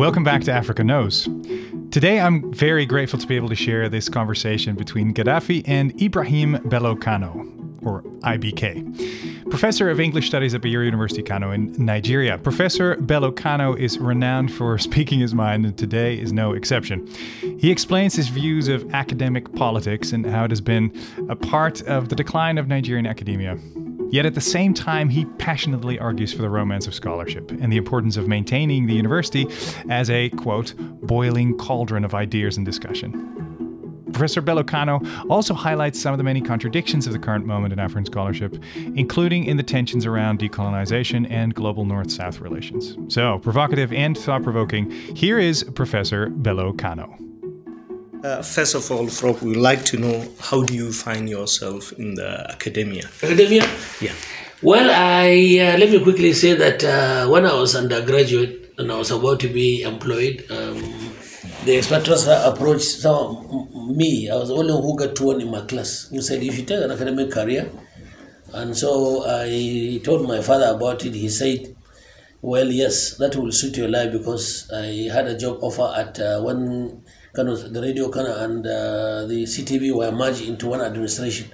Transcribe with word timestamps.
Welcome 0.00 0.24
back 0.24 0.44
to 0.44 0.50
Africa 0.50 0.82
Knows. 0.82 1.28
Today, 1.90 2.20
I'm 2.20 2.50
very 2.54 2.86
grateful 2.86 3.18
to 3.18 3.26
be 3.26 3.36
able 3.36 3.50
to 3.50 3.54
share 3.54 3.86
this 3.90 4.08
conversation 4.08 4.74
between 4.74 5.12
Gaddafi 5.12 5.62
and 5.66 5.92
Ibrahim 6.00 6.58
Bello 6.64 6.96
Kano, 6.96 7.46
or 7.82 8.00
IBK, 8.20 9.50
professor 9.50 9.90
of 9.90 10.00
English 10.00 10.26
Studies 10.26 10.54
at 10.54 10.62
Bayero 10.62 10.86
University 10.86 11.22
Kano 11.22 11.50
in 11.50 11.72
Nigeria. 11.72 12.38
Professor 12.38 12.96
Bello 12.96 13.30
Kano 13.30 13.74
is 13.74 13.98
renowned 13.98 14.50
for 14.54 14.78
speaking 14.88 15.20
his 15.20 15.34
mind, 15.34 15.66
and 15.66 15.76
today 15.76 16.18
is 16.18 16.32
no 16.32 16.54
exception. 16.54 17.06
He 17.58 17.70
explains 17.70 18.16
his 18.16 18.28
views 18.28 18.68
of 18.68 18.90
academic 18.94 19.54
politics 19.54 20.12
and 20.12 20.24
how 20.24 20.44
it 20.44 20.50
has 20.50 20.62
been 20.62 20.98
a 21.28 21.36
part 21.36 21.82
of 21.82 22.08
the 22.08 22.16
decline 22.16 22.56
of 22.56 22.68
Nigerian 22.68 23.06
academia. 23.06 23.58
Yet 24.10 24.26
at 24.26 24.34
the 24.34 24.40
same 24.40 24.74
time, 24.74 25.08
he 25.08 25.24
passionately 25.38 25.98
argues 25.98 26.32
for 26.32 26.42
the 26.42 26.50
romance 26.50 26.86
of 26.86 26.94
scholarship 26.94 27.50
and 27.52 27.72
the 27.72 27.76
importance 27.76 28.16
of 28.16 28.26
maintaining 28.26 28.86
the 28.86 28.94
university 28.94 29.46
as 29.88 30.10
a, 30.10 30.30
quote, 30.30 30.74
boiling 30.76 31.56
cauldron 31.56 32.04
of 32.04 32.14
ideas 32.14 32.56
and 32.56 32.66
discussion. 32.66 33.30
Professor 34.12 34.40
Bello 34.40 34.64
Kano 34.64 35.00
also 35.30 35.54
highlights 35.54 36.00
some 36.00 36.12
of 36.12 36.18
the 36.18 36.24
many 36.24 36.40
contradictions 36.40 37.06
of 37.06 37.12
the 37.12 37.18
current 37.18 37.46
moment 37.46 37.72
in 37.72 37.78
African 37.78 38.04
scholarship, 38.04 38.62
including 38.96 39.44
in 39.44 39.56
the 39.56 39.62
tensions 39.62 40.04
around 40.04 40.40
decolonization 40.40 41.30
and 41.30 41.54
global 41.54 41.84
North 41.84 42.10
South 42.10 42.40
relations. 42.40 42.96
So, 43.12 43.38
provocative 43.38 43.92
and 43.92 44.18
thought 44.18 44.42
provoking, 44.42 44.90
here 45.14 45.38
is 45.38 45.62
Professor 45.62 46.28
Bello 46.28 46.72
Kano. 46.72 47.29
Uh, 48.22 48.42
first 48.42 48.74
of 48.74 48.90
all, 48.90 49.06
Frog, 49.08 49.40
we'd 49.40 49.56
like 49.56 49.82
to 49.86 49.96
know 49.96 50.28
how 50.38 50.62
do 50.62 50.74
you 50.74 50.92
find 50.92 51.28
yourself 51.28 51.92
in 51.92 52.14
the 52.14 52.46
academia? 52.50 53.04
Academia? 53.22 53.62
Yeah. 53.98 54.12
Well, 54.62 54.90
I 54.90 55.30
uh, 55.58 55.78
let 55.78 55.90
me 55.90 56.02
quickly 56.02 56.34
say 56.34 56.52
that 56.52 56.84
uh, 56.84 57.28
when 57.28 57.46
I 57.46 57.54
was 57.54 57.74
undergraduate 57.74 58.74
and 58.76 58.92
I 58.92 58.98
was 58.98 59.10
about 59.10 59.40
to 59.40 59.48
be 59.48 59.80
employed, 59.82 60.44
um, 60.50 61.14
the 61.64 61.78
inspectors 61.78 62.26
approached 62.26 63.00
some, 63.00 63.96
me. 63.96 64.28
I 64.28 64.36
was 64.36 64.48
the 64.48 64.54
only 64.54 64.74
one 64.74 64.82
who 64.82 64.98
got 64.98 65.18
one 65.18 65.40
in 65.40 65.50
my 65.50 65.62
class. 65.62 66.10
He 66.10 66.20
said, 66.20 66.42
"If 66.42 66.58
"You 66.58 66.64
take 66.66 66.84
an 66.84 66.90
academic 66.90 67.30
career." 67.30 67.70
And 68.52 68.76
so 68.76 69.24
I 69.26 69.98
told 70.04 70.28
my 70.28 70.42
father 70.42 70.74
about 70.76 71.06
it. 71.06 71.14
He 71.14 71.30
said, 71.30 71.74
"Well, 72.42 72.70
yes, 72.70 73.16
that 73.16 73.34
will 73.34 73.52
suit 73.52 73.78
your 73.78 73.88
life 73.88 74.12
because 74.12 74.70
I 74.70 75.08
had 75.10 75.26
a 75.26 75.38
job 75.38 75.60
offer 75.62 75.88
at 75.96 76.20
uh, 76.20 76.42
one 76.42 77.02
the 77.34 77.80
radio 77.82 78.10
kind 78.10 78.28
and 78.28 78.66
uh, 78.66 79.26
the 79.26 79.44
CTV 79.44 79.94
were 79.94 80.12
merged 80.12 80.42
into 80.42 80.68
one 80.68 80.80
administration." 80.80 81.50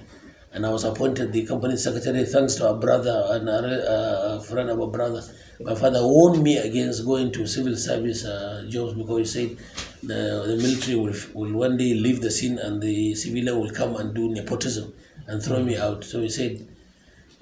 And 0.53 0.65
I 0.65 0.69
was 0.69 0.83
appointed 0.85 1.33
the 1.33 1.45
company 1.45 1.77
secretary 1.77 2.25
thanks 2.25 2.55
to 2.55 2.69
a 2.69 2.75
brother 2.75 3.27
and 3.31 3.47
a, 3.47 4.35
a 4.37 4.41
friend 4.41 4.69
of 4.69 4.79
a 4.79 4.87
brother. 4.87 5.21
My 5.59 5.75
father 5.75 6.01
warned 6.01 6.41
me 6.41 6.57
against 6.57 7.05
going 7.05 7.31
to 7.33 7.45
civil 7.45 7.75
service 7.75 8.25
uh, 8.25 8.65
jobs 8.69 8.93
because 8.93 9.17
he 9.19 9.25
said 9.25 9.57
the, 10.01 10.45
the 10.47 10.57
military 10.57 10.95
will, 10.95 11.13
will 11.33 11.53
one 11.53 11.77
day 11.77 11.93
leave 11.93 12.21
the 12.21 12.31
scene 12.31 12.57
and 12.59 12.81
the 12.81 13.13
civilian 13.15 13.59
will 13.59 13.71
come 13.71 13.95
and 13.97 14.13
do 14.15 14.29
nepotism 14.29 14.93
and 15.27 15.43
throw 15.43 15.61
me 15.63 15.77
out. 15.77 16.03
So 16.03 16.21
he 16.21 16.29
said 16.29 16.67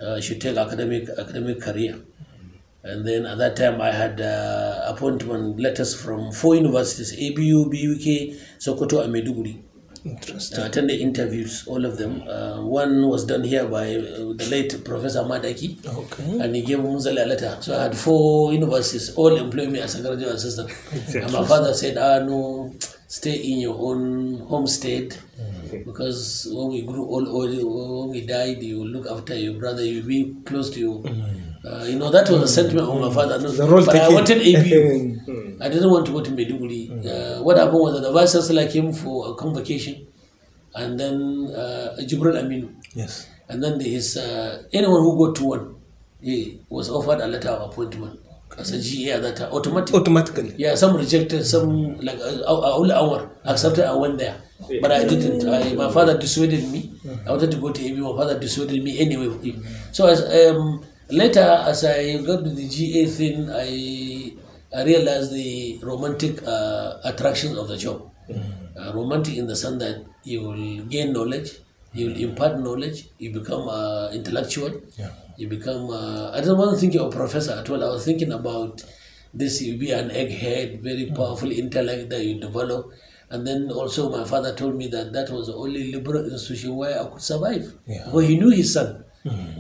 uh, 0.02 0.16
I 0.16 0.20
should 0.20 0.42
take 0.42 0.58
academic 0.58 1.08
academic 1.18 1.62
career. 1.62 2.02
And 2.86 3.06
then 3.08 3.26
at 3.26 3.38
that 3.40 3.56
time 3.56 3.82
I 3.82 3.92
had 3.92 4.22
uh, 4.22 4.86
appointment 4.94 5.60
letters 5.60 6.00
from 6.00 6.32
four 6.32 6.56
universities, 6.56 7.12
ABU, 7.14 7.66
BUK, 7.72 8.38
Sokoto 8.60 9.04
and 9.04 9.12
Meduguri. 9.14 9.62
Interesting. 10.06 10.60
I 10.60 10.68
attended 10.68 11.02
interviews, 11.02 11.66
all 11.68 11.84
of 11.84 11.98
them. 11.98 12.22
Uh, 12.30 12.62
one 12.62 13.08
was 13.10 13.26
done 13.26 13.44
here 13.44 13.66
by 13.66 13.96
uh, 13.96 14.34
the 14.38 14.48
late 14.52 14.84
Professor 14.86 15.24
Madaki, 15.24 15.70
Okay. 15.84 16.40
and 16.42 16.56
he 16.56 16.62
gave 16.62 16.78
Muzali 16.78 17.24
a 17.24 17.26
letter. 17.26 17.58
So 17.60 17.76
I 17.76 17.84
had 17.86 17.98
four 17.98 18.54
universities, 18.54 19.16
all 19.16 19.36
employed 19.36 19.70
me 19.72 19.80
as 19.80 19.96
a 20.00 20.04
graduate 20.04 20.36
assistant. 20.36 20.70
And 21.16 21.34
my 21.34 21.44
father 21.44 21.74
said, 21.74 21.98
ah, 21.98 22.20
no, 22.24 22.76
stay 23.08 23.34
in 23.34 23.58
your 23.62 23.78
own 23.80 24.42
homestead 24.42 25.18
okay. 25.66 25.82
because 25.84 26.48
when 26.52 26.68
we 26.68 26.84
grew 26.84 27.04
old, 27.10 27.28
old, 27.28 27.50
when 27.50 28.10
we 28.12 28.28
died, 28.28 28.62
you 28.62 28.86
look 28.86 29.08
after 29.10 29.36
your 29.36 29.56
brother, 29.60 29.84
you 29.84 30.04
be 30.04 30.36
close 30.46 30.70
to 30.70 30.80
you. 30.80 31.04
Uh, 31.66 31.84
you 31.84 31.98
know, 31.98 32.12
that 32.12 32.30
was 32.30 32.42
a 32.44 32.48
sentiment 32.48 32.88
of 32.88 33.00
my 33.02 33.12
father. 33.12 33.40
No, 33.40 33.50
The 33.52 33.66
role 33.68 33.84
but 33.86 33.96
I 33.96 34.00
taking. 34.00 34.16
wanted 34.16 34.38
ABU. 34.42 35.58
I 35.62 35.70
didn't 35.70 35.90
want 35.90 36.06
to 36.06 36.12
go 36.12 36.22
to 36.22 36.32
Maiduguri. 36.32 36.82
Uh, 37.06 37.42
what 37.44 37.58
happened 37.58 37.80
was 37.80 37.94
that 37.96 38.02
the 38.08 38.12
vice 38.12 38.34
chancellor 38.34 38.68
came 38.68 38.94
for 38.94 39.32
a 39.32 39.34
convocation, 39.36 40.06
and 40.76 41.00
then 41.00 41.50
uh, 41.56 41.96
Jibril 42.02 42.36
Aminu, 42.42 42.70
Yes. 42.94 43.28
and 43.50 43.64
then 43.64 43.80
there 43.80 43.88
is 43.88 44.18
uh, 44.18 44.62
anyone 44.74 45.02
who 45.02 45.18
got 45.26 45.36
to 45.38 45.46
one, 45.46 45.76
he 46.22 46.60
was 46.70 46.90
offered 46.90 47.20
a 47.22 47.28
letter 47.28 47.50
of 47.50 47.72
appointment 47.72 48.20
as 48.58 48.72
a 48.72 48.80
GA 48.82 49.14
at 49.14 49.22
that 49.24 49.36
time, 49.38 49.52
automatic. 49.52 49.96
Automatically. 49.96 50.54
Yeah, 50.58 50.76
some 50.76 50.96
rejected, 50.98 51.46
some 51.46 51.98
like 52.02 52.20
uh, 52.20 52.44
uh, 52.46 52.76
only 52.78 52.94
hour 52.94 53.32
accepted. 53.44 53.86
I 53.86 53.96
went 53.96 54.18
there, 54.20 54.38
but 54.82 54.92
I 54.92 55.04
didn't. 55.08 55.48
I, 55.50 55.74
my 55.74 55.90
father 55.92 56.18
dissuaded 56.18 56.70
me. 56.70 56.92
I 57.26 57.32
wanted 57.32 57.52
to 57.52 57.58
go 57.58 57.72
to 57.72 57.82
AB. 57.82 58.00
My 58.00 58.16
father 58.16 58.38
dissuaded 58.40 58.84
me 58.84 59.00
anyway. 59.00 59.56
So 59.92 60.06
as 60.08 60.22
um, 60.52 60.84
later, 61.10 61.64
as 61.68 61.84
I 61.84 62.18
got 62.18 62.44
to 62.44 62.50
the 62.50 62.68
GA 62.68 63.06
thing, 63.06 63.50
I 63.50 64.34
I 64.76 64.84
realized 64.84 65.32
the 65.34 65.80
romantic 65.84 66.44
uh, 66.46 66.98
attractions 67.04 67.58
of 67.58 67.68
the 67.68 67.78
job. 67.78 68.12
Uh, 68.76 68.92
romantic 68.94 69.38
in 69.38 69.48
the 69.48 69.56
sense 69.56 69.80
that 69.80 70.04
you 70.24 70.42
will 70.42 70.84
gain 70.86 71.14
knowledge, 71.14 71.60
you 71.94 72.08
will 72.08 72.18
impart 72.18 72.60
knowledge, 72.60 73.08
you 73.18 73.32
become 73.32 73.70
uh, 73.70 74.10
intellectual, 74.12 74.72
Yeah. 74.98 75.10
you 75.38 75.48
become. 75.48 75.90
Uh, 75.90 76.32
I 76.32 76.42
don't 76.42 76.58
want 76.58 76.72
to 76.76 76.78
think 76.78 76.94
you're 76.94 77.08
a 77.08 77.12
professor 77.12 77.54
at 77.54 77.70
all. 77.70 77.82
I 77.84 77.88
was 77.88 78.04
thinking 78.04 78.32
about 78.34 78.84
this. 79.34 79.62
You 79.62 79.78
be 79.78 79.92
an 79.92 80.10
egghead, 80.10 80.82
very 80.82 81.06
powerful 81.16 81.52
intellect 81.52 82.10
that 82.10 82.26
you 82.26 82.40
develop. 82.40 82.92
And 83.30 83.48
then 83.48 83.72
also, 83.72 84.10
my 84.10 84.24
father 84.26 84.54
told 84.54 84.76
me 84.76 84.88
that 84.88 85.14
that 85.14 85.30
was 85.30 85.48
the 85.48 85.56
only 85.56 85.92
liberal 85.92 86.26
institution 86.26 86.76
where 86.76 87.00
I 87.02 87.06
could 87.08 87.22
survive. 87.22 87.74
Yeah. 87.88 88.10
Well, 88.12 88.26
he 88.26 88.38
knew 88.38 88.50
his 88.52 88.74
son 88.74 89.04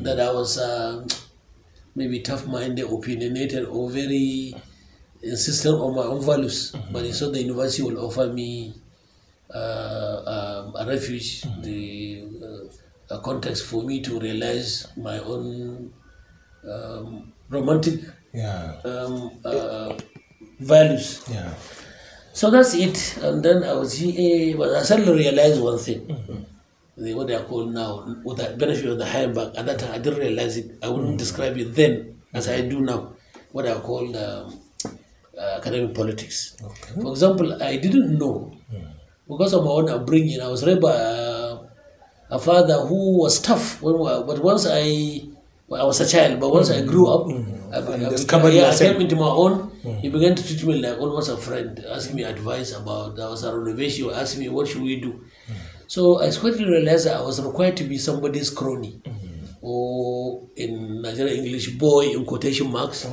that 0.03 0.19
I 0.19 0.31
was 0.31 0.57
uh, 0.59 1.05
maybe 1.95 2.19
tough-minded, 2.19 2.85
opinionated, 2.85 3.65
or 3.65 3.89
very 3.89 4.53
insistent 5.23 5.75
on 5.75 5.95
my 5.95 6.03
own 6.03 6.21
values. 6.23 6.75
But 6.91 7.05
he 7.05 7.11
saw 7.13 7.31
the 7.31 7.41
university 7.41 7.83
will 7.83 8.05
offer 8.05 8.27
me 8.27 8.73
uh, 9.53 10.21
um, 10.25 10.75
a 10.75 10.85
refuge, 10.87 11.41
the 11.61 12.23
uh, 12.43 13.15
a 13.15 13.19
context 13.21 13.65
for 13.65 13.83
me 13.83 14.01
to 14.01 14.19
realize 14.19 14.87
my 14.97 15.19
own 15.19 15.93
um, 16.67 17.31
romantic 17.49 18.01
Yeah. 18.33 18.75
um, 18.83 19.31
uh, 19.45 19.95
values. 20.59 21.23
Yeah. 21.31 21.53
So 22.33 22.49
that's 22.51 22.73
it. 22.73 23.17
And 23.21 23.43
then 23.43 23.63
I 23.63 23.73
was 23.73 23.97
GA, 23.97 24.53
but 24.55 24.69
I 24.75 24.83
suddenly 24.83 25.13
realized 25.23 25.61
one 25.61 25.77
thing. 25.77 26.45
The, 26.97 27.13
what 27.13 27.27
they 27.27 27.35
are 27.35 27.43
called 27.43 27.73
now, 27.73 28.07
with 28.23 28.37
the 28.37 28.55
benefit 28.57 28.85
of 28.87 28.97
the 28.97 29.05
high 29.05 29.27
back. 29.27 29.49
At 29.57 29.65
that 29.65 29.79
time, 29.79 29.91
I 29.93 29.97
didn't 29.99 30.19
realize 30.19 30.55
it. 30.57 30.77
I 30.81 30.87
wouldn't 30.89 31.17
describe 31.17 31.57
it 31.57 31.75
then 31.75 32.21
as 32.33 32.47
I 32.47 32.61
do 32.61 32.79
now. 32.79 33.13
What 33.51 33.67
I 33.67 33.73
call 33.79 34.15
um, 34.15 34.59
uh, 35.37 35.57
academic 35.59 35.93
politics. 35.93 36.55
For 37.01 37.11
example, 37.11 37.61
I 37.61 37.75
didn't 37.77 38.17
know 38.17 38.51
because 39.27 39.53
of 39.53 39.63
my 39.65 39.71
own 39.71 39.89
upbringing. 39.89 40.39
I 40.41 40.47
was 40.47 40.65
raised 40.65 40.79
by 40.81 40.95
a, 40.95 41.57
a 42.31 42.39
father 42.39 42.79
who 42.87 43.17
was 43.19 43.41
tough. 43.41 43.81
When, 43.81 43.99
we- 43.99 44.23
but 44.27 44.39
once 44.43 44.65
I, 44.69 45.21
well, 45.67 45.81
I 45.81 45.85
was 45.85 45.99
a 45.99 46.07
child, 46.07 46.39
but 46.39 46.49
once 46.51 46.69
I 46.69 46.81
grew 46.83 47.07
up, 47.07 47.27
I, 47.73 47.79
I, 47.79 47.97
discovered 48.09 48.53
yeah, 48.53 48.69
I 48.69 48.71
came 48.93 49.01
into 49.01 49.15
my 49.17 49.27
own. 49.27 49.71
He 50.01 50.09
began 50.09 50.33
to 50.35 50.43
treat 50.47 50.63
me 50.63 50.81
like 50.81 50.97
almost 50.99 51.29
a 51.29 51.37
friend, 51.37 51.83
asking 51.91 52.15
me 52.15 52.23
advice 52.23 52.71
about 52.73 53.15
there 53.17 53.27
was 53.29 53.43
a 53.43 53.51
renovation, 53.57 54.09
asking 54.11 54.41
me 54.41 54.49
what 54.49 54.67
should 54.69 54.81
we 54.81 54.95
do. 55.01 55.25
So 55.87 56.21
I 56.21 56.31
quickly 56.31 56.65
realized 56.65 57.07
I 57.07 57.21
was 57.21 57.41
required 57.41 57.77
to 57.77 57.83
be 57.83 57.97
somebody's 57.97 58.49
crony. 58.49 59.01
Mm-hmm. 59.03 59.35
Or 59.67 60.47
in 60.55 61.01
Nigerian 61.01 61.43
English, 61.43 61.71
boy 61.71 62.11
in 62.11 62.23
quotation 62.23 62.71
marks, 62.71 63.07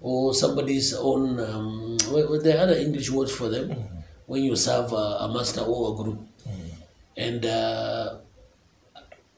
or 0.00 0.34
somebody's 0.34 0.94
own. 0.94 1.38
Um, 1.38 1.96
what, 2.10 2.28
what 2.28 2.42
the 2.42 2.58
other 2.58 2.74
English 2.74 3.08
words 3.08 3.30
for 3.30 3.48
them 3.48 3.68
mm-hmm. 3.68 3.98
when 4.26 4.42
you 4.42 4.56
serve 4.56 4.92
a, 4.92 4.96
a 4.96 5.32
master 5.32 5.60
or 5.60 5.92
a 5.92 6.02
group, 6.02 6.18
mm-hmm. 6.18 6.68
and 7.16 7.46
uh, 7.46 8.16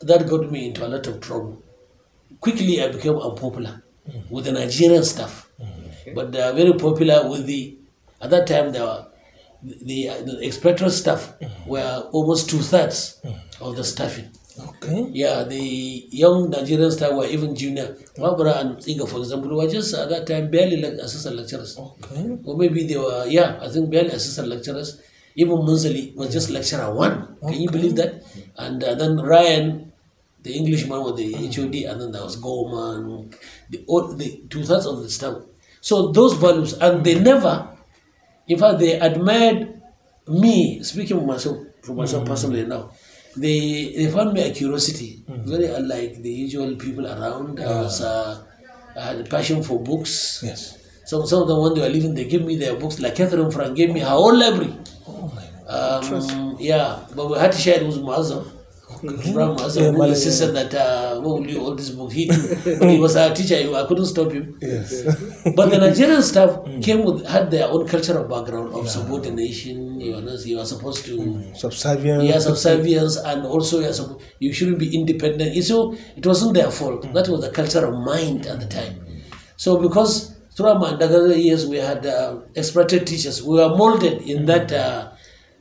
that 0.01 0.27
got 0.27 0.51
me 0.51 0.69
into 0.69 0.87
a 0.87 0.89
lot 0.89 1.07
of 1.07 1.21
trouble. 1.21 1.63
Quickly, 2.41 2.83
I 2.83 2.89
became 2.89 3.17
unpopular 3.19 3.83
with 4.31 4.47
the 4.47 4.53
Nigerian 4.53 5.05
staff, 5.05 5.51
but 6.15 6.33
they 6.33 6.41
are 6.41 6.55
very 6.55 6.73
popular 6.73 7.29
with 7.29 7.45
the. 7.45 7.77
At 8.23 8.31
that 8.31 8.47
time, 8.47 8.73
there 8.73 8.85
were 8.85 9.07
the, 9.65 10.09
the 10.25 10.41
expectorate 10.43 10.93
staff 10.93 11.35
were 11.67 12.09
almost 12.13 12.51
two 12.51 12.59
thirds 12.59 13.21
of 13.61 13.77
the 13.77 13.85
staffing. 13.85 14.31
Okay. 14.57 15.09
Yeah, 15.11 15.43
the 15.43 15.59
young 16.11 16.51
Nigerian 16.51 16.91
staff 16.91 17.13
were 17.13 17.27
even 17.27 17.57
junior. 17.57 17.97
Mabra 18.19 18.61
and 18.61 18.77
Iga, 18.79 19.09
for 19.09 19.19
example, 19.19 19.57
were 19.57 19.69
just 19.69 19.95
at 19.95 20.09
that 20.11 20.27
time 20.27 20.51
barely 20.51 20.77
like 20.77 20.93
assistant 20.93 21.37
lecturers. 21.37 21.77
Okay. 21.77 22.39
Or 22.45 22.57
maybe 22.57 22.87
they 22.87 22.97
were, 22.97 23.27
yeah, 23.27 23.59
I 23.61 23.69
think 23.69 23.91
barely 23.91 24.11
assistant 24.11 24.49
lecturers. 24.49 25.01
Even 25.35 25.57
Munzali 25.57 26.15
was 26.15 26.33
just 26.33 26.51
lecturer 26.51 26.95
one. 26.95 27.37
Can 27.41 27.55
you 27.55 27.69
believe 27.69 27.97
that? 27.97 28.23
And 28.57 28.85
uh, 28.85 28.95
then 28.95 29.17
Ryan, 29.19 29.93
the 30.43 30.55
Englishman 30.55 31.03
was 31.03 31.17
the 31.17 31.33
HOD, 31.33 31.75
and 31.91 32.01
then 32.01 32.13
there 32.13 32.23
was 32.23 32.37
Gorman, 32.37 33.31
the, 33.71 33.83
all, 33.89 34.15
the 34.15 34.41
two 34.49 34.63
thirds 34.63 34.87
of 34.87 35.03
the 35.03 35.11
staff. 35.11 35.39
So 35.81 36.13
those 36.13 36.35
values, 36.35 36.75
and 36.75 37.03
they 37.05 37.19
never 37.19 37.74
In 38.49 38.59
fact, 38.59 38.79
they 38.79 38.99
admired 38.99 39.81
me, 40.29 40.83
speaking 40.83 41.17
of 41.19 41.25
myself, 41.25 41.59
for 41.83 41.95
myself 41.95 42.27
personally 42.27 42.65
now, 42.67 42.91
they, 43.37 43.93
they 43.97 44.11
found 44.11 44.33
me 44.33 44.43
a 44.43 44.53
curiosity, 44.53 45.23
very 45.29 45.67
unlike 45.67 46.23
the 46.23 46.31
usual 46.31 46.77
people 46.77 47.07
around. 47.07 47.59
I, 47.61 47.83
was, 47.83 48.01
uh, 48.01 48.45
I 48.97 49.01
had 49.01 49.21
a 49.21 49.25
passion 49.25 49.63
for 49.63 49.81
books. 49.81 50.43
Yes. 50.45 50.79
Some, 51.05 51.27
some 51.27 51.43
of 51.43 51.49
them, 51.49 51.59
when 51.61 51.75
they 51.75 51.81
were 51.81 51.89
leaving, 51.89 52.15
they 52.15 52.25
gave 52.27 52.45
me 52.45 52.57
their 52.57 52.77
books. 52.77 52.99
Like 53.01 53.15
Catherine 53.17 53.51
Frank 53.51 53.77
gave 53.77 53.91
me 53.93 54.01
her 54.01 54.07
whole 54.09 54.37
library. 54.39 54.75
Oh 55.07 55.31
my 55.35 55.45
Um, 55.69 56.57
yeah, 56.61 57.01
but 57.15 57.29
we 57.31 57.39
had 57.39 57.53
to 57.53 57.59
share 57.59 57.81
it 57.81 57.87
with 57.87 57.97
Muazzam. 57.97 58.47
Ibrahim 59.05 59.57
Muazzam, 59.57 59.83
Yeah, 59.83 59.91
Malay, 59.91 60.09
insisted 60.11 60.53
that, 60.55 60.75
uh, 60.75 61.21
what 61.21 61.41
will 61.41 61.51
you 61.51 61.61
all 61.61 61.75
this 61.75 61.91
book? 61.91 62.13
He, 62.13 62.29
when 62.81 62.89
he 62.89 62.99
was 62.99 63.17
a 63.17 63.33
teacher, 63.35 63.57
I 63.75 63.87
couldn't 63.87 64.07
stop 64.07 64.33
him. 64.33 64.57
Yes. 64.61 65.05
But 65.57 65.71
the 65.71 65.79
Nigerian 65.79 66.23
staff 66.23 66.51
came 66.83 67.05
with, 67.05 67.27
had 67.27 67.51
their 67.51 67.69
own 67.69 67.87
cultural 67.87 68.25
background 68.25 68.75
of 68.75 68.89
subordination. 68.89 70.01
You 70.01 70.21
know, 70.21 70.35
you 70.45 70.59
are 70.59 70.65
supposed 70.67 71.05
to, 71.07 71.45
Subservient. 71.55 72.25
yeah, 72.25 72.39
subservience, 72.39 73.17
and 73.17 73.47
also 73.47 73.81
you, 73.81 73.87
are 73.89 74.17
you 74.39 74.53
shouldn't 74.53 74.79
be 74.79 74.95
independent. 74.95 75.55
So 75.65 75.95
it 76.17 76.27
wasn't 76.27 76.55
their 76.55 76.71
fault. 76.71 77.03
That 77.13 77.29
was 77.29 77.41
the 77.43 77.51
cultural 77.51 77.93
mind 78.05 78.47
at 78.47 78.61
the 78.61 78.67
time. 78.67 78.95
So 79.57 79.79
because 79.81 80.35
throughout 80.57 80.81
my 80.81 80.89
undergraduate 80.89 81.39
years, 81.39 81.67
we 81.67 81.77
had 81.77 82.05
uh, 82.07 82.41
expert 82.57 82.89
teachers. 82.89 83.43
We 83.43 83.57
were 83.57 83.69
molded 83.77 84.23
in 84.23 84.47
that 84.47 84.73
uh, 84.73 85.11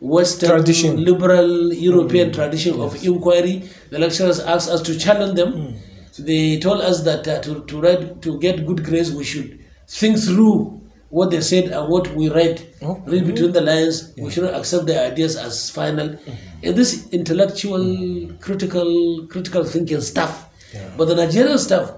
Western 0.04 0.50
Tradition. 0.50 1.04
liberal 1.06 1.74
European 1.74 2.30
mm. 2.30 2.34
tradition 2.34 2.80
of 2.82 3.02
inquiry. 3.06 3.64
The 3.90 4.00
lecturers 4.00 4.40
asked 4.42 4.70
us 4.70 4.82
to 4.82 5.00
challenge 5.00 5.36
them. 5.38 5.54
Mm. 5.54 5.78
They 6.20 6.60
told 6.60 6.82
us 6.82 7.04
that 7.04 7.26
uh, 7.28 7.40
to, 7.42 7.64
to 7.64 7.82
write 7.82 8.22
to 8.22 8.38
get 8.40 8.68
good 8.68 8.84
grades, 8.84 9.14
we 9.14 9.24
should 9.24 9.64
think 9.88 10.20
through 10.20 10.82
what 11.10 11.32
they 11.32 11.40
said 11.40 11.66
and 11.72 11.90
what 11.90 12.14
we 12.16 12.30
read. 12.30 12.62
Read 13.06 13.26
between 13.26 13.54
the 13.54 13.62
lines. 13.62 14.14
We 14.18 14.30
shouldn't 14.30 14.56
accept 14.56 14.88
their 14.88 15.10
ideas 15.10 15.38
as 15.38 15.70
final. 15.70 16.10
Mm. 16.10 16.36
And 16.64 16.76
this 16.76 17.08
intellectual, 17.12 18.28
critical, 18.42 19.26
critical 19.30 19.64
thinking 19.64 20.02
stuff. 20.02 20.50
But 20.98 21.06
the 21.06 21.16
Nigerian 21.16 21.58
stuff 21.60 21.94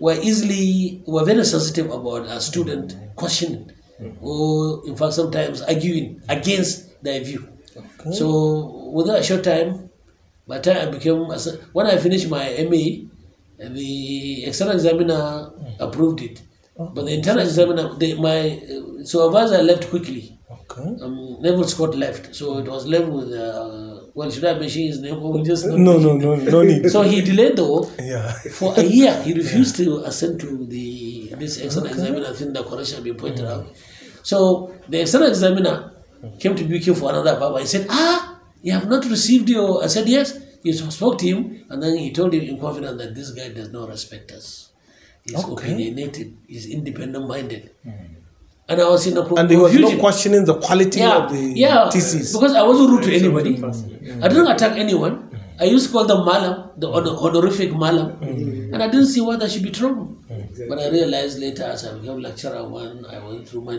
were 0.00 0.14
easily 0.22 1.02
were 1.06 1.24
very 1.24 1.44
sensitive 1.44 1.90
about 1.90 2.26
a 2.26 2.40
student 2.40 2.96
questioning 3.16 3.70
or 4.20 4.82
in 4.86 4.96
fact 4.96 5.12
sometimes 5.12 5.62
arguing 5.62 6.20
against 6.28 6.91
their 7.02 7.20
view. 7.22 7.48
So 8.12 8.90
within 8.92 9.16
a 9.16 9.22
short 9.22 9.44
time, 9.44 9.90
by 10.46 10.58
the 10.58 10.72
time 10.74 10.88
I 10.88 10.90
became 10.90 11.18
when 11.72 11.86
I 11.86 11.96
finished 11.98 12.28
my 12.28 12.44
MA, 12.68 13.08
the 13.58 14.44
external 14.44 14.74
examiner 14.74 15.50
approved 15.78 16.20
it. 16.22 16.42
But 16.76 17.04
the 17.04 17.12
internal 17.14 17.44
examiner, 17.44 17.94
the, 17.96 18.14
my 18.14 18.60
supervisor 19.04 19.62
left 19.62 19.88
quickly. 19.90 20.38
Okay. 20.50 20.82
Um, 21.02 21.36
Neville 21.40 21.64
Scott 21.68 21.94
left, 21.94 22.34
so 22.34 22.58
it 22.58 22.66
was 22.66 22.86
left 22.86 23.06
with. 23.08 23.32
Uh, 23.32 24.00
well, 24.14 24.30
should 24.30 24.44
I 24.44 24.58
mention 24.58 24.82
his 24.82 25.00
name 25.00 25.22
or 25.22 25.42
just 25.44 25.66
No, 25.66 25.76
no, 25.76 26.16
no, 26.16 26.34
no 26.36 26.62
need. 26.62 26.90
so 26.90 27.02
he 27.02 27.20
delayed 27.22 27.56
the 27.56 27.64
work 27.64 27.88
Yeah. 27.98 28.30
for 28.52 28.74
a 28.76 28.82
year. 28.82 29.14
He 29.22 29.32
refused 29.42 29.76
to 29.76 29.98
assent 30.04 30.40
to 30.42 30.66
the 30.66 31.32
this 31.38 31.58
external 31.58 31.88
examiner. 31.90 32.26
I 32.28 32.32
think 32.34 32.52
the 32.54 32.62
correction 32.64 32.96
had 32.96 33.04
been 33.04 33.16
pointed 33.16 33.46
out. 33.46 33.66
So 34.22 34.74
the 34.88 35.00
external 35.00 35.28
examiner 35.28 35.92
came 36.38 36.54
to 36.56 36.64
BQ 36.64 36.94
for 36.96 37.10
another 37.10 37.36
papa. 37.36 37.60
He 37.60 37.66
said, 37.66 37.86
"Ah, 37.90 38.38
you 38.62 38.72
have 38.72 38.88
not 38.88 39.04
received 39.06 39.48
your." 39.48 39.82
I 39.84 39.88
said, 39.88 40.08
"Yes." 40.08 40.38
He 40.62 40.72
spoke 40.72 41.18
to 41.18 41.26
him, 41.26 41.64
and 41.70 41.82
then 41.82 41.96
he 41.98 42.12
told 42.12 42.32
him 42.32 42.42
in 42.42 42.56
confidence 42.60 42.96
that 43.02 43.14
this 43.16 43.30
guy 43.30 43.48
does 43.48 43.70
not 43.72 43.88
respect 43.88 44.30
us. 44.30 44.70
He's 45.24 45.34
Okay. 45.34 45.52
opinionated. 45.54 46.36
He's 46.46 46.66
independent-minded. 46.70 47.70
And 48.68 48.80
I 48.80 48.88
was 48.88 49.06
in 49.08 49.16
a 49.18 49.22
And 49.34 49.50
there 49.50 49.58
was 49.58 49.74
no 49.74 49.90
questioning 49.98 50.44
the 50.44 50.54
quality 50.54 51.00
yeah, 51.00 51.16
of 51.18 51.32
the 51.32 51.40
yeah, 51.64 51.90
thesis. 51.90 52.32
because 52.32 52.54
I 52.54 52.62
wasn't 52.62 52.90
rude 52.90 53.02
to 53.02 53.12
anybody. 53.12 53.58
I 54.22 54.28
didn't 54.28 54.46
attack 54.54 54.78
anyone. 54.78 55.30
I 55.60 55.64
used 55.64 55.86
to 55.88 55.92
call 55.92 56.06
them 56.06 56.24
malam, 56.24 56.70
the 56.78 56.88
honor- 56.88 57.18
honorific 57.26 57.74
malam, 57.74 58.22
and 58.72 58.78
I 58.82 58.86
didn't 58.88 59.06
see 59.14 59.20
why 59.20 59.34
that 59.36 59.50
should 59.50 59.62
be 59.64 59.70
trouble. 59.70 60.14
But 60.68 60.78
I 60.78 60.88
realized 60.90 61.40
later 61.40 61.64
as 61.64 61.84
I 61.86 61.98
became 61.98 62.18
lecturer 62.22 62.62
one, 62.68 63.04
I 63.10 63.18
went 63.18 63.48
through 63.48 63.62
my 63.62 63.76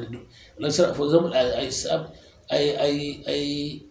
lecturer. 0.60 0.94
For 0.94 1.06
example, 1.08 1.32
I 1.34 1.64
I 1.64 1.70
sub- 1.70 2.12
I 2.52 2.62
I, 2.90 3.24
I, 3.28 3.82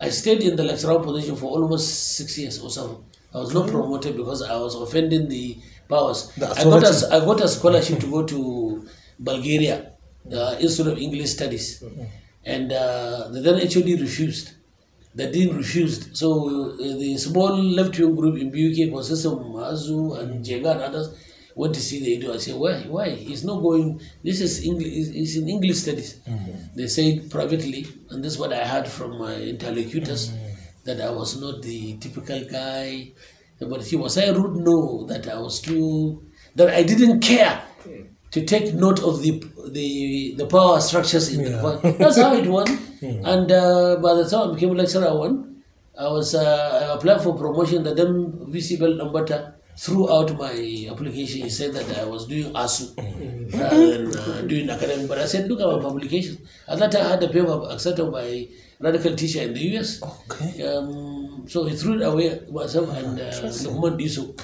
I 0.00 0.10
stayed 0.10 0.42
in 0.42 0.56
the 0.56 0.64
lecturer 0.64 1.00
position 1.00 1.36
for 1.36 1.46
almost 1.46 2.16
six 2.16 2.38
years 2.38 2.60
or 2.60 2.70
so. 2.70 3.04
I 3.34 3.38
was 3.38 3.52
not 3.52 3.68
promoted 3.68 4.16
because 4.16 4.42
I 4.42 4.56
was 4.56 4.74
offending 4.74 5.28
the 5.28 5.58
powers. 5.88 6.28
The 6.36 6.48
I 6.50 6.64
got 6.64 6.82
a, 6.84 7.08
I 7.14 7.18
got 7.20 7.40
a 7.40 7.48
scholarship 7.48 8.00
to 8.00 8.10
go 8.16 8.24
to 8.24 8.86
Bulgaria, 9.18 9.92
uh, 10.32 10.56
Institute 10.60 10.92
of 10.92 10.98
English 10.98 11.30
Studies, 11.30 11.82
and 12.44 12.72
uh, 12.72 13.28
the 13.28 13.40
then 13.40 13.58
HOD 13.58 14.00
refused. 14.00 14.52
The 15.14 15.30
dean 15.30 15.56
refused. 15.56 16.16
So 16.16 16.72
uh, 16.74 16.76
the 16.76 17.16
small 17.18 17.56
left-wing 17.62 18.14
group 18.14 18.38
in 18.38 18.50
BUK 18.50 18.90
consisting 18.92 19.32
of 19.32 19.38
Mazu 19.38 20.18
and 20.20 20.44
Jega 20.44 20.72
and 20.72 20.82
others 20.82 21.08
went 21.58 21.74
to 21.74 21.80
see 21.80 21.98
the 22.04 22.10
editor. 22.16 22.32
I 22.34 22.38
said, 22.38 22.54
why? 22.64 22.74
Why? 22.96 23.08
He's 23.28 23.44
not 23.44 23.58
going. 23.66 24.00
This 24.22 24.40
is 24.40 24.64
English. 24.64 24.92
It's 25.20 25.36
in 25.36 25.48
English 25.48 25.78
studies. 25.84 26.10
They 26.76 26.86
said 26.86 27.30
privately, 27.30 27.82
and 28.10 28.22
this 28.24 28.34
is 28.34 28.38
what 28.38 28.52
I 28.52 28.64
heard 28.72 28.86
from 28.96 29.18
my 29.18 29.34
interlocutors, 29.34 30.32
that 30.84 31.00
I 31.00 31.10
was 31.10 31.40
not 31.40 31.62
the 31.62 31.80
typical 32.04 32.40
guy. 32.58 33.12
But 33.60 33.82
he 33.90 33.96
was 33.96 34.16
I 34.16 34.28
rude? 34.30 34.56
know 34.68 35.04
that 35.10 35.26
I 35.28 35.38
was 35.46 35.60
too. 35.60 36.22
That 36.54 36.68
I 36.70 36.82
didn't 36.84 37.20
care 37.20 37.60
to 38.30 38.44
take 38.44 38.72
note 38.74 39.00
of 39.02 39.20
the 39.22 39.32
the 39.78 39.88
the 40.38 40.46
power 40.46 40.80
structures 40.80 41.26
in 41.34 41.42
the 41.44 41.50
department. 41.56 41.98
That's 41.98 42.18
how 42.18 42.34
it 42.34 42.46
went. 42.46 42.70
And 43.32 43.50
uh, 43.52 43.96
by 44.02 44.14
the 44.14 44.24
time 44.30 44.50
I 44.50 44.54
became 44.54 44.74
lecturer 44.74 45.12
one, 45.16 45.34
I 45.98 46.08
was 46.16 46.34
uh, 46.34 46.80
I 46.82 46.94
applied 46.94 47.20
for 47.22 47.34
promotion. 47.36 47.82
The 47.82 47.94
then 47.94 48.32
VC 48.54 48.78
Bell 48.78 48.94
Nambata 49.78 49.84
threw 49.84 50.10
out 50.12 50.36
my 50.38 50.88
application. 50.90 51.42
He 51.42 51.50
said 51.50 51.72
that 51.74 51.98
I 51.98 52.04
was 52.04 52.26
doing 52.26 52.52
ASU 52.52 52.96
rather 53.58 54.08
than 54.08 54.16
uh, 54.16 54.42
doing 54.42 54.70
academic. 54.70 55.08
But 55.08 55.18
I 55.18 55.26
said, 55.26 55.48
look 55.48 55.60
at 55.60 55.66
my 55.66 55.80
publication. 55.82 56.38
At 56.68 56.78
that 56.78 56.92
time, 56.92 57.06
I 57.06 57.10
had 57.10 57.22
a 57.22 57.28
paper 57.28 57.66
accepted 57.70 58.10
by 58.10 58.48
radical 58.80 59.14
teacher 59.16 59.42
in 59.42 59.54
the 59.54 59.60
US. 59.78 60.02
Okay. 60.02 60.66
Um, 60.66 61.44
so 61.48 61.64
he 61.64 61.76
threw 61.76 61.94
it 61.94 62.02
away 62.02 62.40
myself 62.50 62.88
and 62.96 63.18
uh, 63.20 63.30
Lukman. 63.30 64.40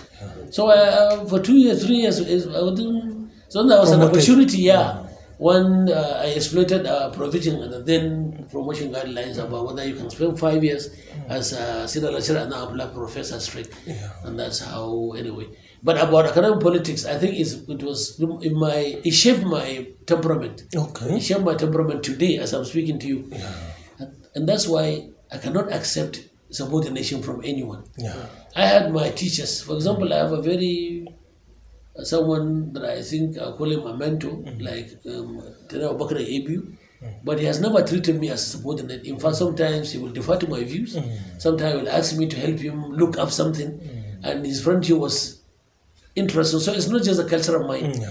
So 0.55 0.69
uh, 0.69 1.25
for 1.27 1.41
two 1.41 1.57
years, 1.57 1.85
three 1.85 1.97
years, 1.97 2.21
I 2.21 2.61
was 2.63 2.79
doing, 2.81 3.31
so 3.49 3.67
there 3.67 3.79
was 3.79 3.91
an 3.93 4.03
opportunity, 4.03 4.59
yeah. 4.63 5.04
When 5.39 5.91
uh, 5.91 6.21
I 6.23 6.27
exploited 6.27 6.87
uh, 6.87 7.11
provision 7.11 7.63
and 7.63 7.73
the 7.73 7.81
then 7.81 8.47
promotion 8.51 8.93
guidelines 8.93 9.39
about 9.39 9.67
whether 9.67 9.85
you 9.85 9.95
can 9.95 10.09
spend 10.11 10.39
five 10.39 10.63
years 10.63 10.91
as 11.29 11.53
a 11.53 11.89
senior 11.89 12.13
lecturer 12.13 12.39
and 12.39 12.51
now 12.51 12.69
apply 12.69 12.87
professor 12.87 13.41
straight. 13.41 13.69
And 14.25 14.39
that's 14.39 14.61
how, 14.61 15.13
anyway. 15.17 15.49
But 15.83 15.99
about 16.01 16.27
academic 16.27 16.61
politics, 16.61 17.05
I 17.05 17.19
think 17.19 17.35
it 17.35 17.83
was 17.83 18.19
in 18.21 18.55
my, 18.57 19.01
it 19.05 19.11
shaped 19.13 19.45
my 19.45 19.89
temperament. 20.07 20.65
Okay. 20.75 21.17
It 21.17 21.23
shaped 21.23 21.43
my 21.43 21.55
temperament 21.55 22.03
today 22.03 22.39
as 22.39 22.53
I'm 22.55 22.65
speaking 22.65 22.99
to 23.01 23.07
you. 23.07 23.31
And, 23.99 24.15
and 24.35 24.49
that's 24.49 24.67
why 24.67 25.11
I 25.31 25.39
cannot 25.39 25.73
accept 25.73 26.29
subordination 26.51 27.23
from 27.23 27.43
anyone. 27.45 27.85
Yeah. 27.99 28.27
I 28.55 28.67
had 28.67 28.93
my 28.93 29.11
teachers. 29.11 29.63
For 29.63 29.75
example, 29.75 30.13
I 30.13 30.19
have 30.19 30.33
a 30.33 30.41
very 30.41 31.04
someone 32.03 32.73
that 32.73 32.85
I 32.85 33.03
think 33.03 33.39
uh, 33.39 33.51
I 33.51 33.57
call 33.57 33.71
him 33.71 33.87
a 33.87 33.97
mentor, 33.97 34.31
mm-hmm. 34.31 34.61
like 34.61 34.91
um, 35.07 35.43
Tena 35.69 35.97
Bakr 35.97 36.21
Abu. 36.21 36.73
But 37.23 37.39
he 37.39 37.45
has 37.45 37.61
never 37.61 37.83
treated 37.83 38.19
me 38.19 38.31
as 38.31 38.41
a 38.47 38.51
subordinate. 38.57 39.05
In 39.05 39.19
fact, 39.21 39.35
mm. 39.35 39.39
sometimes 39.39 39.93
he 39.93 39.99
will 39.99 40.11
defer 40.11 40.39
to 40.39 40.49
my 40.49 40.65
views. 40.65 40.97
Mm. 40.97 41.39
Sometimes 41.39 41.75
he 41.75 41.79
will 41.83 41.91
ask 41.91 42.17
me 42.17 42.27
to 42.27 42.37
help 42.37 42.59
him 42.59 42.93
look 42.93 43.19
up 43.19 43.31
something. 43.31 43.73
Mm. 43.73 44.21
And 44.23 44.47
his 44.47 44.65
friendship 44.65 44.97
was 44.97 45.43
interesting. 46.17 46.61
So 46.61 46.73
it's 46.73 46.89
not 46.89 47.03
just 47.03 47.21
a 47.21 47.25
cultural 47.25 47.69
mind. 47.69 48.03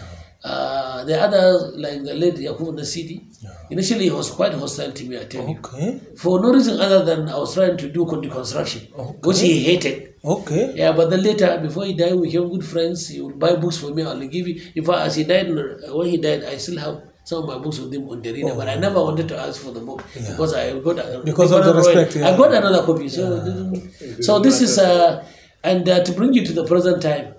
Uh, 0.43 1.03
the 1.05 1.19
other, 1.19 1.71
like 1.75 2.03
the 2.03 2.13
late 2.13 2.37
Yakub 2.37 2.67
Nasidi, 2.75 3.23
initially 3.71 4.03
he 4.03 4.11
was 4.11 4.29
quite 4.29 4.53
hostile 4.53 4.91
to 4.91 5.05
me, 5.05 5.19
I 5.19 5.23
tell 5.23 5.49
you. 5.49 5.57
Okay. 5.57 5.99
For 6.15 6.39
no 6.39 6.53
reason 6.53 6.79
other 6.79 7.03
than 7.03 7.29
I 7.29 7.37
was 7.37 7.55
trying 7.55 7.77
to 7.77 7.89
do 7.89 8.05
deconstruction, 8.05 9.25
which 9.25 9.39
he 9.39 9.63
hated. 9.63 10.12
Okay. 10.23 10.73
Yeah, 10.75 10.93
but 10.93 11.09
then 11.09 11.21
later, 11.21 11.59
before 11.61 11.85
he 11.85 11.93
died, 11.93 12.13
we 12.15 12.27
became 12.27 12.47
good 12.49 12.63
friends. 12.65 13.09
He 13.09 13.19
would 13.19 13.37
buy 13.37 13.55
books 13.55 13.77
for 13.77 13.93
me. 13.93 14.03
I'll 14.03 14.17
give 14.19 14.47
you. 14.47 14.61
In 14.75 14.83
fact, 14.85 14.99
as 15.07 15.15
he 15.15 15.23
died, 15.25 15.47
when 15.51 16.07
he 16.07 16.17
died, 16.17 16.43
I 16.45 16.55
still 16.57 16.77
have 16.79 17.01
some 17.25 17.43
of 17.43 17.47
my 17.49 17.57
books 17.57 17.79
with 17.79 17.93
him 17.93 18.07
on 18.09 18.21
the 18.21 18.31
reader, 18.31 18.53
but 18.55 18.69
I 18.69 18.75
never 18.75 19.01
wanted 19.03 19.27
to 19.29 19.37
ask 19.37 19.61
for 19.61 19.71
the 19.71 19.81
book 19.81 20.03
because 20.13 20.53
I 20.53 20.79
got 20.79 20.99
a, 20.99 21.21
Because 21.25 21.51
of 21.51 21.65
the 21.65 21.73
respect, 21.73 22.15
yeah. 22.15 22.29
I 22.29 22.37
got 22.37 22.53
another 22.53 22.83
copy. 22.85 23.09
So, 23.09 23.35
it 23.35 23.43
didn't- 23.45 24.23
so 24.23 24.39
this 24.39 24.61
is 24.61 24.77
uh, 24.79 25.25
and 25.63 25.87
uh, 25.89 26.03
to 26.03 26.11
bring 26.13 26.33
you 26.33 26.45
to 26.45 26.53
the 26.53 26.65
present 26.65 27.01
time. 27.01 27.33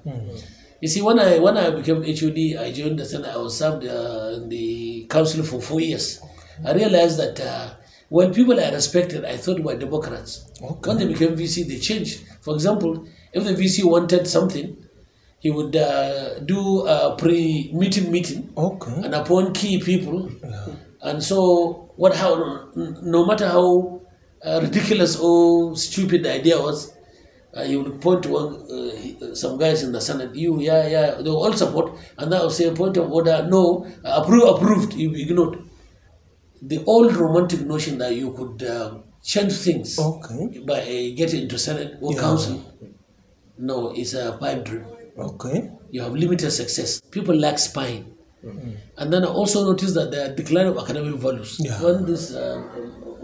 You 0.80 0.88
see, 0.88 1.00
when 1.00 1.18
I 1.18 1.38
when 1.38 1.56
I 1.56 1.70
became 1.70 2.02
HOD, 2.04 2.38
I 2.60 2.70
joined 2.72 2.98
the 2.98 3.06
Senate. 3.06 3.30
I 3.32 3.38
was 3.38 3.56
served 3.56 3.86
uh, 3.86 4.32
in 4.36 4.48
the 4.50 5.06
council 5.08 5.42
for 5.42 5.58
four 5.60 5.80
years. 5.80 6.20
I 6.64 6.72
realized 6.74 7.18
that 7.18 7.40
uh, 7.40 7.70
when 8.10 8.34
people 8.34 8.60
I 8.60 8.68
respected, 8.70 9.24
I 9.24 9.36
thought 9.38 9.60
were 9.60 9.76
Democrats. 9.76 10.44
Okay. 10.62 10.88
When 10.90 10.98
they 10.98 11.06
became 11.06 11.34
VC, 11.36 11.66
they 11.66 11.78
changed. 11.78 12.20
For 12.44 12.54
example, 12.54 12.92
if 13.32 13.42
the 13.44 13.54
VC 13.60 13.84
wanted 13.84 14.26
something, 14.26 14.66
he 15.44 15.50
would 15.50 15.74
uh, 15.76 16.38
do 16.52 16.60
a 16.86 17.16
pre-meeting 17.20 18.10
meeting 18.10 18.42
Okay. 18.56 18.94
and 19.04 19.14
appoint 19.14 19.54
key 19.60 19.74
people 19.90 20.18
And 21.08 21.22
so, 21.22 21.38
what 22.02 22.12
how 22.16 22.30
no 23.14 23.20
matter 23.28 23.46
how 23.54 23.64
uh, 24.44 24.58
ridiculous 24.66 25.12
or 25.20 25.76
stupid 25.76 26.22
the 26.24 26.32
idea 26.40 26.56
was, 26.66 26.78
uh, 27.54 27.64
he 27.70 27.76
would 27.80 28.00
point 28.04 28.22
to 28.24 28.30
one, 28.36 28.48
uh, 28.76 29.34
some 29.42 29.58
guys 29.58 29.82
in 29.86 29.92
the 29.96 30.00
Senate, 30.00 30.34
you, 30.34 30.60
yeah, 30.68 30.86
yeah, 30.94 31.10
they 31.24 31.30
all 31.42 31.52
support, 31.52 31.92
and 32.18 32.32
that 32.32 32.40
will 32.42 32.50
say, 32.58 32.70
point 32.74 32.96
of 33.02 33.12
order, 33.18 33.36
no, 33.56 33.86
approve, 34.02 34.48
approved, 34.54 34.94
you 34.94 35.10
ignored. 35.24 35.58
The 36.62 36.82
old 36.94 37.14
romantic 37.24 37.60
notion 37.74 37.98
that 37.98 38.16
you 38.16 38.32
could 38.32 38.62
uh, 38.76 38.94
change 39.32 39.54
things 39.66 39.98
Okay. 39.98 40.40
by 40.70 40.80
uh, 40.82 41.16
getting 41.20 41.42
into 41.44 41.58
Senate 41.58 41.90
or 42.02 42.12
Yeah. 42.12 42.20
Council, 42.20 42.54
no, 43.58 43.76
it's 44.00 44.12
a 44.14 44.36
pipe 44.42 44.64
dream. 44.66 44.84
Okay. 45.18 45.70
You 45.90 46.02
have 46.02 46.14
limited 46.14 46.50
success. 46.50 47.00
People 47.16 47.34
lack 47.36 47.58
spine. 47.58 48.02
And 49.00 49.10
then 49.12 49.24
I 49.24 49.28
also 49.40 49.64
noticed 49.64 49.94
that 49.94 50.10
the 50.10 50.22
decline 50.40 50.66
of 50.66 50.76
academic 50.76 51.14
values. 51.14 51.56
Yeah. 51.60 51.80
When 51.82 52.04
this 52.04 52.34
uh, 52.34 52.62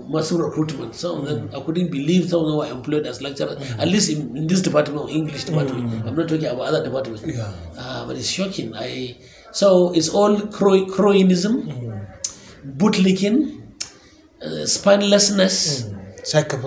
massive 0.09 0.39
recruitment, 0.39 0.95
some 0.95 1.19
of 1.19 1.25
them, 1.27 1.51
I 1.55 1.61
couldn't 1.61 1.91
believe 1.91 2.31
some 2.31 2.41
of 2.41 2.47
them 2.49 2.57
were 2.57 2.71
employed 2.79 3.07
as 3.07 3.21
lecturers, 3.21 3.59
at 3.79 3.87
least 3.89 4.09
in, 4.11 4.35
in 4.37 4.47
this 4.47 4.63
department, 4.63 5.11
English 5.11 5.45
department. 5.45 6.07
I'm 6.07 6.15
not 6.17 6.27
talking 6.29 6.47
about 6.47 6.69
other 6.73 6.83
departments. 6.85 7.23
Yeah. 7.27 7.53
Uh, 7.77 8.07
but 8.07 8.17
it's 8.17 8.29
shocking. 8.39 8.73
I 8.75 9.17
So 9.53 9.93
it's 9.93 10.09
all 10.09 10.41
crow, 10.57 10.87
crowinism, 10.87 11.55
bootlicking, 12.65 13.63
uh, 14.43 14.65
spinelessness. 14.77 15.90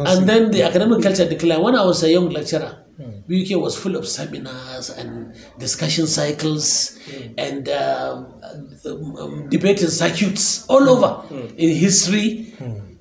And 0.07 0.27
then 0.29 0.51
the 0.51 0.63
academic 0.63 1.01
culture 1.01 1.27
declined. 1.29 1.63
When 1.63 1.75
I 1.75 1.83
was 1.85 2.03
a 2.03 2.11
young 2.11 2.29
lecturer, 2.29 2.79
BUK 3.27 3.49
was 3.61 3.75
full 3.77 3.95
of 3.95 4.07
seminars 4.07 4.89
and 4.89 5.33
discussion 5.57 6.05
cycles 6.07 6.97
and 7.37 7.67
um, 7.69 8.17
um, 8.85 9.15
um, 9.17 9.49
debating 9.49 9.87
circuits 9.89 10.65
all 10.67 10.87
over 10.89 11.11
in 11.57 11.69
history. 11.75 12.53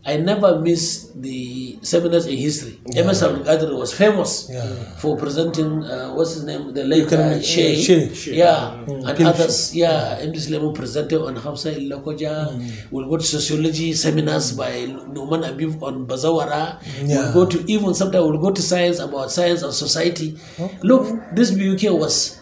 I 0.05 0.17
never 0.17 0.59
missed 0.59 1.15
the 1.23 1.79
seminars 1.83 2.27
in 2.27 2.37
history. 2.37 2.81
MS 2.93 3.23
Abdul 3.23 3.45
Qadir 3.45 3.71
was 3.79 3.93
famous 3.95 4.49
Yeah. 4.51 4.67
for 4.99 5.17
presenting, 5.17 5.85
uh, 5.85 6.11
what's 6.17 6.35
his 6.35 6.43
name, 6.43 6.75
the 6.75 6.83
late 6.83 7.13
uh, 7.13 7.41
Shea. 7.41 7.77
Shea. 7.81 8.11
Yeah, 8.35 8.83
and 8.83 9.17
Pin- 9.17 9.27
others. 9.27 9.71
Yeah, 9.77 10.19
MD 10.21 10.41
Sulaiman 10.41 10.75
presented 10.75 11.23
on 11.23 11.37
Hafsa 11.37 11.71
Ilakoja. 11.79 12.51
We'll 12.91 13.09
go 13.09 13.17
to 13.17 13.23
sociology 13.25 13.93
seminars 13.95 14.51
by 14.53 14.73
Numan 15.15 15.49
Abib 15.49 15.81
on 15.85 16.05
Bazawara. 16.07 16.83
Yeah. 17.07 17.07
We'll 17.23 17.33
go 17.33 17.47
to 17.47 17.59
even 17.71 17.95
sometimes 17.95 18.25
we'll 18.27 18.39
go 18.43 18.51
to 18.51 18.61
science 18.63 18.99
about 18.99 19.31
science 19.31 19.63
and 19.63 19.73
society. 19.73 20.37
Look, 20.83 21.07
this 21.37 21.53
BUK 21.53 21.93
was 21.95 22.41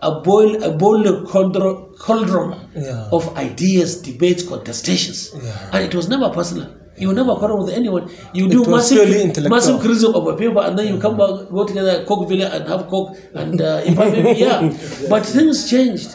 a 0.00 0.20
boil 0.20 0.62
a 0.62 0.70
boiling 0.70 1.26
cauldron, 1.26 1.92
cauldron 1.98 2.54
Yeah. 2.76 3.08
of 3.10 3.36
ideas, 3.36 3.96
debates, 4.00 4.44
contestations, 4.44 5.34
Yeah. 5.34 5.70
and 5.72 5.84
it 5.84 5.94
was 5.94 6.08
never 6.08 6.30
personal. 6.30 6.68
You 7.00 7.12
never 7.14 7.34
quarrel 7.36 7.64
with 7.64 7.72
anyone. 7.74 8.04
You 8.34 8.48
do 8.48 8.64
massive, 8.70 8.98
massive 9.50 9.80
criticism 9.80 10.14
of 10.14 10.26
a 10.26 10.36
paper, 10.36 10.60
and 10.60 10.78
then 10.78 10.86
you 10.92 11.00
come 11.00 11.16
back, 11.16 11.48
go 11.50 11.64
together, 11.66 12.04
coke 12.04 12.28
villa, 12.28 12.48
and 12.54 12.68
have 12.68 12.86
coke, 12.88 13.16
and 13.34 13.60
uh, 13.60 13.80
if 13.84 13.98
I 13.98 14.10
maybe 14.10 14.38
yeah. 14.38 14.60
But 15.12 15.24
things 15.26 15.68
changed. 15.70 16.10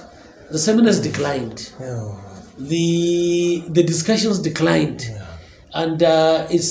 The 0.51 0.59
seminars 0.59 0.99
declined 1.01 1.59
Yeah. 1.79 2.05
the 2.57 3.63
the 3.77 3.83
discussions 3.83 4.37
declined 4.49 5.01
and 5.81 6.01
uh, 6.03 6.47
it's 6.55 6.69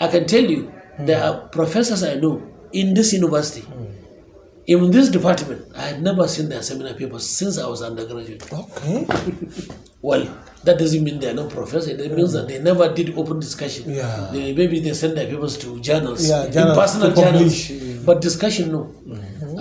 i 0.00 0.06
can 0.14 0.24
tell 0.32 0.42
you 0.54 0.60
there 1.08 1.20
are 1.26 1.34
professors 1.58 2.02
i 2.02 2.14
know 2.22 2.34
in 2.72 2.86
this 2.98 3.12
university 3.12 3.62
in 4.66 4.90
this 4.90 5.08
department 5.16 5.60
i 5.76 5.82
had 5.90 6.02
never 6.02 6.26
seen 6.34 6.48
their 6.48 6.62
seminar 6.62 6.94
papers 6.94 7.24
since 7.38 7.58
i 7.58 7.66
was 7.72 7.82
undergraduate 7.82 8.42
Okay. 8.52 9.06
well 10.02 10.24
that 10.64 10.78
doesn't 10.78 11.02
mean 11.04 11.20
they're 11.20 11.34
not 11.34 11.50
professors 11.50 11.86
it 11.88 12.12
means 12.12 12.32
that 12.32 12.48
they 12.48 12.58
never 12.58 12.86
did 12.98 13.16
open 13.16 13.38
discussion 13.40 13.84
Yeah. 13.88 14.28
they, 14.32 14.52
maybe 14.54 14.80
they 14.80 14.92
send 14.94 15.16
their 15.16 15.28
papers 15.32 15.56
to 15.58 15.80
journals 15.80 16.28
Yeah, 16.28 16.44
in 16.46 16.52
journals 16.52 16.78
personal 16.82 17.10
journals 17.20 17.56
but 18.04 18.20
discussion 18.20 18.72
no 18.72 18.82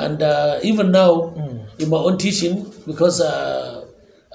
and 0.06 0.22
uh, 0.22 0.60
even 0.64 0.92
now 0.92 1.12
in 1.80 1.90
my 1.90 1.98
own 1.98 2.18
teaching 2.18 2.56
because 2.88 3.22
uh, 3.22 3.86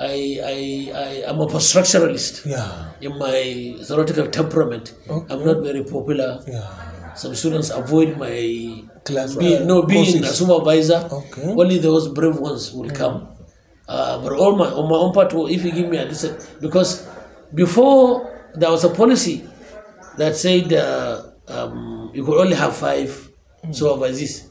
I, 0.00 0.40
I, 0.54 0.92
I 0.94 1.08
am 1.30 1.40
a 1.40 1.46
post-structuralist 1.46 2.46
Yeah. 2.46 2.92
in 3.02 3.18
my 3.18 3.76
theoretical 3.86 4.26
temperament. 4.28 4.94
I'm 5.10 5.44
not 5.44 5.58
very 5.62 5.84
popular. 5.84 6.42
Yeah. 6.48 7.12
Some 7.14 7.34
students 7.34 7.68
avoid 7.68 8.16
my 8.16 8.82
Class, 9.04 9.34
be, 9.34 9.56
uh, 9.56 9.64
no 9.64 9.82
being 9.82 10.22
a 10.24 10.28
supervisor. 10.28 11.08
Okay. 11.10 11.46
Only 11.46 11.78
those 11.78 12.08
brave 12.08 12.36
ones 12.36 12.72
will 12.72 12.90
come. 12.90 13.28
Uh, 13.88 14.22
but 14.22 14.32
all 14.32 14.54
my 14.56 14.66
on 14.66 14.88
my 14.88 14.96
own 14.96 15.12
part, 15.12 15.32
if 15.50 15.64
you 15.64 15.72
give 15.72 15.88
me 15.88 15.96
a 15.96 16.08
decent 16.08 16.38
because 16.60 17.08
before 17.54 18.30
there 18.54 18.70
was 18.70 18.84
a 18.84 18.90
policy 18.90 19.44
that 20.16 20.36
said 20.36 20.72
uh, 20.72 21.22
um, 21.48 22.10
you 22.14 22.24
could 22.24 22.38
only 22.38 22.54
have 22.54 22.76
five 22.76 23.10
supervisors. 23.72 24.48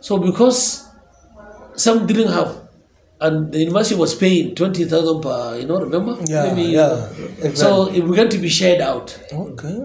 So 0.00 0.18
because 0.18 0.88
some 1.76 2.06
didn't 2.06 2.32
have, 2.32 2.68
and 3.20 3.52
the 3.52 3.58
university 3.58 3.96
was 3.96 4.14
paying 4.14 4.54
twenty 4.54 4.84
thousand 4.84 5.20
per, 5.22 5.58
you 5.58 5.66
know, 5.66 5.80
remember? 5.80 6.16
Yeah, 6.26 6.52
Maybe, 6.54 6.70
yeah, 6.72 7.08
So 7.54 7.88
it 7.92 8.06
began 8.08 8.28
to 8.30 8.38
be 8.38 8.48
shared 8.48 8.80
out, 8.80 9.18
Okay. 9.32 9.84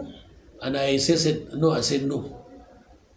and 0.62 0.78
I 0.78 0.98
said, 0.98 1.20
said 1.20 1.48
no. 1.54 1.72
I 1.72 1.82
said 1.82 2.04
no. 2.04 2.39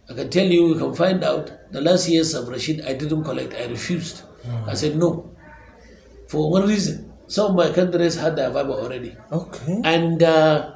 I 0.09 0.13
can 0.13 0.29
tell 0.29 0.45
you, 0.45 0.67
you 0.69 0.75
can 0.75 0.93
find 0.93 1.23
out. 1.23 1.51
The 1.71 1.81
last 1.81 2.07
years 2.09 2.33
of 2.33 2.47
Rashid, 2.49 2.81
I 2.85 2.93
didn't 2.93 3.23
collect. 3.23 3.53
I 3.53 3.65
refused. 3.65 4.21
I 4.67 4.73
said 4.75 4.95
no. 4.97 5.31
For 6.27 6.51
one 6.51 6.67
reason, 6.67 7.11
some 7.27 7.51
of 7.51 7.55
my 7.55 7.71
countries 7.71 8.15
had 8.15 8.35
their 8.35 8.51
Bible 8.51 8.73
already, 8.75 9.15
Okay. 9.31 9.81
and 9.85 10.21
uh, 10.21 10.73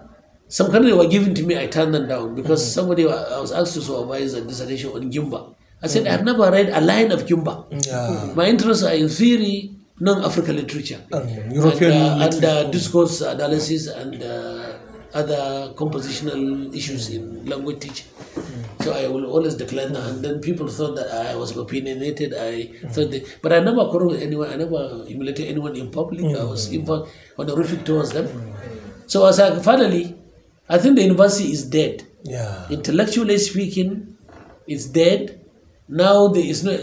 some 0.47 0.71
countries 0.71 0.95
were 0.95 1.07
given 1.07 1.33
to 1.35 1.43
me. 1.43 1.57
I 1.59 1.67
turned 1.67 1.93
them 1.93 2.07
down 2.07 2.35
because 2.35 2.61
somebody 2.63 3.03
I 3.05 3.39
was 3.39 3.51
asked 3.51 3.73
to 3.75 3.81
supervise 3.81 4.33
a 4.33 4.41
dissertation 4.41 4.91
on 4.91 5.11
Gimba. 5.11 5.53
I 5.83 5.87
said 5.87 6.07
I 6.07 6.11
have 6.11 6.23
never 6.25 6.49
read 6.49 6.69
a 6.69 6.81
line 6.81 7.11
of 7.11 7.25
Gimba. 7.25 7.67
Yeah. 7.85 8.33
My 8.33 8.47
interests 8.47 8.83
are 8.83 8.93
in 8.93 9.09
theory, 9.09 9.75
non-African 9.99 10.55
literature, 10.55 11.01
Um, 11.11 11.27
European 11.51 11.91
and, 11.91 12.21
uh, 12.21 12.25
and 12.25 12.45
uh, 12.45 12.63
discourse 12.71 13.21
analysis 13.21 13.87
and 13.87 14.21
uh, 14.23 14.76
other 15.17 15.73
compositional 15.73 16.69
issues 16.75 17.09
in 17.09 17.45
language 17.45 17.79
teaching. 17.79 18.07
So 18.81 18.93
I 18.93 19.07
will 19.07 19.25
always 19.25 19.55
decline 19.55 19.91
that, 19.93 20.05
and 20.09 20.23
then 20.23 20.39
people 20.39 20.67
thought 20.67 20.95
that 20.95 21.09
I 21.11 21.35
was 21.35 21.57
opinionated. 21.57 22.33
I 22.37 22.67
thought, 22.93 23.09
they, 23.11 23.25
but 23.41 23.51
I 23.51 23.59
never 23.59 23.89
quarreled 23.89 24.13
with 24.13 24.21
anyone. 24.21 24.49
I 24.49 24.55
never 24.55 25.03
humiliated 25.07 25.47
anyone 25.47 25.75
in 25.75 25.89
public. 25.91 26.23
I 26.23 26.43
was 26.45 26.69
mm. 26.69 26.79
in 26.79 26.85
fact 26.85 27.09
honorific 27.37 27.83
towards 27.83 28.11
them. 28.13 28.29
So 29.07 29.25
as 29.25 29.39
I 29.39 29.57
finally, 29.59 30.15
I 30.69 30.77
think 30.77 30.95
the 30.95 31.03
university 31.03 31.51
is 31.51 31.65
dead 31.65 32.03
Yeah. 32.23 32.67
intellectually 32.69 33.37
speaking, 33.37 34.17
it's 34.67 34.85
dead. 34.85 35.39
Now 35.87 36.27
there 36.27 36.43
is 36.43 36.63
no 36.63 36.75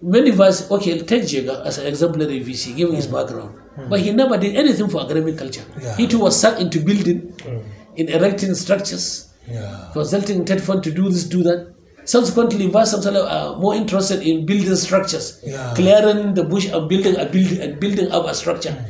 many 0.00 0.30
of 0.30 0.40
us. 0.40 0.70
Okay, 0.70 0.98
take 1.02 1.24
Jega 1.24 1.64
as 1.66 1.78
an 1.78 1.86
example. 1.86 2.22
exemplary 2.22 2.40
VC, 2.40 2.76
given 2.76 2.94
his 2.94 3.08
mm. 3.08 3.14
background, 3.18 3.58
but 3.88 4.00
he 4.00 4.10
never 4.12 4.36
did 4.38 4.56
anything 4.56 4.88
for 4.88 5.02
academic 5.02 5.36
culture. 5.38 5.64
Yeah. 5.80 5.96
He 5.96 6.06
too 6.06 6.20
was 6.20 6.38
sucked 6.38 6.60
into 6.60 6.80
building, 6.80 7.32
mm. 7.38 7.64
in 7.96 8.08
erecting 8.08 8.54
structures, 8.54 9.32
Yeah. 9.50 9.90
consulting 9.92 10.44
TETFund 10.44 10.82
to 10.84 10.90
do 10.90 11.08
this, 11.10 11.24
do 11.24 11.42
that. 11.44 11.74
Subsequently, 12.04 12.70
Chancellor 12.70 13.20
uh, 13.20 13.54
are 13.54 13.56
more 13.58 13.74
interested 13.74 14.22
in 14.22 14.46
building 14.46 14.76
structures, 14.76 15.40
Yeah. 15.44 15.74
clearing 15.74 16.34
the 16.34 16.44
bush 16.44 16.66
and 16.72 16.88
building 16.88 17.16
a 17.16 17.26
building 17.26 17.60
and 17.60 17.80
building 17.80 18.10
up 18.12 18.26
a 18.26 18.34
structure. 18.34 18.70
Mm. 18.70 18.84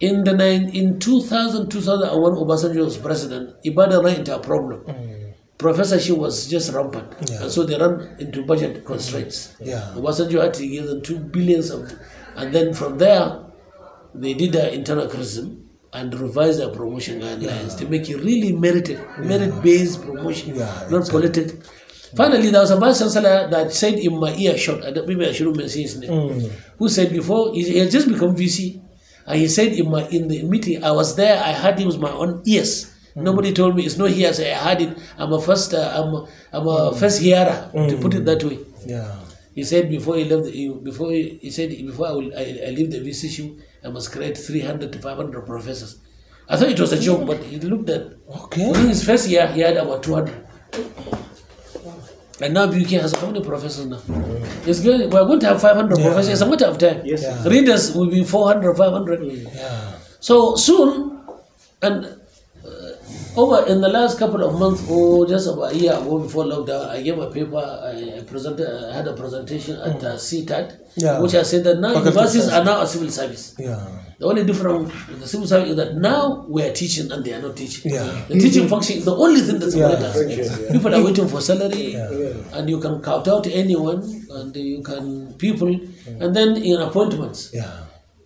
In 0.00 0.24
the 0.24 0.32
nine, 0.32 0.68
in 0.74 0.98
2000, 0.98 1.70
2001, 1.70 2.32
Obasanjo 2.34 2.84
was 2.84 2.96
president. 2.98 3.54
Ibadan 3.64 4.04
ran 4.04 4.16
into 4.16 4.34
a 4.34 4.40
problem. 4.40 4.80
Mm. 4.80 5.32
Professorship 5.58 6.18
was 6.18 6.48
just 6.48 6.72
rampant, 6.72 7.06
Yeah. 7.30 7.42
and 7.42 7.50
so 7.50 7.62
they 7.62 7.78
ran 7.78 8.16
into 8.18 8.42
budget 8.44 8.84
constraints. 8.84 9.54
Yeah. 9.60 9.94
Obasanjo 9.96 10.42
had 10.42 10.54
to 10.54 10.66
give 10.66 10.86
them 10.86 11.02
two 11.02 11.18
billions 11.18 11.70
of, 11.70 11.92
and 12.36 12.52
then 12.52 12.74
from 12.74 12.98
there, 12.98 13.38
they 14.14 14.34
did 14.34 14.52
their 14.52 14.68
internal 14.70 15.08
criticism 15.08 15.68
and 15.92 16.14
revised 16.18 16.58
their 16.60 16.70
promotion 16.70 17.20
guidelines 17.20 17.76
to 17.78 17.86
make 17.86 18.08
it 18.08 18.16
really 18.16 18.52
merited, 18.52 18.98
merit-based 19.18 20.00
promotion, 20.02 20.56
Yeah, 20.56 20.86
not 20.90 21.08
political. 21.08 21.58
Finally, 22.16 22.50
there 22.50 22.60
was 22.60 22.70
a 22.70 22.76
vice 22.76 22.98
chancellor 22.98 23.48
that 23.48 23.72
said 23.72 23.94
in 23.94 24.18
my 24.18 24.34
ear 24.34 24.56
shot, 24.56 24.84
I 24.84 24.90
don't- 24.90 25.08
maybe 25.08 25.26
I 25.26 25.32
shouldn't 25.32 25.56
mention 25.56 25.82
his 25.82 25.98
name, 25.98 26.10
mm. 26.10 26.50
who 26.78 26.88
said 26.88 27.10
before 27.10 27.52
he, 27.54 27.62
he 27.62 27.78
had 27.78 27.90
just 27.90 28.08
become 28.08 28.36
VC, 28.36 28.80
and 29.26 29.38
he 29.40 29.48
said 29.48 29.72
in 29.72 29.90
my 29.90 30.06
in 30.08 30.28
the 30.28 30.42
meeting 30.42 30.82
I 30.84 30.92
was 30.92 31.14
there, 31.16 31.36
I 31.42 31.52
heard 31.52 31.80
it 31.80 31.86
with 31.86 31.98
my 31.98 32.10
own 32.10 32.42
ears. 32.46 32.92
Mm. 33.16 33.22
Nobody 33.22 33.52
told 33.52 33.76
me 33.76 33.84
it's 33.84 33.96
not 33.96 34.10
here, 34.10 34.32
so 34.32 34.42
I 34.44 34.54
heard 34.54 34.80
it. 34.82 34.98
I'm 35.18 35.32
a 35.32 35.40
first, 35.40 35.72
uh, 35.74 35.92
I'm, 35.96 36.14
a, 36.14 36.28
I'm 36.52 36.66
a 36.66 36.76
mm. 36.92 36.96
first 36.98 37.20
hearer 37.20 37.70
to 37.72 37.96
put 37.98 38.14
it 38.14 38.24
that 38.26 38.42
way. 38.44 38.58
Yeah. 38.86 39.14
He 39.54 39.64
said 39.64 39.90
before 39.90 40.16
he 40.16 40.24
left, 40.24 40.44
the, 40.44 40.50
he- 40.50 40.68
before 40.90 41.10
he, 41.12 41.38
he 41.42 41.50
said 41.50 41.68
before 41.70 42.06
I 42.08 42.12
will 42.12 42.30
I, 42.36 42.42
I 42.66 42.70
leave 42.70 42.90
the 42.90 43.00
VC 43.00 43.30
shoe, 43.30 43.58
I 43.84 43.88
must 43.88 44.10
create 44.12 44.36
300 44.38 44.92
to 44.92 44.98
500 44.98 45.46
professors. 45.46 45.98
I 46.48 46.56
thought 46.56 46.70
it 46.70 46.80
was 46.80 46.92
a 46.92 46.98
joke, 47.00 47.26
but 47.26 47.38
he 47.42 47.58
looked 47.60 47.88
at 47.90 48.02
Okay. 48.44 48.68
within 48.68 48.88
his 48.88 49.04
first 49.04 49.28
year 49.28 49.46
he 49.48 49.60
had 49.60 49.76
about 49.76 50.02
200. 50.02 50.46
And 52.40 52.54
now 52.54 52.66
BUK 52.66 52.88
has 53.02 53.12
how 53.14 53.26
many 53.26 53.44
professors 53.44 53.86
now? 53.86 53.98
Mm. 53.98 54.66
It's 54.66 54.80
going, 54.80 55.08
we're 55.10 55.24
going 55.26 55.38
to 55.40 55.46
have 55.46 55.60
500 55.60 55.94
professors. 55.96 56.28
It's 56.30 56.40
a 56.40 56.46
matter 56.48 56.64
of 56.66 56.78
time. 56.78 57.02
Yes. 57.04 57.22
Yeah. 57.22 57.48
Readers 57.48 57.94
will 57.94 58.10
be 58.10 58.24
400, 58.24 58.74
500. 58.76 59.22
Yeah. 59.54 59.92
So 60.18 60.56
soon, 60.56 61.20
and 61.82 62.20
over 63.36 63.66
in 63.66 63.80
the 63.80 63.88
last 63.88 64.18
couple 64.18 64.42
of 64.44 64.58
months 64.58 64.88
or 64.90 65.26
just 65.26 65.46
about 65.48 65.72
a 65.72 65.76
year 65.76 65.92
ago 65.92 66.18
before 66.18 66.44
lockdown, 66.44 66.88
I 66.88 67.02
gave 67.02 67.18
a 67.18 67.30
paper. 67.30 67.56
I, 67.56 68.18
I 68.18 68.22
presented. 68.22 68.66
I 68.68 68.92
had 68.94 69.06
a 69.08 69.14
presentation 69.14 69.76
at 69.76 70.02
uh, 70.04 70.14
CTAD, 70.16 70.78
Yeah. 70.96 71.20
which 71.20 71.34
I 71.34 71.42
said 71.42 71.64
that 71.64 71.78
now 71.80 71.94
Faculty 71.94 72.08
of 72.08 72.14
universities 72.14 72.44
Science. 72.44 72.68
are 72.68 72.72
now 72.72 72.82
a 72.82 72.86
civil 72.86 73.10
service. 73.10 73.54
Yeah. 73.58 73.86
The 74.18 74.26
only 74.26 74.44
difference 74.44 74.92
with 75.08 75.20
the 75.20 75.26
civil 75.28 75.46
service 75.46 75.70
is 75.70 75.76
that 75.76 75.96
now 75.96 76.44
we 76.48 76.62
are 76.62 76.72
teaching 76.72 77.10
and 77.10 77.24
they 77.24 77.32
are 77.34 77.42
not 77.42 77.56
teaching. 77.56 77.92
Yeah. 77.92 78.24
The 78.28 78.38
teaching 78.38 78.68
function 78.68 78.98
is 78.98 79.04
the 79.04 79.16
only 79.16 79.40
thing 79.40 79.58
that 79.58 79.74
Yeah. 79.74 79.96
separates 80.12 80.50
us. 80.50 80.70
People 80.72 80.94
are 80.94 81.02
waiting 81.02 81.26
for 81.28 81.40
salary, 81.40 81.94
and 82.52 82.68
you 82.70 82.78
can 82.80 83.00
count 83.02 83.26
out 83.28 83.46
anyone, 83.46 84.02
and 84.30 84.54
you 84.56 84.82
can 84.82 85.32
people, 85.34 85.72
and 86.20 86.36
then 86.36 86.56
in 86.56 86.80
appointments. 86.80 87.50
Yeah. 87.52 87.70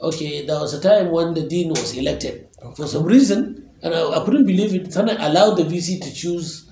Okay, 0.01 0.45
there 0.45 0.61
was 0.61 0.75
a 0.75 0.81
time 0.81 1.11
when 1.11 1.33
the 1.33 1.43
dean 1.49 1.71
was 1.71 1.97
elected 1.97 2.49
for 2.77 2.87
some 2.87 3.05
reason, 3.05 3.66
and 3.83 3.95
I, 3.95 4.01
I 4.21 4.25
couldn't 4.25 4.47
believe 4.47 4.75
it. 4.75 4.91
Then 4.91 5.11
I 5.11 5.27
allowed 5.29 5.55
the 5.57 5.65
VC 5.65 6.01
to 6.03 6.13
choose 6.13 6.71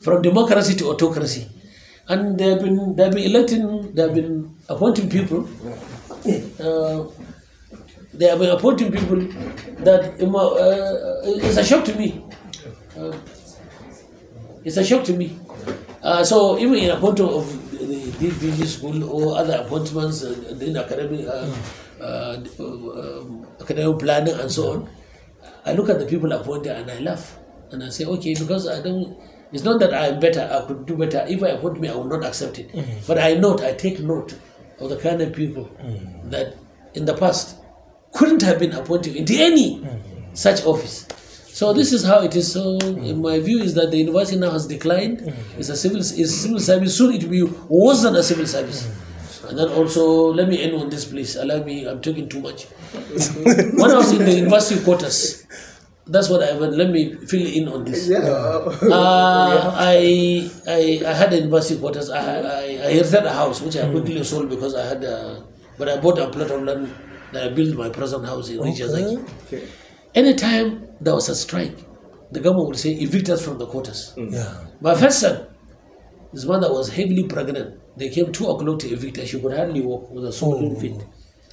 from 0.00 0.22
democracy 0.22 0.74
to 0.76 0.86
autocracy, 0.90 1.46
and 2.08 2.38
they 2.38 2.48
have 2.50 2.60
been 2.62 2.96
they 2.96 3.04
have 3.04 3.14
been 3.14 3.24
electing, 3.24 3.92
they 3.94 4.02
have 4.02 4.14
been 4.14 4.54
appointing 4.68 5.08
people. 5.08 5.48
Uh, 6.60 7.04
they 8.14 8.26
have 8.26 8.38
been 8.38 8.50
appointing 8.50 8.90
people 8.92 9.20
that 9.84 10.20
um, 10.22 10.36
uh, 10.36 11.44
it's 11.46 11.56
a 11.56 11.64
shock 11.64 11.84
to 11.84 11.94
me. 11.96 12.24
Uh, 12.96 13.12
it's 14.64 14.76
a 14.76 14.84
shock 14.84 15.04
to 15.04 15.12
me. 15.12 15.36
Uh, 16.02 16.22
so 16.22 16.58
even 16.58 16.74
in 16.74 16.90
appointment 16.90 17.30
of 17.32 17.44
the 18.18 18.28
the 18.28 18.66
school 18.66 19.04
or 19.04 19.36
other 19.38 19.54
appointments 19.64 20.22
uh, 20.22 20.56
in 20.60 20.76
academic, 20.76 21.26
uh, 21.26 21.50
uh, 22.00 22.36
um, 22.60 23.46
academic 23.60 23.98
planning 23.98 24.38
and 24.38 24.50
so 24.50 24.72
on, 24.72 24.88
I 25.64 25.72
look 25.72 25.88
at 25.88 25.98
the 25.98 26.06
people 26.06 26.30
appointed 26.32 26.76
and 26.76 26.90
I 26.90 26.98
laugh 26.98 27.38
and 27.70 27.82
I 27.82 27.88
say, 27.88 28.04
okay, 28.04 28.34
because 28.34 28.68
I 28.68 28.80
don't. 28.82 29.16
It's 29.52 29.62
not 29.64 29.78
that 29.80 29.94
I'm 29.94 30.18
better. 30.20 30.48
I 30.50 30.66
could 30.66 30.84
do 30.86 30.96
better. 30.96 31.24
If 31.28 31.42
I 31.42 31.48
appoint 31.50 31.80
me, 31.80 31.88
I 31.88 31.94
will 31.94 32.04
not 32.04 32.24
accept 32.24 32.58
it. 32.58 32.72
Mm. 32.72 33.06
But 33.06 33.18
I 33.18 33.34
note, 33.34 33.62
I 33.62 33.72
take 33.72 34.00
note 34.00 34.36
of 34.80 34.90
the 34.90 34.96
kind 34.96 35.20
of 35.22 35.32
people 35.32 35.70
mm. 35.80 36.30
that 36.30 36.56
in 36.94 37.04
the 37.04 37.14
past 37.14 37.56
couldn't 38.12 38.42
have 38.42 38.58
been 38.58 38.72
appointed 38.72 39.14
into 39.14 39.34
any 39.34 39.80
mm. 39.80 40.36
such 40.36 40.64
office. 40.64 41.06
So 41.54 41.72
this 41.72 41.92
is 41.92 42.04
how 42.04 42.20
it 42.22 42.34
is. 42.34 42.52
So 42.52 42.78
in 42.80 43.22
my 43.22 43.38
view 43.38 43.60
is 43.62 43.74
that 43.74 43.92
the 43.92 43.98
university 43.98 44.36
now 44.38 44.50
has 44.50 44.66
declined. 44.66 45.32
It's 45.56 45.68
a 45.68 45.76
civil 45.76 45.98
it's 45.98 46.34
civil 46.34 46.58
service. 46.58 46.96
Soon 46.98 47.14
it 47.14 47.22
will 47.22 47.30
be 47.30 47.42
worse 47.68 48.02
than 48.02 48.16
a 48.16 48.24
civil 48.24 48.46
service. 48.46 48.88
And 49.48 49.58
then 49.58 49.68
also 49.68 50.32
let 50.32 50.48
me 50.48 50.62
end 50.62 50.74
on 50.74 50.88
this 50.90 51.04
please. 51.04 51.36
Allow 51.36 51.64
me, 51.64 51.86
I'm 51.86 52.00
talking 52.00 52.28
too 52.28 52.40
much. 52.40 52.64
when 52.94 53.90
I 53.90 53.96
was 53.96 54.12
in 54.12 54.24
the 54.24 54.32
university 54.32 54.82
quarters, 54.82 55.46
that's 56.06 56.28
what 56.28 56.42
I 56.42 56.52
let 56.52 56.90
me 56.90 57.14
fill 57.26 57.46
in 57.46 57.68
on 57.68 57.84
this. 57.84 58.08
Yeah. 58.08 58.18
Uh, 58.20 59.74
I, 59.76 60.50
I 60.66 61.02
I 61.06 61.12
had 61.12 61.32
a 61.32 61.36
university 61.36 61.80
quarters. 61.80 62.10
I 62.10 62.20
I, 62.20 62.62
I 62.86 62.88
inherited 62.92 63.24
a 63.24 63.32
house 63.32 63.60
which 63.60 63.76
I 63.76 63.82
mm. 63.82 63.92
quickly 63.92 64.22
sold 64.24 64.50
because 64.50 64.74
I 64.74 64.84
had 64.86 65.04
uh, 65.04 65.08
a, 65.08 65.44
but 65.78 65.88
I 65.88 65.96
bought 66.00 66.18
a 66.18 66.28
plot 66.28 66.50
of 66.50 66.62
land 66.62 66.92
that 67.32 67.50
I 67.50 67.54
built 67.54 67.76
my 67.76 67.88
present 67.88 68.26
house 68.26 68.48
in 68.50 68.58
Rijazaki. 68.58 69.66
Anytime 70.14 70.88
there 71.00 71.14
was 71.14 71.28
a 71.28 71.34
strike, 71.34 71.76
the 72.30 72.40
government 72.40 72.68
would 72.68 72.78
say 72.78 72.90
evict 72.92 73.28
us 73.30 73.44
from 73.44 73.58
the 73.58 73.66
quarters. 73.66 74.14
Yeah. 74.16 74.66
My 74.80 74.94
first 74.94 75.20
son, 75.20 75.46
his 76.32 76.46
mother 76.46 76.70
was 76.72 76.90
heavily 76.90 77.24
pregnant. 77.24 77.80
They 77.96 78.08
came 78.08 78.32
two 78.32 78.48
o'clock 78.48 78.80
to 78.80 78.88
evict 78.88 79.16
her. 79.18 79.26
She 79.26 79.40
could 79.40 79.56
hardly 79.56 79.80
walk 79.80 80.10
with 80.10 80.24
a 80.24 80.32
swollen 80.32 80.76
feet. 80.76 81.00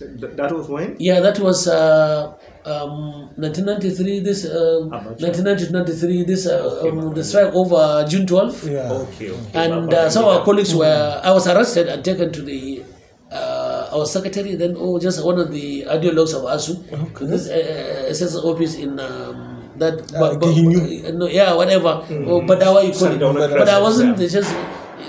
Th- 0.02 0.34
that 0.36 0.52
was 0.52 0.68
when? 0.68 0.96
Yeah, 1.00 1.20
that 1.20 1.38
was 1.40 1.68
uh, 1.68 2.34
um, 2.66 3.30
1993. 3.38 4.20
This 4.22 4.46
uh, 4.46 4.88
1993. 4.90 6.24
This 6.24 6.48
uh, 6.48 6.82
um, 6.90 7.14
the 7.14 7.24
strike 7.24 7.54
over 7.54 8.06
June 8.10 8.26
12th. 8.26 8.66
Yeah. 8.66 8.92
Okay, 8.92 9.30
okay. 9.30 9.66
And 9.66 9.94
uh, 9.94 10.10
some 10.10 10.26
of 10.26 10.38
our 10.38 10.44
colleagues 10.46 10.74
were. 10.74 11.22
I 11.24 11.32
was 11.32 11.48
arrested 11.48 11.88
and 11.88 12.04
taken 12.04 12.32
to 12.34 12.42
the. 12.42 12.84
Uh, 13.32 13.88
our 13.94 14.06
secretary 14.06 14.56
then, 14.56 14.76
oh, 14.78 15.00
just 15.00 15.24
one 15.24 15.40
of 15.40 15.52
the 15.54 15.84
ideologues 15.88 16.36
of 16.36 16.44
ASUU, 16.44 17.16
to 17.16 17.26
this 17.26 17.48
uh, 17.48 18.12
SS 18.12 18.36
office 18.36 18.76
in 18.76 19.00
um, 19.00 19.72
that. 19.78 20.04
Uh, 20.12 20.36
Gihinyu. 20.36 21.08
uh, 21.08 21.12
no, 21.16 21.28
yeah, 21.28 21.54
whatever. 21.54 22.04
Oh, 22.28 22.42
but 22.42 22.62
how 22.62 22.80
you 22.82 22.92
call 22.92 23.08
it? 23.08 23.20
But 23.20 23.70
I 23.70 23.80
wasn't 23.80 24.20
yeah. 24.20 24.28
just. 24.28 24.52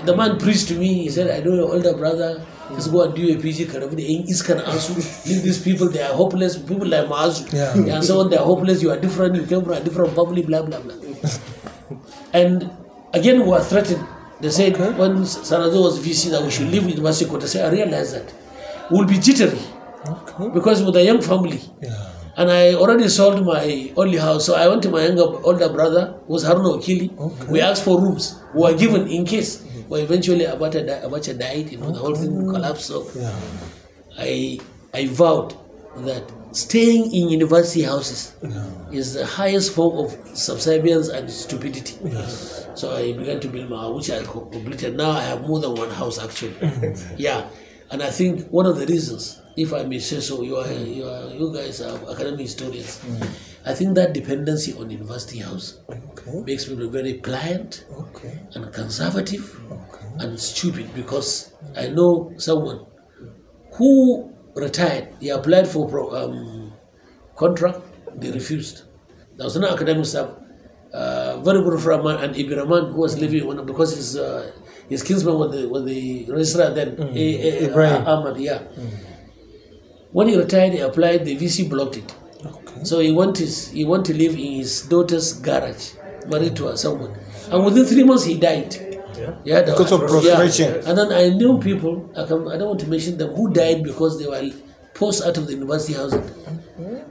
The 0.05 0.15
man 0.15 0.37
preached 0.37 0.67
to 0.69 0.75
me. 0.75 0.89
He 1.03 1.09
said, 1.09 1.29
"I 1.31 1.39
know 1.45 1.55
your 1.55 1.69
older 1.73 1.93
brother. 1.95 2.45
Just 2.75 2.91
go 2.91 3.01
and 3.03 3.13
do 3.15 3.27
a 3.33 3.37
PG 3.41 3.65
Karabu. 3.65 3.95
The 3.95 4.43
can 4.45 4.59
ASUU. 4.59 5.27
Leave 5.27 5.43
these 5.43 5.61
people. 5.61 5.89
They 5.89 6.01
are 6.01 6.13
hopeless. 6.13 6.57
People 6.57 6.87
like 6.87 7.07
Maasu. 7.07 7.51
Yeah. 7.53 7.95
And 7.95 8.03
so 8.03 8.19
on. 8.21 8.29
They 8.29 8.37
are 8.37 8.45
hopeless. 8.45 8.81
You 8.81 8.91
are 8.91 8.99
different. 8.99 9.35
You 9.35 9.45
came 9.45 9.61
from 9.63 9.73
a 9.73 9.81
different 9.81 10.15
family. 10.15 10.41
Blah 10.41 10.63
blah 10.63 10.79
blah. 10.79 10.95
And 12.33 12.69
again, 13.13 13.41
we 13.41 13.47
were 13.49 13.61
threatened. 13.61 14.05
They 14.41 14.49
said 14.49 14.77
when 14.77 15.17
Sanado 15.23 15.83
was 15.83 15.99
VC 16.05 16.31
that 16.31 16.41
we 16.43 16.51
should 16.51 16.67
leave 16.67 16.89
university 16.89 17.29
quarter. 17.29 17.47
Say, 17.47 17.63
I 17.63 17.69
realized 17.69 18.15
that 18.15 18.33
we'll 18.91 19.07
be 19.07 19.17
jittery 19.19 19.59
Okay. 20.05 20.49
because 20.53 20.83
with 20.83 20.95
a 20.97 21.03
young 21.03 21.21
family. 21.21 21.61
Yeah. 21.81 22.09
And 22.35 22.49
I 22.49 22.73
already 22.73 23.07
sold 23.09 23.45
my 23.45 23.93
only 23.95 24.17
house, 24.17 24.45
so 24.47 24.55
I 24.55 24.67
went 24.67 24.81
to 24.83 24.89
my 24.89 25.05
younger 25.05 25.27
older 25.45 25.69
brother, 25.69 26.15
who 26.25 26.33
was 26.33 26.43
Haruna 26.43 26.71
Wakili. 26.79 27.15
Okay. 27.17 27.45
We 27.51 27.61
asked 27.61 27.83
for 27.83 28.01
rooms. 28.01 28.41
We 28.55 28.61
were 28.61 28.73
given 28.73 29.07
in 29.07 29.23
case. 29.25 29.63
But 29.89 29.99
eventually 30.01 30.45
Abacha, 30.45 30.85
di- 30.85 31.01
Abacha 31.07 31.37
died, 31.37 31.71
you 31.71 31.77
know, 31.77 31.91
the 31.91 31.99
whole 31.99 32.15
thing 32.15 32.47
collapsed. 32.49 32.85
So 32.87 33.07
Yeah. 33.15 33.33
I 34.17 34.59
I 34.93 35.07
vowed 35.07 35.55
that 36.05 36.23
staying 36.51 37.13
in 37.13 37.29
university 37.29 37.81
houses 37.83 38.33
Yeah. 38.43 38.65
is 38.91 39.13
the 39.13 39.25
highest 39.25 39.71
form 39.73 39.97
of 40.05 40.15
subservience 40.37 41.09
and 41.09 41.29
stupidity. 41.29 41.95
So 42.75 42.95
I 42.95 43.13
began 43.13 43.39
to 43.39 43.47
build 43.47 43.69
my 43.69 43.77
house, 43.77 43.95
which 43.95 44.09
I 44.11 44.23
co- 44.23 44.45
completed. 44.45 44.97
Now 44.97 45.11
I 45.11 45.21
have 45.23 45.41
more 45.47 45.59
than 45.59 45.75
one 45.75 45.89
house 45.89 46.17
actually. 46.19 46.55
yeah, 47.17 47.45
and 47.91 48.01
I 48.01 48.09
think 48.09 48.47
one 48.49 48.65
of 48.65 48.77
the 48.77 48.85
reasons, 48.87 49.41
if 49.57 49.73
I 49.73 49.83
may 49.83 49.99
say 49.99 50.19
so, 50.19 50.41
you 50.41 50.57
are, 50.57 50.67
you 50.71 51.05
are, 51.07 51.29
you 51.29 51.53
guys 51.53 51.81
are 51.81 51.97
academic 52.09 52.41
historians. 52.41 52.99
Mm. 53.05 53.27
I 53.65 53.73
think 53.73 53.95
that 53.95 54.13
dependency 54.13 54.73
on 54.73 54.89
university 54.89 55.39
house 55.39 55.79
Okay. 55.89 56.43
makes 56.45 56.65
people 56.65 56.89
very 56.89 57.13
pliant 57.15 57.85
Okay. 58.03 58.39
and 58.55 58.71
conservative 58.73 59.43
Okay. 59.71 60.05
and 60.19 60.39
stupid 60.39 60.93
because 60.93 61.53
I 61.75 61.87
know 61.87 62.33
someone 62.37 62.79
who 63.77 64.31
retired. 64.55 65.07
He 65.19 65.29
applied 65.29 65.67
for 65.67 65.87
pro, 65.89 66.03
um, 66.15 66.73
contract. 67.35 67.79
They 68.19 68.31
refused. 68.31 68.83
There 69.37 69.45
was 69.45 69.55
an 69.55 69.63
academic 69.63 70.05
staff, 70.05 70.29
uh, 70.93 71.39
very 71.39 71.61
good 71.63 71.79
friend 71.79 72.03
mine, 72.03 72.17
and 72.23 72.35
Ibiraman, 72.35 72.91
who 72.91 72.99
was 73.01 73.17
living 73.19 73.47
one 73.47 73.65
because 73.65 73.95
his 73.95 74.15
uh, 74.17 74.51
his 74.89 75.01
kinsman 75.01 75.35
was 75.39 75.49
the 75.55 75.67
was 75.67 75.83
the 75.85 76.25
registrar 76.29 76.69
then, 76.69 76.89
eh, 77.15 77.15
eh, 77.47 77.65
Ibrahim. 77.67 78.05
Ahmad. 78.05 78.37
Yeah. 78.37 78.59
When 80.11 80.27
he 80.27 80.37
retired, 80.37 80.73
he 80.73 80.79
applied. 80.79 81.25
The 81.25 81.35
VC 81.35 81.67
blocked 81.69 81.97
it. 81.97 82.13
Okay. 82.75 82.83
So 82.83 82.99
he 82.99 83.11
want 83.11 83.37
his, 83.37 83.69
he 83.69 83.85
want 83.85 84.05
to 84.07 84.13
live 84.13 84.33
in 84.33 84.53
his 84.61 84.81
daughter's 84.83 85.33
garage, 85.33 85.93
married 86.27 86.55
to 86.57 86.75
someone, 86.77 87.15
and 87.51 87.63
within 87.65 87.85
three 87.85 88.03
months 88.03 88.23
he 88.25 88.37
died. 88.37 88.75
Yeah, 89.45 89.61
the- 89.61 89.71
Because 89.71 89.91
of 89.91 90.01
prostration. 90.01 90.73
Yeah. 90.73 90.89
And 90.89 90.97
then 90.97 91.11
I 91.13 91.29
knew 91.29 91.59
people. 91.59 92.09
I, 92.17 92.25
can, 92.25 92.47
I 92.49 92.57
don't 92.57 92.67
want 92.69 92.79
to 92.81 92.87
mention 92.87 93.17
them 93.17 93.29
who 93.35 93.51
died 93.53 93.83
because 93.83 94.19
they 94.19 94.27
were 94.27 94.51
forced 94.95 95.23
out 95.23 95.37
of 95.37 95.47
the 95.47 95.53
university 95.53 95.93
housing. 95.93 96.23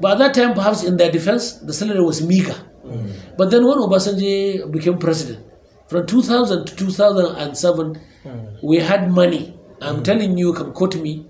But 0.00 0.12
at 0.12 0.18
that 0.18 0.34
time, 0.34 0.54
perhaps 0.54 0.82
in 0.84 0.96
their 0.96 1.10
defense, 1.10 1.52
the 1.58 1.72
salary 1.72 2.02
was 2.02 2.20
meager. 2.26 2.56
Mm. 2.84 3.12
But 3.38 3.50
then 3.50 3.64
when 3.66 3.78
Obasanjo 3.78 4.70
became 4.70 4.98
president, 4.98 5.46
from 5.86 6.06
2000 6.06 6.66
to 6.66 6.76
2007, 6.76 8.00
mm. 8.24 8.58
we 8.62 8.78
had 8.78 9.10
money. 9.10 9.56
I'm 9.80 10.02
telling 10.02 10.36
you, 10.38 10.48
you 10.48 10.52
can 10.54 10.72
quote 10.72 10.96
me. 10.96 11.26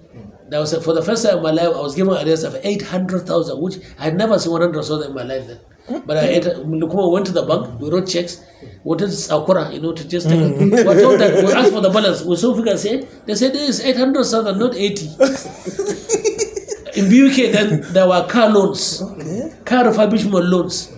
That 0.53 0.61
was 0.61 0.75
for 0.85 0.93
the 0.93 1.01
first 1.01 1.25
time 1.25 1.39
in 1.39 1.43
my 1.43 1.51
life, 1.51 1.75
I 1.75 1.81
was 1.81 1.95
given 1.95 2.13
a 2.13 2.23
raise 2.27 2.43
of 2.43 2.55
800,000, 2.63 3.59
which 3.59 3.77
I 3.99 4.05
had 4.05 4.17
never 4.17 4.39
seen 4.39 4.53
100,000 4.53 5.09
in 5.09 5.15
my 5.15 5.23
life 5.23 5.47
then. 5.47 6.03
But 6.05 6.19
I 6.19 6.27
ate, 6.29 6.43
Lukman 6.45 7.11
went 7.11 7.25
to 7.25 7.33
the 7.33 7.43
bank, 7.47 7.81
we 7.81 7.89
wrote 7.91 8.07
checks, 8.07 8.45
wanted 8.85 9.13
Sakura, 9.13 9.73
you 9.73 9.81
know, 9.81 9.95
to 9.95 10.07
just 10.07 10.29
take 10.29 10.39
it. 10.39 10.59
We 10.61 10.71
told 11.01 11.19
that 11.21 11.43
we 11.43 11.51
asked 11.55 11.73
for 11.73 11.81
the 11.81 11.89
balance. 11.89 12.23
We 12.23 12.37
so 12.37 12.55
figure 12.55 12.77
said, 12.77 13.09
they 13.25 13.35
said 13.35 13.55
there 13.55 13.65
is 13.65 13.81
800,000, 13.81 14.59
not 14.59 14.75
80. 14.75 15.07
In 17.01 17.09
BUK, 17.09 17.51
then 17.51 17.81
there 17.95 18.07
were 18.07 18.27
car 18.29 18.51
loans, 18.51 18.99
car 19.65 19.85
refurbishment 19.85 20.51
loans, 20.51 20.93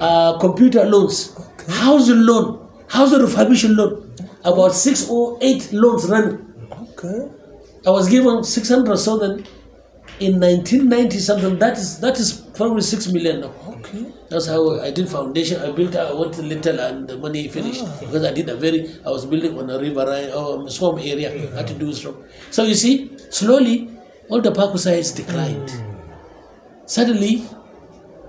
uh, 0.00 0.38
computer 0.38 0.86
loans, 0.86 1.36
housing 1.68 2.22
loan, 2.24 2.70
housing 2.88 3.18
refurbishment 3.20 3.76
loan, 3.76 4.14
about 4.46 4.72
six 4.72 5.10
or 5.10 5.36
eight 5.42 5.70
loans 5.74 6.08
running. 6.08 6.38
Okay. 6.72 7.43
I 7.86 7.90
was 7.90 8.08
given 8.08 8.42
600,000 8.44 9.46
in 10.20 10.40
1990 10.40 11.18
something. 11.18 11.58
That 11.58 11.76
is 11.76 12.00
that 12.00 12.18
is 12.18 12.32
probably 12.54 12.82
six 12.82 13.08
million 13.08 13.40
now. 13.40 13.52
Okay. 13.68 14.06
That's 14.30 14.46
how 14.46 14.80
I 14.80 14.90
did 14.90 15.08
foundation. 15.08 15.60
I 15.60 15.70
built. 15.72 15.96
I 15.96 16.12
went 16.12 16.38
little 16.38 16.80
and 16.80 17.08
the 17.08 17.18
money 17.18 17.48
finished 17.48 17.82
ah. 17.84 17.96
because 18.00 18.24
I 18.24 18.32
did 18.32 18.48
a 18.48 18.56
very. 18.56 18.88
I 19.04 19.10
was 19.10 19.26
building 19.26 19.58
on 19.58 19.70
a 19.70 19.78
riverine 19.78 20.30
or 20.30 20.34
oh, 20.36 20.60
um, 20.60 20.70
swamp 20.70 21.00
area. 21.00 21.32
I 21.32 21.56
had 21.56 21.66
to 21.68 21.74
do 21.74 21.92
so. 21.92 22.24
So 22.50 22.64
you 22.64 22.74
see, 22.74 23.10
slowly, 23.30 23.90
all 24.28 24.40
the 24.40 24.52
park 24.52 24.78
sites 24.78 25.12
declined. 25.12 25.70
Hmm. 25.70 25.90
Suddenly, 26.86 27.44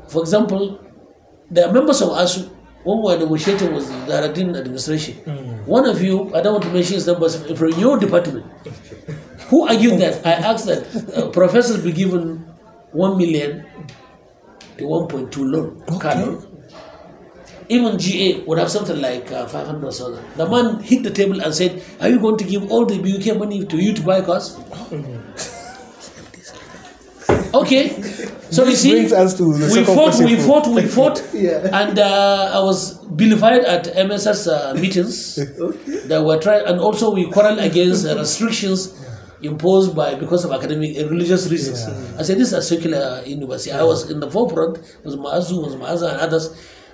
for 0.10 0.22
example, 0.22 0.80
the 1.52 1.72
members 1.72 2.02
of 2.02 2.10
ASUU, 2.10 2.50
when 2.84 2.98
we 2.98 3.04
were 3.04 3.18
negotiating 3.20 3.74
with 3.74 3.88
the 4.08 4.14
Haradin 4.14 4.56
administration, 4.58 5.16
hmm. 5.24 5.66
one 5.66 5.86
of 5.86 6.02
you, 6.02 6.34
I 6.36 6.42
don't 6.42 6.54
want 6.54 6.66
to 6.66 6.72
mention 6.72 6.96
his 6.96 7.08
numbers, 7.08 7.36
from 7.58 7.72
your 7.80 7.98
department, 8.00 8.46
who 9.50 9.68
argued 9.68 10.00
that 10.00 10.26
I 10.26 10.32
asked 10.34 10.66
that 10.66 10.84
uh, 11.16 11.30
professors 11.30 11.84
be 11.84 11.92
given 11.92 12.46
1 12.92 13.18
million 13.18 13.66
to 14.78 14.84
1.2 14.84 15.38
loan, 15.52 16.00
car 16.00 16.16
loan. 16.16 16.52
Even 17.68 17.98
GA 17.98 18.42
would 18.46 18.60
have 18.60 18.70
something 18.70 19.00
like 19.02 19.32
uh, 19.32 19.48
500,000. 19.48 20.24
The 20.38 20.48
man 20.48 20.80
hit 20.84 21.04
the 21.04 21.10
table 21.10 21.42
and 21.42 21.54
said, 21.54 21.82
Are 22.00 22.10
you 22.10 22.20
going 22.20 22.38
to 22.38 22.44
give 22.44 22.72
all 22.72 22.86
the 22.86 22.96
UK 22.96 23.38
money 23.38 23.66
to 23.66 23.78
you 23.78 23.94
to 23.94 24.02
buy 24.04 24.22
cars? 24.22 24.60
Okay. 27.56 27.90
So 28.52 28.66
you 28.66 28.76
see, 28.76 28.92
brings 28.92 29.14
us 29.14 29.38
to 29.38 29.54
the 29.54 29.72
we 29.74 29.84
fought, 29.86 30.20
we 30.20 30.36
fought, 30.36 30.68
we 30.76 30.82
fought, 30.86 31.24
Yeah. 31.34 31.70
and 31.82 31.98
uh, 31.98 32.52
I 32.54 32.60
was 32.60 33.00
vilified 33.12 33.64
at 33.64 33.88
MSS 33.96 34.48
uh, 34.48 34.74
meetings. 34.80 35.36
That 36.10 36.24
were 36.24 36.38
trying, 36.38 36.66
and 36.68 36.80
also 36.80 37.14
we 37.14 37.32
quarreled 37.32 37.60
against 37.60 38.04
the 38.04 38.16
restrictions 38.16 38.94
imposed 39.46 39.96
by 39.96 40.16
because 40.16 40.46
of 40.46 40.52
academic 40.52 40.98
and 40.98 41.10
religious 41.10 41.50
reasons. 41.50 41.84
I 42.20 42.24
said 42.24 42.38
this 42.38 42.50
is 42.50 42.54
a 42.54 42.62
secular 42.62 43.22
university. 43.26 43.72
I 43.72 43.84
was 43.84 44.10
in 44.12 44.20
the 44.20 44.30
forefront 44.30 44.78
with 45.04 45.16
Maazu, 45.18 45.64
with 45.66 45.80
Maaza, 45.80 46.08
and 46.10 46.20
others, 46.22 46.50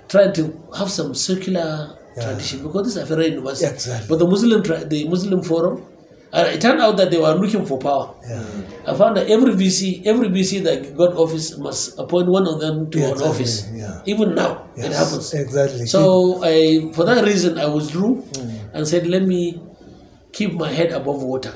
trying 0.08 0.32
to 0.34 0.42
have 0.78 0.90
some 0.90 1.14
secular 1.14 1.96
tradition 2.20 2.62
because 2.62 2.82
this 2.86 2.96
is 2.96 3.02
a 3.02 3.06
federal 3.06 3.26
university. 3.28 3.66
Exactly. 3.72 4.06
But 4.08 4.18
the 4.18 4.26
Muslim, 4.26 4.62
the 4.88 5.08
Muslim 5.08 5.42
forum. 5.42 5.86
And 6.34 6.48
it 6.48 6.62
turned 6.62 6.80
out 6.80 6.96
that 6.96 7.10
they 7.10 7.18
were 7.18 7.34
looking 7.34 7.66
for 7.66 7.76
power. 7.78 8.14
I 8.88 8.94
found 8.96 9.18
that 9.18 9.28
every 9.28 9.52
VC, 9.52 10.06
every 10.06 10.28
VC 10.30 10.62
that 10.64 10.96
got 10.96 11.12
office 11.14 11.58
must 11.58 11.98
appoint 11.98 12.26
one 12.28 12.46
of 12.48 12.58
them 12.58 12.90
to 12.90 12.98
Yeah, 12.98 13.04
an 13.04 13.10
exactly, 13.12 13.28
office. 13.36 13.68
yeah. 13.74 14.00
Even 14.06 14.34
now, 14.34 14.64
it 14.74 14.92
happens. 14.92 15.34
exactly. 15.34 15.84
So 15.84 16.40
I, 16.42 16.90
for 16.94 17.04
that 17.04 17.22
reason, 17.26 17.58
I 17.58 17.66
withdrew 17.66 18.24
Mm. 18.32 18.58
and 18.72 18.88
said, 18.88 19.06
let 19.08 19.24
me 19.24 19.60
keep 20.32 20.54
my 20.54 20.72
head 20.72 20.92
above 20.92 21.22
water. 21.22 21.52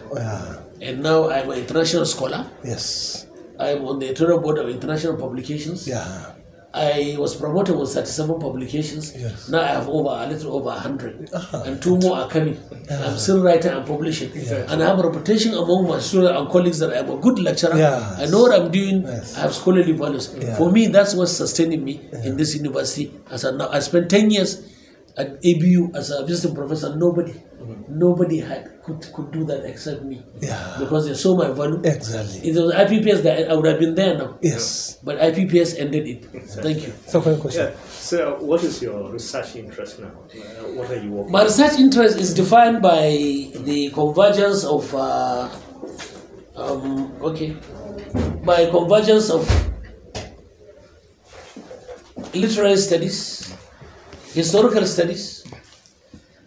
Yeah. 0.87 0.93
And 0.93 1.03
now 1.03 1.31
I'm 1.31 1.51
an 1.51 1.59
international 1.59 2.05
scholar. 2.07 2.47
Yes. 2.65 3.27
I'm 3.59 3.85
on 3.87 3.99
the 3.99 4.07
editorial 4.07 4.41
board 4.41 4.59
of 4.59 4.69
international 4.69 5.17
publications. 5.17 5.89
Yeah. 5.89 6.33
I 6.75 7.17
was 7.19 7.35
promoted 7.35 7.75
with 7.79 7.89
37 7.95 8.39
publications. 8.39 9.17
Yes. 9.17 9.49
Now 9.49 9.63
I 9.63 9.69
have 9.69 9.89
over 9.89 10.11
a 10.11 10.27
little 10.27 10.57
over 10.57 10.67
100. 10.67 11.31
Ah, 11.35 11.63
and 11.65 11.81
two 11.81 11.97
more 11.97 12.19
are 12.19 12.29
coming. 12.29 12.61
I'm 12.91 13.17
still 13.17 13.43
writing 13.43 13.73
and 13.73 13.87
publishing. 13.87 14.31
And 14.69 14.83
I 14.83 14.87
have 14.87 14.99
a 14.99 15.09
reputation 15.09 15.55
among 15.55 15.89
my 15.89 15.99
students 16.01 16.39
and 16.39 16.51
colleagues 16.51 16.79
that 16.81 16.93
I'm 16.93 17.09
a 17.09 17.17
good 17.17 17.39
lecturer. 17.39 17.75
Yes. 17.79 18.21
I 18.21 18.27
know 18.27 18.43
what 18.43 18.61
I'm 18.61 18.71
doing. 18.71 19.03
Yes. 19.03 19.39
I 19.39 19.41
have 19.41 19.55
scholarly 19.55 19.93
values. 19.93 20.37
Yeah. 20.39 20.55
For 20.57 20.71
me, 20.71 20.89
that's 20.89 21.15
what's 21.15 21.33
sustaining 21.33 21.83
me 21.83 22.11
in 22.25 22.37
this 22.37 22.55
university. 22.55 23.11
As 23.31 23.47
I, 23.47 23.53
now, 23.53 23.71
I 23.71 23.79
spent 23.81 24.11
10 24.11 24.31
years 24.31 24.61
at 25.17 25.39
ABU 25.39 25.93
as 25.95 26.11
a 26.11 26.27
visiting 26.27 26.55
professor. 26.55 26.95
Nobody, 26.95 27.33
nobody 27.99 28.41
had 28.41 28.83
could, 28.83 29.01
could 29.13 29.33
do 29.33 29.45
that 29.45 29.65
except 29.65 30.03
me. 30.03 30.23
Yeah. 30.41 30.77
Because 30.79 31.09
they 31.09 31.15
saw 31.15 31.37
my 31.37 31.51
value. 31.51 31.81
Exactly. 31.85 32.39
If 32.49 32.57
it 32.57 32.61
was 32.61 32.75
IPPIS, 32.75 33.23
that 33.23 33.51
I 33.51 33.55
would 33.55 33.67
have 33.67 33.81
been 33.81 33.95
there 33.95 34.17
now. 34.17 34.39
Yes. 34.41 34.99
But 35.03 35.19
IPPIS 35.19 35.79
ended 35.79 36.07
it. 36.07 36.25
Thank 36.63 36.87
you. 36.87 36.93
Second 37.07 37.41
question. 37.41 37.73
Yeah. 37.73 37.77
So, 37.89 38.37
what 38.41 38.63
is 38.63 38.81
your 38.83 39.11
research 39.11 39.57
interest 39.57 39.99
now? 39.99 40.09
Uh, 40.09 40.69
what 40.79 40.91
are 40.91 41.03
you 41.03 41.11
working? 41.11 41.33
My 41.33 41.43
research 41.45 41.79
interest 41.81 42.19
is 42.19 42.35
defined 42.35 42.81
by 42.83 43.09
the 43.69 43.91
convergence 43.93 44.65
of, 44.65 44.95
uh, 44.95 45.49
um, 46.55 47.13
okay, 47.23 47.57
by 48.45 48.71
convergence 48.71 49.31
of 49.31 49.43
literary 52.35 52.77
studies, 52.77 53.53
historical 54.33 54.87
studies, 54.87 55.45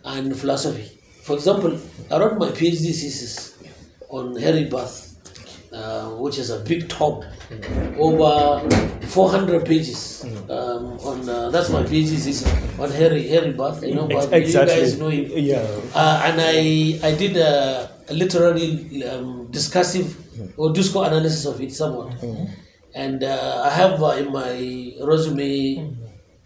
and 0.06 0.38
philosophy. 0.40 0.99
For 1.24 1.36
example, 1.36 1.78
I 2.12 2.18
wrote 2.20 2.38
my 2.38 2.50
PhD 2.50 2.88
thesis 2.88 3.56
on 4.10 4.36
Harry 4.38 4.66
Barth, 4.66 5.16
uh, 5.72 6.10
which 6.24 6.38
is 6.40 6.50
a 6.50 6.60
big 6.60 6.90
tome, 6.90 7.24
over 7.98 8.60
400 9.08 9.66
pages. 9.66 10.26
Um, 10.50 10.98
on 11.10 11.30
uh, 11.30 11.50
that's 11.52 11.70
my 11.70 11.84
PhD 11.84 12.10
thesis 12.18 12.46
on 12.80 12.90
Harry 12.92 13.28
Harry 13.28 13.52
Barth. 13.52 13.84
You 13.84 13.96
know, 13.96 14.08
Barth. 14.08 14.32
you 14.34 14.54
guys 14.82 14.98
know 15.00 15.10
him. 15.10 15.26
Yeah. 15.36 15.62
Uh, 15.94 16.22
and 16.26 16.36
I 16.42 17.00
I 17.04 17.16
did 17.16 17.38
a, 17.38 17.90
a 18.10 18.14
literary 18.14 19.04
um, 19.04 19.48
discursive 19.52 20.08
or 20.58 20.74
discourse 20.74 21.08
analysis 21.10 21.46
of 21.46 21.62
it 21.62 21.72
somewhat. 21.74 22.14
And 22.96 23.24
uh, 23.24 23.62
I 23.66 23.70
have 23.70 24.02
uh, 24.02 24.18
in 24.18 24.32
my 24.32 24.94
resume 25.06 25.96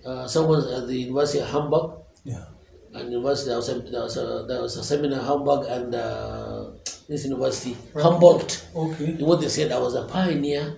uh, 0.05 0.27
someone 0.27 0.59
at 0.67 0.88
the 0.88 0.97
University 1.07 1.39
of 1.39 1.47
Hamburg 1.49 1.91
Yeah. 2.25 2.45
And 2.95 3.12
university 3.12 3.49
there 3.49 3.58
was 3.58 3.69
a, 3.69 3.79
there 3.79 4.01
was 4.03 4.17
a, 4.17 4.45
there 4.47 4.62
was 4.62 4.77
a 4.77 4.84
seminar 4.84 5.19
in 5.19 5.25
Hamburg 5.25 5.65
and 5.67 5.95
uh, 5.95 6.69
this 7.10 7.23
university 7.25 7.75
Humboldt. 7.95 8.65
Okay. 8.75 9.06
In 9.19 9.25
what 9.25 9.41
they 9.41 9.49
said, 9.49 9.71
I 9.71 9.79
was 9.79 9.95
a 9.95 10.03
pioneer 10.06 10.77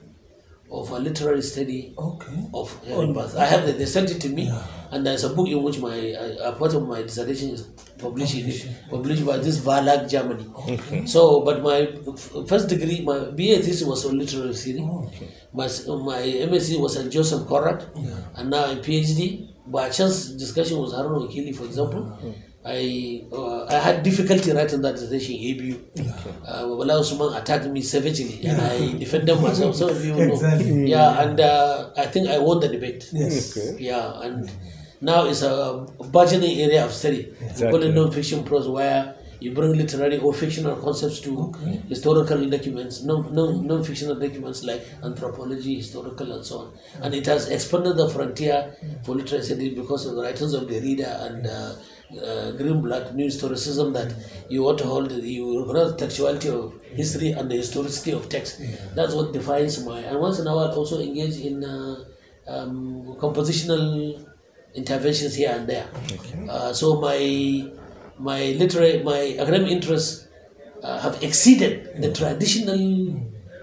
of 0.72 0.90
a 0.92 0.98
literary 1.00 1.42
study 1.42 1.94
Okay. 1.98 2.38
of 2.54 2.76
Barth. 3.14 3.36
I 3.38 3.46
have 3.46 3.66
the, 3.68 3.74
they 3.74 3.86
sent 3.86 4.10
it 4.12 4.20
to 4.22 4.30
me, 4.30 4.52
and 4.92 5.06
there's 5.06 5.24
a 5.24 5.30
book 5.30 5.48
in 5.48 5.62
which 5.62 5.78
my 5.80 5.94
a 5.96 6.54
part 6.54 6.74
of 6.74 6.88
my 6.88 7.04
dissertation 7.04 7.50
is 7.52 7.62
published 8.00 8.36
in 8.36 8.52
published 8.90 9.24
by 9.26 9.38
this 9.38 9.60
Verlag 9.60 10.10
Germany. 10.10 10.46
Okay. 10.70 11.06
So, 11.06 11.42
but 11.42 11.62
my 11.62 11.88
first 12.48 12.68
degree, 12.70 13.02
my 13.02 13.20
BA 13.26 13.62
thesis 13.62 13.84
was 13.84 14.06
on 14.06 14.18
literary 14.18 14.54
theory. 14.56 14.82
My 15.54 15.66
s- 15.66 15.86
my 15.88 16.22
MSc 16.50 16.80
was 16.80 16.98
at 16.98 17.12
Joseph 17.12 17.48
Conrad, 17.48 17.86
and 18.36 18.50
now 18.50 18.66
a 18.72 18.76
PhD. 18.78 19.52
By 19.68 19.88
a 19.88 19.92
chance, 19.92 20.28
discussion 20.30 20.78
was 20.78 20.94
Harun 20.94 21.22
Wakili, 21.28 21.56
for 21.56 21.66
example. 21.66 22.18
I 22.68 23.24
uh, 23.32 23.66
I 23.66 23.74
had 23.76 24.02
difficulty 24.04 24.52
writing 24.52 24.82
that 24.82 24.94
dissertation 24.96 25.36
in 25.36 25.56
ABU. 25.56 25.80
Uh, 26.46 26.66
Bala 26.66 27.00
Usman 27.00 27.34
attacked 27.34 27.66
me 27.68 27.82
savagely, 27.82 28.44
and 28.46 28.60
I 28.60 28.98
defended 28.98 29.40
myself. 29.40 29.76
Some 29.76 29.90
of 29.90 30.04
you 30.04 30.14
know. 30.16 30.34
Exactly. 30.34 30.90
Yeah, 30.90 31.22
and 31.22 31.40
uh, 31.40 31.90
I 31.96 32.06
think 32.08 32.28
I 32.30 32.40
won 32.40 32.60
the 32.60 32.68
debate. 32.70 33.10
Yes. 33.14 33.58
Yeah, 33.80 34.20
and 34.22 34.52
now 35.02 35.26
it's 35.26 35.44
a 35.44 35.86
burgeoning 36.12 36.60
area 36.60 36.86
of 36.86 36.92
study. 36.92 37.34
We 37.40 37.62
call 37.70 37.84
it 37.84 37.94
non-fiction 37.94 38.44
prose, 38.44 38.68
where 38.68 39.15
you 39.40 39.54
bring 39.54 39.74
literary 39.74 40.18
or 40.20 40.34
fictional 40.34 40.76
concepts 40.78 41.20
to 41.22 41.52
historical 41.90 42.50
documents, 42.50 43.04
non, 43.04 43.34
non, 43.34 43.66
non-fictional 43.66 44.16
documents 44.16 44.64
like 44.64 44.86
anthropology, 45.04 45.76
historical, 45.76 46.32
and 46.32 46.46
so 46.46 46.60
on. 46.60 46.74
And 47.02 47.14
it 47.14 47.26
has 47.26 47.50
expanded 47.50 47.98
the 47.98 48.10
frontier 48.10 48.76
for 49.04 49.16
literary 49.16 49.44
study 49.44 49.76
because 49.76 50.06
of 50.06 50.16
the 50.16 50.22
writings 50.24 50.54
of 50.54 50.64
Derrida 50.64 51.26
and 51.26 51.48
uh, 51.48 51.76
uh, 52.12 52.52
Greenblatt, 52.58 53.14
new 53.16 53.28
historicism 53.28 53.94
that 53.94 54.14
you 54.50 54.64
want 54.64 54.78
to 54.80 54.86
hold, 54.86 55.12
you 55.12 55.60
recognize 55.60 55.96
the 55.96 56.06
textuality 56.06 56.50
of 56.54 56.74
history 56.94 57.32
and 57.32 57.50
the 57.50 57.56
historicity 57.56 58.12
of 58.12 58.30
text. 58.30 58.62
That's 58.94 59.14
what 59.14 59.34
defines 59.34 59.84
my. 59.84 60.00
And 60.00 60.20
once 60.20 60.40
in 60.40 60.48
a 60.48 60.56
while, 60.56 60.72
also 60.72 61.02
engage 61.02 61.38
in 61.38 61.64
uh, 61.64 62.06
um, 62.48 63.16
compositional 63.20 64.26
interventions 64.76 65.36
here 65.36 65.52
and 65.52 65.68
there. 65.68 65.88
Uh, 66.50 66.74
so 66.74 67.00
my 67.00 67.18
my 68.20 68.52
literary, 68.54 69.04
my 69.04 69.36
academic 69.40 69.72
interests 69.72 70.28
uh, 70.84 71.00
have 71.00 71.22
exceeded 71.24 72.02
the 72.02 72.12
traditional 72.14 72.80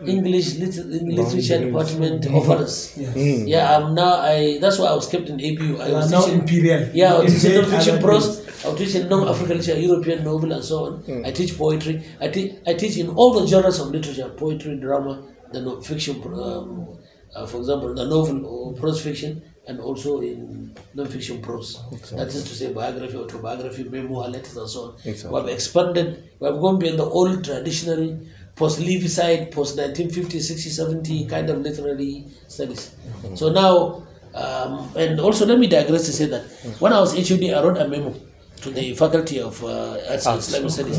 English 0.06 0.56
liter- 0.56 0.82
literature 0.84 1.58
department 1.66 2.26
offers. 2.26 2.98
Yeah, 3.46 3.76
I'm 3.76 3.94
now. 3.94 4.14
I 4.16 4.58
that's 4.60 4.78
why 4.78 4.86
I 4.86 4.94
was 4.94 5.06
kept 5.06 5.28
in 5.28 5.34
ABU. 5.40 5.78
I 5.80 5.92
was 5.92 6.10
now 6.10 6.26
imperial. 6.26 6.88
Yeah, 6.92 7.14
I 7.14 7.18
was 7.22 7.32
teaching 7.42 7.60
non-fiction 7.62 7.94
prose. 8.02 8.64
I 8.64 8.68
was 8.70 8.78
teaching 8.78 9.08
non-African 9.08 9.58
literature, 9.58 9.80
European 9.80 10.24
novel, 10.24 10.52
and 10.52 10.64
so 10.64 10.76
on. 10.86 11.24
I 11.24 11.30
teach 11.30 11.56
poetry. 11.56 12.02
I 12.20 12.28
teach. 12.28 12.52
I 12.66 12.74
teach 12.74 12.96
in 12.98 13.08
all 13.10 13.32
the 13.38 13.46
genres 13.46 13.78
of 13.78 13.88
literature: 13.92 14.28
poetry, 14.30 14.76
drama, 14.76 15.22
the 15.52 15.60
non-fiction. 15.62 16.20
Um, 16.24 16.98
uh, 17.34 17.46
for 17.46 17.58
example, 17.58 17.94
the 17.94 18.04
novel 18.04 18.44
or 18.44 18.74
prose 18.74 19.00
fiction, 19.02 19.40
and 19.68 19.78
also 19.80 20.20
in 20.20 20.74
non-fiction 20.94 21.40
prose. 21.40 21.80
That 22.16 22.28
is 22.28 22.42
to 22.44 22.54
say, 22.54 22.72
biography, 22.72 23.16
autobiography, 23.16 23.84
memoir, 23.84 24.28
letters, 24.28 24.56
and 24.56 24.68
so 24.68 24.80
on. 24.80 24.94
We 25.30 25.38
have 25.40 25.48
expanded. 25.48 26.30
We 26.40 26.48
have 26.48 26.60
gone 26.60 26.78
beyond 26.78 26.98
the 26.98 27.04
old 27.04 27.44
traditional 27.44 28.18
post-Leavisite, 28.56 29.50
post-1950, 29.52 30.40
60, 30.40 30.70
70 30.70 31.26
kind 31.26 31.48
of 31.50 31.58
literary 31.60 32.26
studies. 32.48 32.94
So 33.34 33.50
now, 33.50 34.02
um, 34.34 34.90
and 34.96 35.20
also 35.20 35.46
let 35.46 35.58
me 35.58 35.66
digress 35.68 36.06
to 36.06 36.12
say 36.12 36.26
that 36.26 36.42
when 36.80 36.92
I 36.92 37.00
was 37.00 37.12
HOD, 37.14 37.44
I 37.44 37.62
wrote 37.62 37.78
a 37.78 37.88
memo 37.88 38.14
to 38.62 38.70
the 38.70 38.94
faculty 38.94 39.40
of 39.40 39.62
uh, 39.64 39.98
Arts 40.10 40.26
and 40.26 40.38
Islamic 40.38 40.70
Studies 40.70 40.98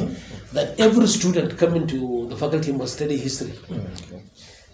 that 0.54 0.80
every 0.80 1.08
student 1.08 1.58
coming 1.58 1.88
to 1.88 2.28
the 2.30 2.36
faculty 2.36 2.72
must 2.72 2.94
study 2.96 3.18
history. 3.18 3.54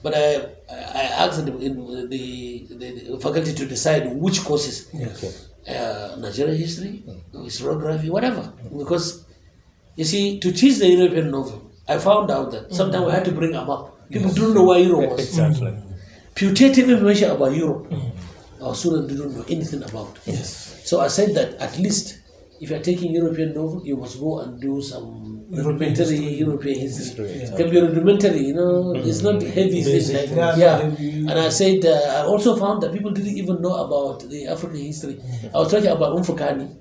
But 0.02 0.14
I, 0.16 0.36
I 0.70 1.04
asked 1.24 1.46
the, 1.46 1.52
the, 1.52 2.08
the, 2.10 3.12
the 3.12 3.20
faculty 3.20 3.54
to 3.54 3.66
decide 3.66 4.16
which 4.16 4.44
courses. 4.44 4.90
Uh, 5.68 6.16
Nigerian 6.18 6.58
history, 6.58 7.04
historiography, 7.34 8.10
whatever. 8.10 8.52
Because, 8.76 9.26
you 9.96 10.06
see, 10.06 10.40
to 10.40 10.52
teach 10.52 10.80
the 10.80 10.88
European 10.88 11.30
novel, 11.32 11.72
I 11.88 11.98
found 11.98 12.32
out 12.32 12.52
that 12.52 12.74
sometimes 12.74 13.06
we 13.06 13.12
had 13.12 13.26
to 13.26 13.32
bring 13.32 13.54
a 13.56 13.66
map. 13.66 13.94
People 14.10 14.32
don't 14.32 14.54
know 14.56 14.64
where 14.64 14.80
Europe 14.80 15.12
was. 15.12 15.20
Exactly. 15.20 15.76
Putative 16.34 16.90
information 16.90 17.32
about 17.32 17.54
Europe. 17.54 17.92
our 18.62 18.76
students 18.76 19.14
didn't 19.14 19.36
know 19.36 19.46
anything 19.48 19.84
about. 19.84 20.18
Yes. 20.26 20.82
So 20.86 21.00
I 21.02 21.08
said 21.08 21.36
that 21.36 21.56
at 21.56 21.78
least 21.78 22.20
if 22.60 22.70
you're 22.70 22.82
taking 22.82 23.14
European 23.14 23.54
novel, 23.54 23.86
you 23.86 23.96
must 23.98 24.20
go 24.20 24.40
and 24.40 24.60
do 24.60 24.82
some 24.82 25.39
rudimentary 25.52 26.18
European 26.18 26.80
history. 26.80 27.28
It 27.28 27.58
can 27.58 27.70
be 27.70 27.80
rudimentary, 27.82 28.40
you 28.48 28.54
know, 28.54 28.94
it's 28.96 29.22
not 29.22 29.42
heavy 29.42 29.82
thing 29.84 30.16
like 30.16 30.30
Yeah, 30.30 30.56
yeah. 30.58 31.30
And 31.30 31.32
I 31.32 31.50
said 31.50 31.86
uh, 31.86 32.20
I 32.20 32.22
also 32.26 32.56
found 32.56 32.82
that 32.84 32.94
people 32.94 33.12
didn't 33.12 33.38
even 33.38 33.62
know 33.62 33.76
about 33.86 34.28
the 34.30 34.48
African 34.48 34.78
history. 34.80 35.20
I 35.54 35.58
was 35.60 35.72
talking 35.72 35.90
about 35.90 36.16
Mfecane. 36.18 36.76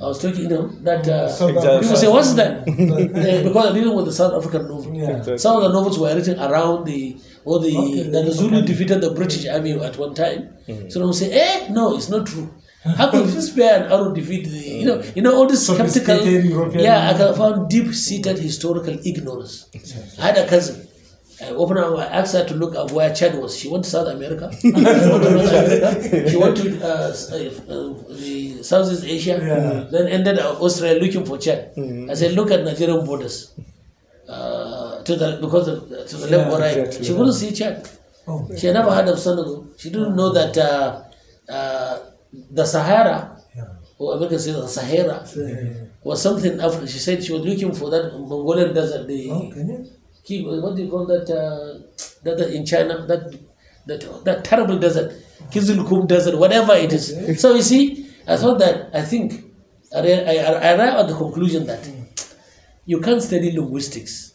I 0.00 0.04
was 0.04 0.22
talking, 0.22 0.42
you 0.42 0.48
know, 0.48 0.68
that 0.82 1.08
uh, 1.08 1.28
South 1.28 1.54
people 1.80 1.96
say, 1.96 2.06
what's 2.06 2.34
that? 2.34 2.64
Because 3.44 3.66
I'm 3.66 3.74
dealing 3.74 3.96
with 3.96 4.06
the 4.06 4.12
South 4.12 4.32
African 4.32 4.68
novel. 4.68 4.94
Yeah. 4.94 5.36
Some 5.36 5.56
of 5.56 5.62
the 5.64 5.72
novels 5.72 5.98
were 5.98 6.14
written 6.14 6.38
around 6.38 6.84
the 6.86 7.16
or 7.44 7.58
the 7.58 7.76
Okay, 7.76 8.02
that 8.10 8.24
the 8.24 8.32
Zulu 8.32 8.62
defeated 8.62 9.00
the 9.00 9.10
British 9.10 9.46
army 9.48 9.72
at 9.72 9.96
one 9.98 10.14
time. 10.14 10.50
So 10.88 11.04
they 11.04 11.12
say, 11.12 11.32
eh, 11.32 11.68
no, 11.72 11.96
it's 11.96 12.08
not 12.08 12.26
true. 12.26 12.48
How 12.84 13.10
could 13.10 13.26
this 13.26 13.50
bear 13.50 13.82
and 13.82 13.92
arrow 13.92 14.12
defeat 14.14 14.46
the 14.46 14.58
you 14.58 14.86
know 14.86 15.02
you 15.14 15.22
know 15.22 15.34
all 15.34 15.46
this 15.46 15.66
skeptical 15.66 16.24
European- 16.24 16.84
yeah 16.84 17.10
I 17.10 17.34
found 17.34 17.68
deep 17.68 17.92
seated 17.92 18.38
historical 18.38 18.96
ignorance. 19.04 19.66
I 20.18 20.26
had 20.28 20.38
a 20.38 20.46
cousin. 20.48 20.86
I 21.40 21.50
opened 21.50 21.78
up, 21.78 21.96
I 21.98 22.06
asked 22.06 22.34
her 22.34 22.44
to 22.44 22.54
look 22.54 22.74
at 22.74 22.90
where 22.90 23.14
Chad 23.14 23.38
was. 23.40 23.56
She 23.56 23.68
went 23.68 23.84
to 23.84 23.90
South 23.90 24.08
America. 24.08 24.50
she 24.60 24.72
went 24.72 24.86
to 24.86 25.06
North 25.06 25.26
America. 25.26 26.30
She 26.30 26.36
went 26.36 26.56
to 26.56 26.82
uh, 26.82 26.88
uh, 26.88 27.36
uh, 27.72 28.16
the 28.16 28.62
Southeast 28.64 29.04
Asia. 29.04 29.38
Yeah. 29.40 29.86
Then 29.88 30.08
ended 30.08 30.40
up 30.40 30.60
Australia 30.60 31.00
looking 31.00 31.24
for 31.24 31.38
Chad. 31.38 31.70
I 32.10 32.14
said, 32.14 32.32
look 32.32 32.50
at 32.50 32.64
Nigerian 32.64 33.06
borders. 33.06 33.54
Uh, 34.28 35.02
to 35.04 35.16
the 35.16 35.38
because 35.40 35.68
of, 35.68 35.88
to 35.88 36.16
the 36.16 36.26
left 36.26 36.52
or 36.52 36.58
right, 36.58 36.76
exactly, 36.76 37.06
she 37.06 37.12
yeah. 37.12 37.18
couldn't 37.18 37.32
see 37.32 37.52
Chad. 37.52 37.88
Oh. 38.26 38.46
She 38.58 38.66
had 38.66 38.74
never 38.74 38.90
heard 38.94 39.08
of 39.08 39.18
Senegal. 39.18 39.68
She 39.78 39.88
didn't 39.88 40.16
know 40.16 40.32
that 40.34 40.58
uh, 40.58 41.02
uh, 41.48 41.98
the 42.32 42.64
Sahara, 42.64 43.36
Yeah. 43.56 43.64
or 43.98 44.14
American 44.16 44.38
say 44.38 44.52
the 44.52 44.66
Sahara, 44.68 45.26
was 46.04 46.22
something 46.22 46.60
African. 46.60 46.86
She 46.88 46.98
said 46.98 47.24
she 47.24 47.32
was 47.32 47.42
looking 47.42 47.72
for 47.74 47.90
that 47.90 48.12
Mongolian 48.12 48.74
desert. 48.74 49.06
The 49.06 49.30
Okay. 49.30 49.84
Ki- 50.24 50.44
what 50.44 50.76
do 50.76 50.82
you 50.82 50.90
call 50.90 51.06
that? 51.06 51.28
Uh, 51.30 51.80
that, 52.24 52.40
in 52.52 52.64
China, 52.66 53.06
that 53.06 53.22
that 53.86 54.24
that 54.24 54.44
terrible 54.44 54.78
desert, 54.78 55.12
Kizilkum 55.50 56.06
desert, 56.06 56.36
whatever 56.38 56.74
it 56.74 56.92
is. 56.92 57.40
So 57.40 57.54
you 57.54 57.62
see, 57.62 58.06
I 58.26 58.36
thought 58.36 58.58
that 58.58 58.90
I 58.92 59.02
think 59.02 59.44
I, 59.94 60.00
I, 60.00 60.34
I 60.36 60.74
arrived 60.74 60.96
at 61.02 61.08
the 61.08 61.14
conclusion 61.16 61.66
that 61.66 61.88
you 62.84 63.00
can't 63.00 63.22
study 63.22 63.52
linguistics 63.52 64.34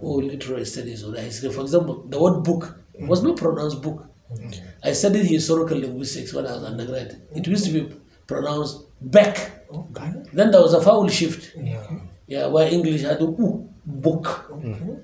or 0.00 0.22
literary 0.22 0.64
studies 0.66 1.02
or 1.04 1.14
history. 1.16 1.50
For 1.50 1.62
example, 1.62 2.04
the 2.08 2.20
word 2.20 2.42
book 2.42 2.78
was 3.00 3.22
not 3.22 3.36
pronounced 3.36 3.80
book. 3.82 4.06
I 4.82 4.92
studied 4.92 5.26
historical 5.26 5.78
linguistics 5.78 6.32
when 6.32 6.46
I 6.46 6.52
was 6.52 6.64
undergrad. 6.64 7.20
It 7.34 7.46
used 7.46 7.66
to 7.66 7.72
be 7.72 7.94
pronounced 8.26 8.84
back. 9.00 9.64
Okay. 9.70 10.12
Then 10.32 10.50
there 10.50 10.60
was 10.60 10.74
a 10.74 10.80
vowel 10.80 11.08
shift. 11.08 11.54
Yeah. 11.56 11.82
Yeah, 12.26 12.46
where 12.48 12.66
English 12.68 13.02
had 13.02 13.20
oo, 13.22 13.68
book. 13.84 14.50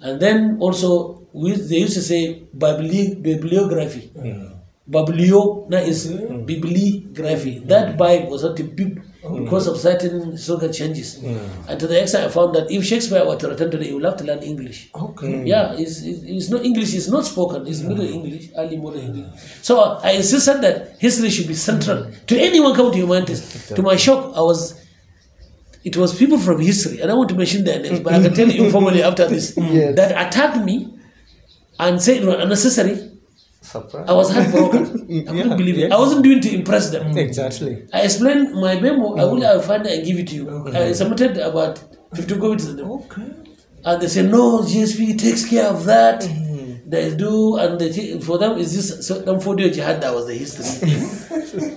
And 0.03 0.21
then 0.21 0.59
also 0.59 1.23
we, 1.33 1.53
they 1.53 1.79
used 1.79 1.95
to 1.95 2.03
say 2.03 2.43
bibli- 2.57 3.23
bibliography. 3.23 4.11
Biblio 4.91 5.71
that 5.71 5.87
is 5.87 6.11
bibliography. 6.11 7.61
That 7.61 7.95
mm. 7.95 7.97
Bible 7.97 8.31
was 8.31 8.43
not 8.43 8.59
a 8.59 8.65
bib 8.65 9.01
Mm. 9.23 9.45
because 9.45 9.69
of 9.69 9.77
certain 9.79 10.33
historical 10.33 10.69
changes. 10.73 11.21
Mm. 11.21 11.39
And 11.69 11.79
to 11.79 11.87
the 11.87 12.03
extent 12.03 12.25
I 12.27 12.29
found 12.29 12.57
that 12.57 12.69
if 12.71 12.85
Shakespeare 12.85 13.25
were 13.25 13.37
to 13.37 13.49
return 13.51 13.71
today, 13.71 13.87
he 13.87 13.95
would 13.95 14.03
have 14.05 14.17
to 14.17 14.25
learn 14.25 14.43
English. 14.43 14.91
Okay. 14.93 15.27
Mm. 15.29 15.47
Yeah, 15.47 15.75
it's, 15.79 16.03
it's, 16.03 16.23
it's 16.25 16.51
not 16.51 16.65
English, 16.65 16.93
it's 16.93 17.09
not 17.09 17.25
spoken, 17.25 17.65
it's 17.69 17.81
Middle 17.83 18.05
English, 18.05 18.49
early 18.57 18.77
modern 18.79 19.01
English. 19.01 19.27
So 19.63 19.81
I 20.03 20.13
insisted 20.13 20.61
that 20.63 20.97
history 20.99 21.31
should 21.31 21.47
be 21.47 21.55
central 21.55 22.11
to 22.27 22.37
anyone 22.37 22.75
coming 22.75 22.93
to 22.93 22.99
humanities. 22.99 23.69
To 23.77 23.83
my 23.83 23.95
shock, 23.97 24.33
I 24.37 24.41
was 24.41 24.81
it 25.85 25.97
was 25.97 26.17
people 26.19 26.39
from 26.39 26.61
history. 26.61 26.95
and 27.01 27.05
I 27.05 27.07
don't 27.09 27.19
want 27.19 27.31
to 27.31 27.37
mention 27.37 27.65
their 27.65 27.81
names, 27.81 28.01
but 28.01 28.13
I 28.15 28.23
can 28.23 28.35
tell 28.35 28.49
you 28.49 28.65
informally 28.65 29.03
after 29.05 29.29
this 29.29 29.55
Yes. 29.57 29.97
that 29.97 30.11
attacked 30.27 30.65
me 30.65 30.93
and 31.79 32.01
said 32.03 32.23
it 32.23 32.25
was 32.27 32.37
unnecessary. 32.41 33.11
I 33.75 34.13
was 34.13 34.31
heartbroken. 34.33 35.07
I 35.29 35.33
couldn't 35.33 35.57
believe 35.57 35.79
it. 35.79 35.93
I 35.93 35.99
wasn't 35.99 36.25
doing 36.25 36.41
to 36.41 36.55
impress 36.55 36.91
them. 36.91 37.17
Exactly. 37.17 37.87
I 37.93 38.03
explained 38.03 38.55
my 38.55 38.79
memo. 38.81 39.17
I 39.17 39.25
will 39.25 39.45
I'll 39.47 39.61
find 39.63 39.87
it 39.87 39.99
and 39.99 40.07
give 40.07 40.19
it 40.19 40.29
to 40.29 40.35
you. 40.35 40.69
I 40.75 40.93
submitted 40.93 41.39
about 41.39 41.83
50 42.15 42.39
copies 42.39 42.67
to 42.67 42.73
them. 42.75 42.91
Okay. 42.91 43.29
And 43.85 44.01
they 44.03 44.09
say, 44.09 44.23
no, 44.23 44.61
GSP 44.61 45.19
takes 45.19 45.49
care 45.49 45.67
of 45.67 45.85
that. 45.87 46.21
They 46.93 47.17
do, 47.17 47.57
and 47.57 47.81
they 47.81 48.21
for 48.21 48.37
them, 48.37 48.59
is 48.59 48.75
this 48.77 49.07
so 49.09 49.15
them 49.23 49.41
for 49.41 49.57
jihad 49.57 50.03
that 50.03 50.13
was 50.15 50.27
the 50.27 50.35
history. 50.35 50.93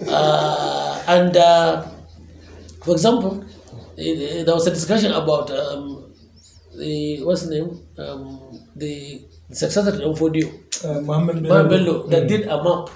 uh, 0.10 1.02
and 1.08 1.38
uh, 1.38 1.88
for 2.84 2.92
example, 2.92 3.46
eh, 3.98 4.04
eh, 4.04 4.44
there 4.44 4.54
was 4.54 4.68
a 4.68 4.72
discussion 4.72 5.14
about 5.14 5.50
um, 5.52 6.14
the 6.78 7.24
what's 7.24 7.44
the 7.48 7.56
name, 7.56 7.80
um, 7.98 8.60
the 8.76 9.26
successor 9.52 9.92
to 9.92 10.00
Mfodio, 10.04 10.52
Uh, 10.84 11.02
Mohammed 11.02 11.44
Bello, 11.44 12.08
that 12.08 12.24
mm. 12.24 12.28
did 12.28 12.48
a 12.48 12.64
map 12.64 12.90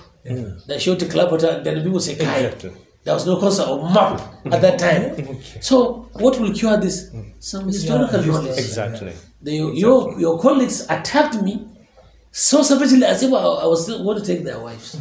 that 0.68 0.82
showed 0.82 1.00
the 1.00 1.06
Clapperton, 1.06 1.50
and 1.50 1.60
uh, 1.60 1.64
then 1.64 1.76
the 1.78 1.84
people 1.84 2.00
say, 2.00 2.16
Kai. 2.16 2.38
Exactly. 2.40 2.72
There 3.04 3.14
was 3.14 3.26
no 3.26 3.40
concept 3.40 3.70
of 3.70 3.94
map 3.94 4.22
at 4.52 4.62
that 4.62 4.78
time. 4.78 5.38
So, 5.62 6.10
what 6.14 6.40
will 6.40 6.54
cure 6.54 6.78
this? 6.78 7.10
Mm. 7.10 7.34
Some 7.40 7.68
historical 7.68 8.22
knowledge. 8.24 8.58
Exactly. 8.58 9.14
The, 9.42 9.54
your, 9.54 10.20
your 10.20 10.40
colleagues 10.40 10.86
attacked 10.90 11.42
me 11.42 11.68
so 12.32 12.62
savagely 12.62 13.04
as 13.04 13.24
if 13.24 13.34
I, 13.34 13.38
I 13.38 13.66
was 13.66 13.84
still 13.84 14.04
going 14.04 14.20
to 14.22 14.26
take 14.26 14.44
their 14.44 14.60
wives. 14.60 14.96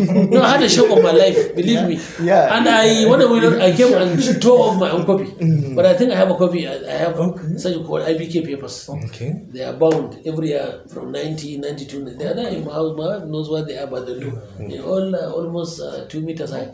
no, 0.00 0.42
I 0.42 0.52
had 0.52 0.62
a 0.62 0.68
shock 0.68 0.90
of 0.90 1.02
my 1.02 1.12
life, 1.12 1.54
believe 1.54 1.86
me. 1.86 2.00
Yeah. 2.26 2.56
And 2.56 2.68
I, 2.68 3.06
when 3.08 3.22
I 3.22 3.24
went 3.26 3.62
I 3.62 3.72
came 3.72 3.94
and 3.94 4.42
tore 4.42 4.70
off 4.70 4.80
my 4.80 4.90
own 4.90 5.06
copy. 5.06 5.30
But 5.74 5.86
I 5.86 5.94
think 5.94 6.10
I 6.12 6.16
have 6.16 6.30
a 6.30 6.34
copy. 6.36 6.66
I, 6.66 6.74
I 6.74 6.96
have 7.04 7.16
Okay. 7.18 7.56
such 7.56 7.74
called 7.86 8.02
IBK 8.02 8.44
papers. 8.44 8.88
Okay. 8.88 9.42
They 9.48 9.62
are 9.62 9.74
bound 9.74 10.20
every 10.26 10.48
year 10.48 10.82
from 10.88 11.12
1992. 11.12 12.16
They 12.18 12.26
are 12.26 12.34
there 12.34 12.48
in 12.48 12.64
my 12.64 12.72
house. 12.72 12.96
My 12.96 13.24
knows 13.24 13.48
what 13.48 13.68
they 13.68 13.78
are, 13.78 13.86
but 13.86 14.06
they 14.06 14.18
do. 14.18 14.36
They're 14.58 14.82
all 14.82 15.14
uh, 15.14 15.30
almost 15.30 15.80
uh, 15.80 16.04
two 16.08 16.20
meters 16.20 16.50
high. 16.50 16.72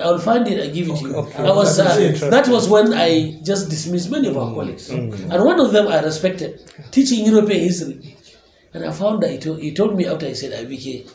I'll 0.00 0.18
find 0.20 0.46
it 0.46 0.60
and 0.60 0.72
give 0.72 0.88
it 0.88 0.96
to 0.98 1.08
you. 1.08 1.18
I 1.36 1.50
was 1.50 1.78
uh, 1.80 2.28
that 2.30 2.46
was 2.48 2.68
when 2.68 2.94
I 2.94 3.40
just 3.42 3.68
dismissed 3.70 4.10
many 4.10 4.28
of 4.28 4.36
our 4.36 4.54
colleagues, 4.54 4.88
and 4.90 5.10
one 5.44 5.58
of 5.58 5.72
them 5.72 5.88
I 5.88 6.00
respected, 6.00 6.62
teaching 6.92 7.26
European 7.26 7.60
history, 7.60 8.16
and 8.78 8.88
I 8.88 8.92
found 8.92 9.22
that 9.22 9.30
he 9.30 9.38
told, 9.38 9.60
he 9.60 9.74
told 9.74 9.96
me 9.96 10.06
after 10.06 10.26
he 10.26 10.34
said 10.34 10.52
IBK 10.52 11.10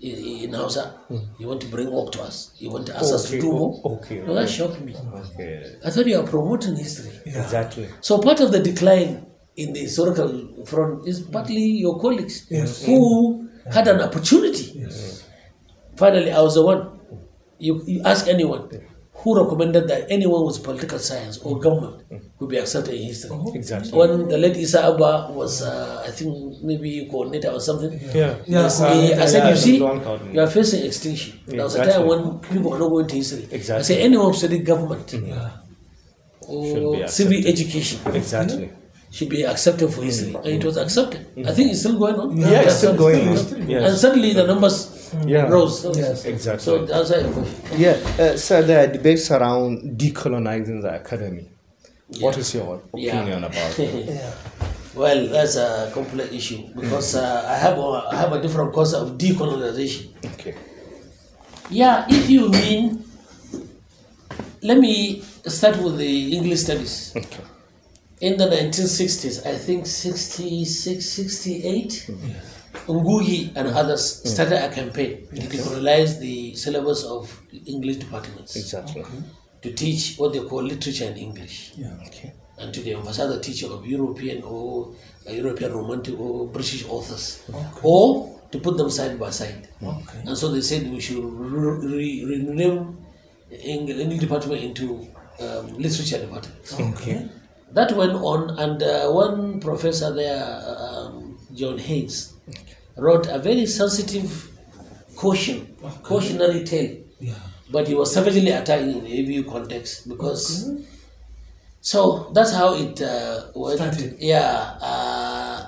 in, 0.00 0.44
in 0.44 0.52
Hausa, 0.54 0.84
hmm. 1.08 1.18
you 1.38 1.46
want 1.46 1.60
to 1.60 1.66
bring 1.66 1.90
work 1.90 2.10
to 2.12 2.22
us, 2.22 2.54
you 2.58 2.70
want 2.70 2.86
to 2.86 2.96
ask 2.96 3.12
us 3.14 3.28
to 3.30 3.36
Okay, 3.36 3.40
do 3.40 3.52
more. 3.52 3.80
okay, 3.84 4.18
No, 4.26 4.34
that 4.34 4.48
shocked 4.48 4.80
me. 4.80 4.94
Okay. 4.96 5.76
I 5.84 5.90
thought 5.90 6.06
you 6.06 6.18
are 6.18 6.26
promoting 6.26 6.76
history. 6.76 7.12
Exactly. 7.26 7.88
So 8.00 8.18
part 8.18 8.40
of 8.40 8.50
the 8.50 8.60
decline 8.60 9.26
in 9.56 9.72
the 9.74 9.80
historical 9.80 10.64
front 10.64 11.06
is 11.06 11.20
partly 11.20 11.62
your 11.84 12.00
colleagues 12.00 12.46
Yes. 12.50 12.84
who 12.84 12.98
mm-hmm. 13.44 13.70
had 13.70 13.86
an 13.88 14.00
opportunity. 14.00 14.86
Finally, 15.96 16.32
I 16.32 16.40
was 16.40 16.54
the 16.54 16.64
one. 16.64 16.98
You, 17.58 17.82
you 17.86 18.02
ask 18.04 18.26
anyone 18.26 18.68
who 19.22 19.30
recommended 19.40 19.86
that 19.88 20.06
anyone 20.10 20.44
with 20.46 20.62
political 20.64 20.98
science 20.98 21.38
or 21.38 21.58
government 21.60 22.02
could 22.38 22.48
be 22.48 22.56
accepted 22.56 22.94
in 22.94 23.02
history. 23.04 23.30
Exactly. 23.54 23.92
When 23.98 24.26
the 24.28 24.36
late 24.36 24.56
Isa 24.56 24.80
Abba 24.84 25.30
was, 25.32 25.62
uh, 25.62 26.02
I 26.06 26.10
think, 26.10 26.30
maybe 26.62 27.06
coordinator 27.10 27.50
or 27.50 27.60
something. 27.60 27.92
Yeah. 28.14 28.34
Yes, 28.46 28.80
Uh, 28.80 28.86
I, 28.86 29.22
I 29.22 29.26
said, 29.26 29.48
you 29.50 29.56
see, 29.56 29.76
you 29.76 30.40
are 30.40 30.46
facing 30.58 30.84
extinction. 30.86 31.38
There 31.46 31.62
was 31.62 31.74
a 31.76 31.78
time 31.78 31.88
Exactly. 31.88 32.08
when 32.08 32.38
people 32.40 32.70
were 32.72 32.78
not 32.78 32.88
going 32.88 33.06
to 33.06 33.14
history. 33.14 33.42
Exactly. 33.44 33.56
I 33.56 33.78
Exactly. 33.78 33.94
say, 33.94 34.02
anyone 34.02 34.26
who 34.32 34.34
studied 34.42 34.64
government 34.66 35.08
Should 35.08 35.24
be 35.24 35.30
or 36.48 36.94
accepted. 36.96 37.10
civic 37.10 37.46
education 37.46 37.98
Exactly. 38.14 38.70
should 39.10 39.28
be 39.28 39.42
accepted 39.44 39.88
for 39.94 40.02
history, 40.02 40.34
and 40.34 40.46
it 40.46 40.64
was 40.64 40.76
accepted. 40.76 41.20
I 41.46 41.52
think 41.52 41.70
it's 41.70 41.80
still 41.80 41.98
going 41.98 42.16
on. 42.16 42.36
Yeah, 42.36 42.62
it's 42.62 42.76
still 42.78 42.96
going 42.96 43.28
on. 43.28 43.36
Yes. 43.68 43.88
And 43.88 43.96
suddenly 43.98 44.32
the 44.32 44.46
numbers 44.46 44.76
Yeah. 45.26 45.48
rose. 45.48 45.80
So, 45.82 45.90
Exactly. 45.90 46.58
so 46.64 46.84
the 46.86 46.94
answer 46.94 47.20
your 47.20 47.30
question. 47.32 47.60
Yeah, 47.76 47.96
uh, 48.18 48.36
so 48.36 48.62
there 48.62 48.84
are 48.88 48.92
debates 48.92 49.30
around 49.30 49.98
decolonizing 49.98 50.82
the 50.82 50.94
academy. 50.94 51.48
What 52.20 52.34
Yeah. 52.34 52.40
is 52.40 52.54
your 52.54 52.82
Yeah. 52.94 53.12
opinion 53.20 53.44
about 53.44 53.78
it? 53.78 54.20
Well, 54.94 55.26
that's 55.28 55.56
a 55.56 55.90
complex 55.94 56.34
issue 56.34 56.64
because 56.78 57.14
uh, 57.14 57.46
I 57.48 57.54
have 57.56 57.78
a, 57.78 58.08
I 58.12 58.16
have 58.16 58.32
a 58.34 58.42
different 58.42 58.74
concept 58.74 59.02
of 59.02 59.16
decolonization. 59.16 60.08
Okay. 60.34 60.54
Yeah, 61.70 62.04
if 62.10 62.28
you 62.28 62.50
mean, 62.50 63.02
let 64.62 64.78
me 64.78 65.22
start 65.46 65.78
with 65.82 65.96
the 65.96 66.36
English 66.36 66.60
studies. 66.60 67.14
Okay. 67.16 67.42
In 68.20 68.36
the 68.36 68.44
1960s, 68.46 69.46
I 69.46 69.56
think 69.56 69.86
66, 69.86 71.04
68, 71.08 72.10
Ngugi 72.86 73.52
and 73.54 73.68
others 73.68 74.22
started 74.32 74.64
a 74.64 74.68
campaign 74.74 75.26
to 75.34 75.42
decolonize 75.42 76.18
the 76.20 76.54
syllabus 76.54 77.04
of 77.04 77.40
English 77.66 77.96
departments 77.96 78.56
Exactly. 78.56 79.04
to 79.62 79.72
teach 79.72 80.16
what 80.18 80.32
they 80.32 80.40
call 80.40 80.62
literature 80.62 81.04
in 81.06 81.16
English 81.16 81.72
Yeah. 81.76 81.94
Okay. 82.06 82.32
and 82.58 82.72
to 82.74 82.80
the 82.80 82.94
emphasize 82.94 83.28
the 83.28 83.40
teaching 83.40 83.70
of 83.70 83.86
European 83.86 84.42
or 84.42 84.92
uh, 85.28 85.32
European 85.32 85.72
Romantic 85.72 86.18
or 86.18 86.46
British 86.48 86.84
authors 86.88 87.42
or 87.82 88.38
to 88.50 88.58
put 88.58 88.76
them 88.76 88.90
side 88.90 89.18
by 89.18 89.30
side. 89.30 89.68
And 90.26 90.36
so 90.36 90.48
they 90.52 90.60
said 90.60 90.90
we 90.90 91.00
should 91.00 91.22
re- 91.24 91.86
re- 91.96 92.24
rename 92.24 92.98
Eng- 93.50 93.88
English 93.88 94.20
department 94.20 94.62
into 94.62 95.06
um, 95.40 95.72
literature 95.78 96.18
department. 96.20 96.56
Okay. 96.96 97.28
That 97.72 97.92
went 97.96 98.12
on, 98.12 98.50
and 98.58 98.82
uh, 98.82 99.08
one 99.10 99.58
professor 99.60 100.12
there, 100.12 100.44
um, 100.76 101.38
John 101.54 101.78
Haynes, 101.78 102.31
wrote 102.96 103.26
a 103.26 103.38
very 103.38 103.66
sensitive 103.66 104.50
caution, 105.16 105.76
cautionary 106.02 106.64
tale. 106.64 106.98
But 107.70 107.88
he 107.88 107.94
was 107.94 108.12
savagely 108.12 108.50
attacked 108.50 108.82
in 108.82 109.04
the 109.04 109.22
ABU 109.22 109.50
context 109.50 110.08
because. 110.08 110.70
So 111.80 112.30
that's 112.32 112.52
how 112.52 112.74
it 112.74 113.00
uh, 113.02 113.46
went. 113.54 113.78
Started. 113.78 114.16
Yeah. 114.20 114.76
Uh, 114.80 115.66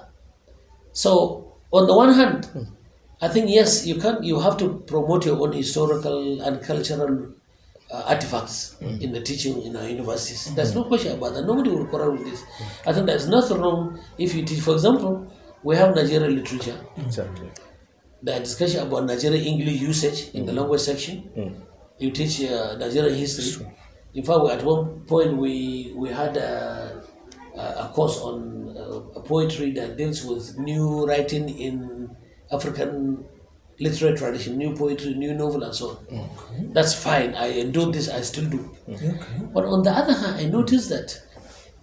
so 0.93 1.55
on 1.73 1.87
the 1.87 1.95
one 1.97 2.13
hand, 2.13 2.49
I 3.21 3.29
think 3.29 3.51
yes, 3.51 3.87
you 3.87 3.97
can. 3.97 4.23
You 4.23 4.39
have 4.41 4.57
to 4.59 4.79
promote 4.87 5.27
your 5.27 5.41
own 5.41 5.53
historical 5.53 6.41
and 6.43 6.63
cultural 6.63 7.33
uh, 7.91 8.03
artifacts 8.07 8.77
in 8.81 9.13
the 9.13 9.21
teaching 9.21 9.63
in 9.63 9.75
our 9.77 9.89
universities. 9.89 10.55
There's 10.55 10.75
no 10.75 10.85
question 10.85 11.13
about 11.19 11.35
that. 11.35 11.47
Nobody 11.47 11.71
will 11.71 11.87
quarrel 11.87 12.13
with 12.13 12.25
this. 12.25 12.45
I 12.87 12.93
think 12.93 13.07
there's 13.07 13.27
nothing 13.29 13.59
wrong 13.61 13.99
if 14.19 14.35
you 14.35 14.45
teach. 14.45 14.61
For 14.61 14.75
example, 14.75 15.27
we 15.65 15.77
have 15.77 15.95
Nigerian 15.95 16.35
literature. 16.37 16.77
Exactly. 16.97 17.49
The 18.23 18.39
discussion 18.41 18.87
about 18.87 19.05
Nigerian 19.07 19.45
English 19.45 19.81
usage 19.81 20.31
in 20.35 20.47
the 20.47 20.53
language 20.53 20.81
section. 20.81 21.17
You 21.99 22.11
teach 22.11 22.43
uh, 22.43 22.77
Nigerian 22.77 23.15
history. 23.15 23.67
In 24.15 24.23
fact, 24.25 24.41
we- 24.45 24.51
at 24.51 24.63
one 24.65 25.01
point 25.13 25.37
we 25.37 25.93
we 25.97 26.09
had 26.11 26.37
a, 26.37 27.03
a 27.57 27.91
course 27.95 28.19
on 28.21 28.37
uh, 28.77 29.21
poetry 29.21 29.73
that 29.73 29.97
deals 29.97 30.25
with 30.25 30.59
new 30.59 31.07
writing 31.07 31.49
in 31.49 32.11
African 32.51 33.25
literary 33.81 34.17
tradition, 34.17 34.57
new 34.57 34.75
poetry, 34.75 35.15
new 35.15 35.35
novel, 35.35 35.63
and 35.65 35.75
so 35.75 35.87
on. 35.91 36.29
That's 36.73 36.95
fine. 36.95 37.35
I 37.35 37.47
enjoy 37.67 37.87
this. 37.91 38.09
I 38.09 38.21
still 38.23 38.47
do. 38.57 38.61
Okay. 38.89 39.13
But 39.53 39.65
on 39.65 39.83
the 39.83 39.91
other 39.91 40.15
hand, 40.15 40.37
I 40.37 40.45
noticed 40.47 40.89
that 40.91 41.21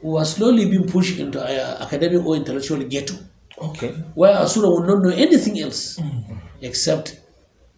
we 0.02 0.18
are 0.20 0.26
slowly 0.26 0.66
being 0.70 0.88
pushed 0.88 1.20
into 1.20 1.40
a 1.42 1.82
academic 1.84 2.26
or 2.26 2.36
intellectual 2.36 2.82
ghetto 2.84 3.16
Okay. 3.62 3.90
where 4.16 4.36
Asura 4.38 4.70
will 4.70 4.84
not 4.84 5.04
know 5.04 5.10
anything 5.10 5.60
else 5.60 6.00
except 6.62 7.20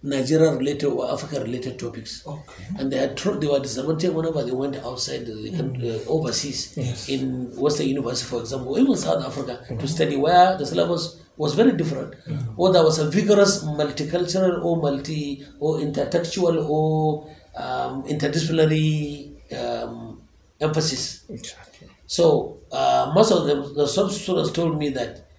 Nigeria 0.05 0.51
related 0.51 0.87
or 0.87 1.09
Africa 1.09 1.39
related 1.41 1.79
topics. 1.79 2.27
Okay. 2.27 2.63
And 2.77 2.91
they 2.91 2.97
had 2.97 3.17
they 3.17 3.47
were 3.47 3.59
disadvantaged 3.59 4.13
whenever 4.13 4.43
they 4.43 4.51
went 4.51 4.75
outside 4.77 5.25
the 5.25 5.51
country, 5.55 5.91
uh, 5.91 5.99
overseas 6.09 6.77
in 7.07 7.55
Western 7.55 7.87
University, 7.87 8.27
for 8.29 8.41
example, 8.41 8.73
or 8.75 8.79
even 8.79 8.97
South 8.97 9.23
Africa 9.23 9.63
to 9.79 9.87
study 9.87 10.17
where 10.17 10.57
the 10.57 10.65
syllabus 10.65 11.21
was 11.37 11.55
very 11.55 11.71
different. 11.71 12.15
Or 12.57 12.73
there 12.73 12.83
was 12.83 12.99
a 12.99 13.09
vigorous 13.09 13.63
multicultural 13.63 14.63
or 14.63 14.75
multi 14.77 15.45
or 15.59 15.77
intertextual 15.77 16.67
or 16.69 17.29
um, 17.55 18.03
interdisciplinary 18.03 19.31
um, 19.57 20.21
emphasis. 20.59 21.23
Exactly. 21.29 21.87
So 22.07 22.59
uh, 22.73 23.11
most 23.15 23.31
of 23.31 23.45
them, 23.47 23.73
the 23.73 23.87
some 23.87 24.09
students 24.09 24.51
told 24.51 24.77
me 24.77 24.89
that. 24.89 25.29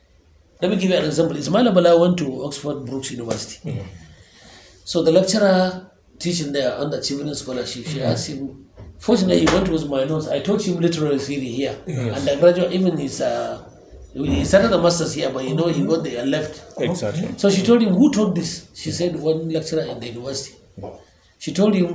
Let 0.64 0.70
me 0.70 0.76
give 0.78 0.92
you 0.92 0.96
an 0.96 1.04
example. 1.04 1.36
Ismail 1.36 1.66
Abala 1.70 2.00
went 2.00 2.16
to 2.20 2.42
Oxford 2.42 2.86
Brookes 2.86 3.10
University. 3.10 3.84
So 4.84 5.02
the 5.02 5.12
lecturer 5.12 5.90
teaching 6.18 6.52
there 6.52 6.72
under 6.78 6.96
achievement 6.96 7.36
scholarship, 7.36 7.84
she 7.84 8.00
asked 8.02 8.28
him. 8.28 8.64
Fortunately, 8.98 9.40
he 9.40 9.46
went 9.54 9.68
with 9.68 9.86
my 9.90 10.04
notes. 10.04 10.26
I 10.26 10.40
taught 10.40 10.62
him 10.66 10.80
literary 10.80 11.18
theory 11.18 11.48
here, 11.60 11.76
and 11.86 12.16
the 12.26 12.38
graduate 12.40 12.72
even 12.72 12.96
his. 12.96 13.20
Uh, 13.20 13.62
he 14.14 14.42
started 14.46 14.68
the 14.68 14.80
masters 14.80 15.12
here, 15.12 15.28
but 15.28 15.44
you 15.44 15.54
know 15.54 15.68
he 15.68 15.84
got 15.84 16.02
there 16.02 16.22
and 16.22 16.30
left. 16.30 16.80
Exactly. 16.80 17.28
So 17.36 17.50
she 17.50 17.62
told 17.62 17.82
him, 17.82 17.92
Who 17.92 18.10
taught 18.10 18.34
this? 18.34 18.68
She 18.74 18.90
said, 18.90 19.16
One 19.16 19.50
lecturer 19.50 19.82
in 19.82 20.00
the 20.00 20.06
university. 20.06 20.54
She 21.44 21.52
told 21.52 21.74
him 21.74 21.88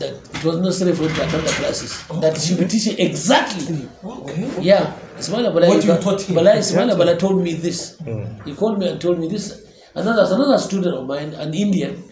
that 0.00 0.12
it 0.36 0.44
was 0.44 0.56
necessary 0.58 0.92
for 0.96 1.04
him 1.08 1.14
to 1.14 1.22
attend 1.26 1.44
the 1.46 1.52
classes, 1.60 1.92
that 2.22 2.36
she 2.44 2.54
would 2.56 2.68
teach 2.68 2.86
him 2.88 2.96
exactly. 2.98 3.88
Okay. 4.04 4.48
Yeah, 4.60 4.92
Ismail 5.16 5.44
Abala, 5.52 5.68
What 5.68 5.84
you 5.84 5.96
taught 6.06 6.20
him. 6.22 6.34
Bala, 6.34 6.56
Ismail 6.56 6.88
Abala 6.96 7.16
told 7.16 7.40
me 7.40 7.52
this. 7.54 7.96
He 8.44 8.56
called 8.56 8.80
me 8.80 8.88
and 8.88 9.00
told 9.00 9.20
me 9.20 9.28
this. 9.28 9.46
Another, 9.94 10.24
another 10.34 10.58
student 10.58 10.96
of 10.96 11.06
mine, 11.06 11.32
an 11.34 11.54
Indian, 11.54 12.02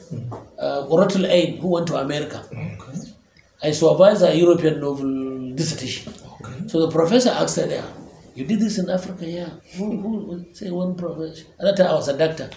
uh, 0.60 0.86
Orotul 0.94 1.26
Ain, 1.28 1.56
who 1.58 1.68
went 1.74 1.88
to 1.88 1.96
America. 1.96 2.38
I 3.60 3.72
supervised 3.72 4.22
a 4.22 4.32
European 4.36 4.80
novel 4.80 5.10
dissertation. 5.56 6.12
So 6.68 6.86
the 6.86 6.90
professor 6.92 7.30
asked 7.30 7.56
her 7.56 7.66
there, 7.66 7.84
You 8.36 8.44
did 8.44 8.60
this 8.60 8.78
in 8.78 8.88
Africa? 8.90 9.26
Yeah. 9.26 9.50
Who, 9.76 9.86
who, 10.02 10.10
who- 10.26 10.46
say 10.52 10.70
one 10.70 10.94
professor. 10.94 11.46
At 11.58 11.64
that 11.66 11.76
time 11.78 11.88
I 11.90 11.94
was 11.94 12.06
a 12.06 12.16
doctor. 12.16 12.48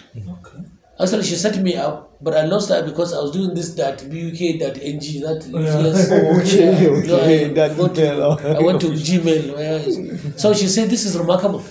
Actually, 1.02 1.22
she 1.24 1.34
set 1.36 1.56
me 1.58 1.76
up, 1.76 2.16
but 2.20 2.34
I 2.36 2.44
lost 2.44 2.68
her 2.68 2.82
because 2.84 3.12
I 3.14 3.20
was 3.20 3.30
doing 3.32 3.54
this 3.54 3.74
that 3.74 3.98
BUK 4.10 4.58
that 4.60 4.78
NG 4.82 5.20
that 5.24 5.40
useless. 5.48 6.10
Okay, 6.10 6.82
Yeah. 6.82 6.90
okay, 6.90 7.08
No, 7.08 7.62
I 7.62 7.68
that 7.68 7.76
go 7.76 7.88
to- 7.88 8.58
I 8.58 8.60
went 8.62 8.80
to 8.82 8.88
Gmail. 8.88 9.54
where 9.56 10.38
So 10.38 10.52
she 10.52 10.66
said 10.68 10.90
this 10.90 11.04
is 11.06 11.16
remarkable 11.18 11.62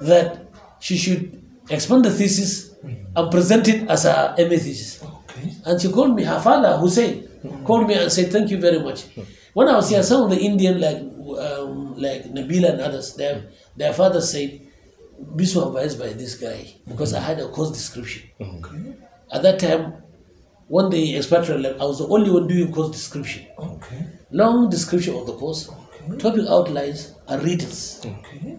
that 0.00 0.46
she 0.80 0.96
should 0.96 1.40
expand 1.70 2.04
the 2.04 2.10
thesis 2.10 2.74
and 3.14 3.30
present 3.30 3.68
it 3.68 3.88
as 3.88 4.04
a 4.04 4.34
MA 4.38 4.56
thesis. 4.58 5.02
Okay. 5.02 5.52
And 5.64 5.80
she 5.80 5.88
called 5.90 6.14
me, 6.16 6.24
her 6.24 6.40
father, 6.40 6.76
Hussein, 6.78 7.28
called 7.64 7.86
me 7.86 7.94
and 7.94 8.10
said, 8.10 8.32
Thank 8.32 8.50
you 8.50 8.58
very 8.58 8.80
much. 8.80 9.04
When 9.54 9.68
I 9.68 9.76
was 9.76 9.88
here, 9.90 10.02
some 10.02 10.22
of 10.24 10.30
the 10.30 10.38
Indian, 10.38 10.80
like 10.80 10.96
um, 10.98 11.94
like 11.98 12.24
Nabila 12.24 12.72
and 12.72 12.80
others, 12.80 13.14
their, 13.14 13.44
their 13.76 13.92
father 13.92 14.20
said, 14.20 14.60
Be 15.36 15.44
supervised 15.46 15.98
by 15.98 16.08
this 16.08 16.34
guy 16.34 16.74
because 16.86 17.14
I 17.14 17.20
had 17.20 17.38
a 17.40 17.48
course 17.48 17.70
description. 17.70 18.28
Mm-hmm. 18.40 18.92
At 19.32 19.42
that 19.42 19.58
time, 19.58 20.02
when 20.68 20.90
the 20.90 21.16
expatriate 21.16 21.60
left, 21.60 21.80
I 21.80 21.84
was 21.84 21.98
the 21.98 22.08
only 22.08 22.30
one 22.30 22.48
doing 22.48 22.72
course 22.72 22.90
description. 22.90 23.46
Okay. 23.58 24.06
Long 24.30 24.70
description 24.70 25.14
of 25.14 25.26
the 25.26 25.34
course, 25.34 25.70
topic 26.18 26.46
outlines, 26.48 27.14
and 27.28 27.42
readings. 27.42 28.00
Okay. 28.04 28.58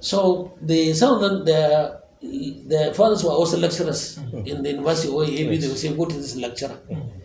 So 0.00 0.56
the 0.62 0.92
some 0.94 1.14
of 1.14 1.20
them 1.20 1.44
their 1.44 2.00
their 2.22 2.94
fathers 2.94 3.24
were 3.24 3.30
also 3.30 3.58
lecturers 3.58 4.18
mm-hmm. 4.18 4.46
in 4.46 4.62
the 4.62 4.70
university 4.70 5.12
or 5.12 5.24
AB. 5.24 5.56
They 5.56 5.68
would 5.68 5.78
say, 5.78 5.94
"Go 5.94 6.04
to 6.06 6.16
this 6.16 6.36
lecturer." 6.36 6.78
Mm-hmm. 6.90 7.18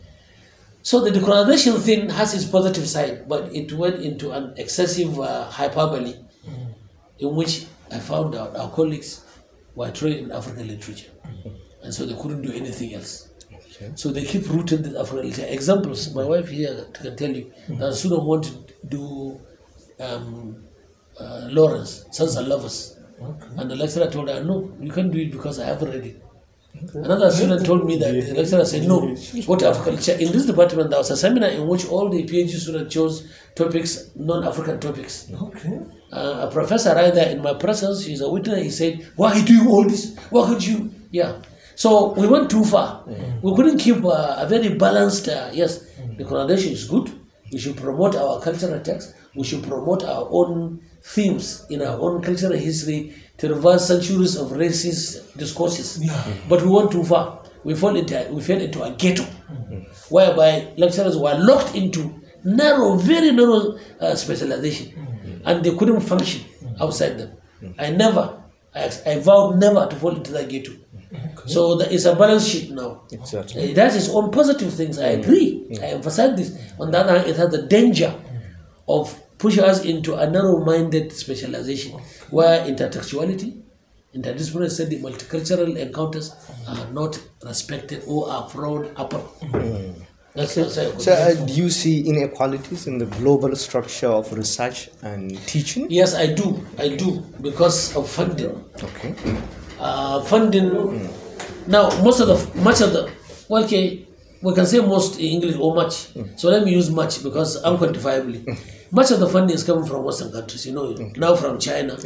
So 0.84 1.02
the 1.02 1.12
decolonization 1.12 1.80
thing 1.80 2.10
has 2.10 2.34
its 2.34 2.46
positive 2.46 2.88
side, 2.88 3.30
but 3.30 3.54
it 3.54 3.72
went 3.74 4.02
into 4.02 4.32
an 4.32 4.54
excessive 4.58 5.20
uh, 5.20 5.46
hyperbole, 5.46 6.16
in 7.20 7.36
which 7.36 7.68
I 7.92 8.00
found 8.00 8.36
out 8.36 8.56
our 8.56 8.70
colleagues 8.72 9.26
were 9.76 9.92
trained 9.92 10.20
in 10.26 10.32
African 10.32 10.68
literature, 10.68 11.12
and 11.84 11.94
so 11.94 12.06
they 12.06 12.14
couldn't 12.22 12.42
do 12.42 12.52
anything 12.54 12.94
else. 12.94 13.30
So 13.96 14.12
they 14.12 14.24
keep 14.24 14.48
rooting 14.50 14.84
this 14.84 14.96
African 14.96 15.30
literature. 15.30 15.52
Examples: 15.52 16.14
my 16.14 16.24
wife 16.24 16.50
here 16.50 16.86
can 16.94 17.16
tell 17.16 17.32
you 17.32 17.52
that 17.70 17.88
a 17.90 17.96
student 17.96 18.24
wanted 18.24 18.68
to 18.68 18.74
do 18.88 19.42
um, 20.00 20.64
uh, 21.20 21.48
Lawrence, 21.52 22.06
Sons 22.12 22.36
and 22.36 22.48
Lovers. 22.48 22.98
And 23.58 23.70
the 23.70 23.76
lecturer 23.76 24.10
told 24.10 24.30
her, 24.30 24.44
No, 24.44 24.74
you 24.80 24.92
can't 24.92 25.12
do 25.12 25.20
it 25.20 25.32
because 25.32 25.60
I 25.60 25.66
haven't 25.66 25.92
read 25.92 26.06
it. 26.06 26.24
Another 26.96 27.30
student 27.30 27.66
told 27.66 27.86
me 27.86 27.98
that 27.98 28.12
the 28.14 28.34
lecturer 28.34 28.66
said, 28.66 28.88
No, 28.88 29.00
what 29.46 29.62
African 29.62 29.96
literature. 29.96 30.20
In 30.24 30.32
this 30.32 30.46
department, 30.46 30.90
there 30.90 31.00
was 31.00 31.12
a 31.12 31.18
seminar 31.18 31.50
in 31.50 31.68
which 31.68 31.86
all 31.88 32.10
the 32.10 32.24
PhD 32.24 32.50
students 32.50 32.94
chose 32.94 33.32
topics, 33.56 34.12
non 34.16 34.44
African 34.44 34.80
topics. 34.80 35.32
Okay. 35.34 35.80
Uh, 36.12 36.48
a 36.48 36.52
professor 36.52 36.94
right 36.96 37.14
there 37.14 37.30
in 37.32 37.42
my 37.42 37.54
presence, 37.54 38.04
she's 38.04 38.22
a 38.22 38.30
witness, 38.30 38.62
he 38.64 38.70
said, 38.70 39.12
Why 39.16 39.32
are 39.32 39.38
you 39.40 39.46
doing 39.46 39.68
all 39.68 39.84
this? 39.88 40.16
Why 40.30 40.48
could 40.48 40.66
you? 40.66 40.92
Yeah. 41.12 41.42
So 41.76 42.14
we 42.14 42.28
went 42.28 42.50
too 42.50 42.64
far. 42.64 43.04
We 43.42 43.56
couldn't 43.56 43.78
keep 43.80 44.04
uh, 44.04 44.36
a 44.38 44.46
very 44.48 44.76
balanced, 44.76 45.28
uh, 45.30 45.50
yes, 45.54 45.86
the 46.18 46.26
connotation 46.26 46.74
is 46.74 46.88
good. 46.88 47.12
We 47.52 47.60
should 47.60 47.78
promote 47.78 48.16
our 48.16 48.40
cultural 48.40 48.80
texts. 48.82 49.14
We 49.36 49.44
should 49.44 49.64
promote 49.64 50.04
our 50.04 50.28
own 50.30 50.82
themes 51.04 51.66
in 51.70 51.82
our 51.82 51.98
own 52.00 52.22
cultural 52.22 52.54
history 52.54 53.16
to 53.38 53.50
reverse 53.50 53.88
centuries 53.88 54.36
of 54.36 54.50
racist 54.50 55.36
discourses. 55.38 56.00
Yeah. 56.04 56.24
But 56.48 56.62
we 56.62 56.70
went 56.70 56.92
too 56.92 57.04
far. 57.04 57.42
We 57.64 57.74
fell 57.76 57.96
into 57.96 58.28
we 58.32 58.42
fell 58.42 58.60
into 58.62 58.84
a 58.84 58.92
ghetto, 58.92 59.24
whereby 60.10 60.74
lecturers 60.78 61.18
were 61.18 61.36
locked 61.38 61.76
into 61.76 62.21
narrow, 62.44 62.96
very 62.96 63.32
narrow 63.32 63.78
uh, 64.00 64.16
specialization, 64.16 64.88
mm. 64.88 65.42
and 65.46 65.64
they 65.64 65.76
couldn't 65.76 66.02
function 66.02 66.42
mm. 66.64 66.82
outside 66.82 67.18
them. 67.18 67.32
Mm. 67.62 67.76
I 67.80 67.90
never, 67.92 68.42
I, 68.74 68.92
I 69.06 69.20
vowed 69.20 69.60
never 69.60 69.88
to 69.88 69.96
fall 69.96 70.16
into 70.16 70.32
that 70.32 70.50
ghetto. 70.50 70.72
So 71.46 71.76
there 71.76 71.90
is 71.92 72.06
a 72.06 72.16
balance 72.16 72.48
sheet 72.48 72.72
now. 72.72 73.02
Exactly. 73.12 73.72
It 73.72 73.78
has 73.78 73.96
its 73.96 74.10
own 74.10 74.32
positive 74.32 74.74
things. 74.74 74.98
I 75.00 75.08
agree. 75.08 75.68
I 75.82 75.88
emphasize 75.88 76.38
this. 76.38 76.74
On 76.80 76.92
the 76.92 77.00
other 77.00 77.18
hand, 77.18 77.30
it 77.30 77.36
has 77.36 77.50
the 77.52 77.64
danger 77.64 78.14
of 78.88 79.20
pushing 79.38 79.64
us 79.64 79.84
into 79.84 80.16
a 80.16 80.30
narrow-minded 80.30 81.12
specialization, 81.12 82.00
where 82.30 82.64
intertextuality, 82.66 83.62
interdisciplinary 84.16 84.70
study, 84.70 85.02
multicultural 85.02 85.76
encounters 85.78 86.36
are 86.68 86.88
not 86.92 87.20
respected 87.44 88.04
or 88.08 88.30
are 88.30 88.48
frowned 88.50 88.92
upon. 88.96 89.24
That's, 90.34 90.56
that's 90.56 90.76
how 90.78 90.84
I 90.84 90.98
So, 90.98 91.12
uh, 91.12 91.34
do 91.46 91.54
you 91.54 91.70
see 91.70 92.08
inequalities 92.08 92.88
in 92.88 92.98
the 92.98 93.06
global 93.06 93.56
structure 93.56 94.08
of 94.08 94.32
research 94.34 94.90
and 95.02 95.38
teaching? 95.48 95.88
yes, 95.90 96.16
I 96.16 96.28
do. 96.28 96.66
I 96.78 96.96
do 96.96 97.20
because 97.42 97.96
of 97.96 98.10
funding. 98.10 98.64
Okay. 98.82 99.14
uh, 99.80 100.22
funding. 100.24 101.10
Now, 101.68 101.90
most 102.02 102.20
of 102.22 102.28
the 102.28 102.62
much 102.62 102.82
of 102.82 102.94
the 102.94 103.12
well, 103.50 103.64
okay, 103.66 104.08
we 104.42 104.54
can 104.56 104.66
say 104.66 104.80
most 104.80 105.20
in 105.20 105.26
English 105.26 105.58
or 105.58 105.76
much. 105.76 106.08
So 106.38 106.50
let 106.50 106.64
me 106.64 106.72
use 106.72 106.90
much 106.90 107.22
because 107.24 107.62
unquantifiably, 107.64 108.40
much 108.92 109.12
of 109.12 109.20
the 109.20 109.28
funding 109.28 109.56
is 109.56 109.64
coming 109.64 109.86
from 109.86 110.04
Western 110.06 110.32
countries. 110.32 110.66
You 110.66 110.74
know, 110.74 110.94
now 111.18 111.36
from 111.36 111.60
China, 111.60 111.98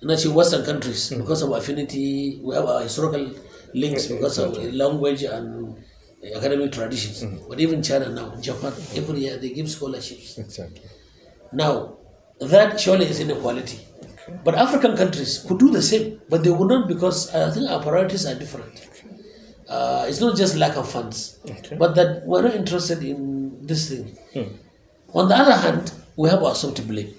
and 0.00 0.10
actually 0.10 0.34
Western 0.34 0.64
countries 0.64 1.10
because 1.10 1.42
of 1.42 1.50
affinity. 1.52 2.40
We 2.42 2.54
have 2.54 2.64
our 2.64 2.82
historical 2.82 3.30
links 3.74 4.06
because 4.06 4.38
of 4.38 4.56
language 4.72 5.22
and 5.24 5.76
academic 6.36 6.72
traditions. 6.72 7.24
But 7.48 7.60
even 7.60 7.82
China 7.82 8.08
now, 8.08 8.34
Japan, 8.40 8.72
every 8.94 9.20
year 9.20 9.36
they 9.36 9.50
give 9.50 9.70
scholarships. 9.70 10.38
Exactly. 10.38 10.82
Now, 11.52 11.96
that 12.40 12.80
surely 12.80 13.06
is 13.06 13.20
inequality. 13.20 13.80
But 14.42 14.54
African 14.54 14.96
countries 14.96 15.44
could 15.46 15.58
do 15.58 15.70
the 15.70 15.82
same, 15.82 16.20
but 16.30 16.42
they 16.42 16.50
would 16.50 16.68
not 16.68 16.88
because 16.88 17.34
I 17.34 17.50
think 17.50 17.70
our 17.70 17.82
priorities 17.82 18.24
are 18.26 18.34
different. 18.34 18.88
Uh, 19.68 20.06
it's 20.08 20.20
not 20.20 20.36
just 20.36 20.56
lack 20.56 20.76
of 20.76 20.90
funds, 20.90 21.38
but 21.78 21.94
that 21.94 22.24
we're 22.26 22.42
not 22.42 22.54
interested 22.54 23.02
in 23.02 23.66
this 23.66 23.88
thing. 23.90 24.16
On 25.14 25.28
the 25.28 25.36
other 25.36 25.56
hand, 25.56 25.92
we 26.16 26.28
have 26.28 26.42
ourselves 26.42 26.76
to 26.80 26.82
blame. 26.82 27.14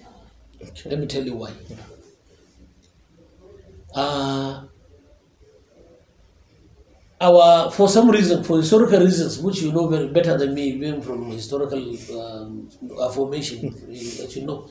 Let 0.85 0.99
me 0.99 1.05
tell 1.07 1.23
you 1.23 1.35
why. 1.35 1.51
Uh, 3.93 4.63
our 7.21 7.71
for 7.71 7.87
some 7.87 8.09
reason, 8.09 8.43
for 8.43 8.57
historical 8.57 8.99
reasons, 8.99 9.39
which 9.39 9.61
you 9.61 9.71
know 9.71 9.87
very 9.87 10.07
better 10.07 10.37
than 10.37 10.53
me, 10.53 10.77
being 10.77 11.01
from 11.01 11.31
historical 11.31 11.79
um, 12.21 12.69
formation, 13.13 13.71
that 14.19 14.33
you 14.35 14.45
know, 14.45 14.69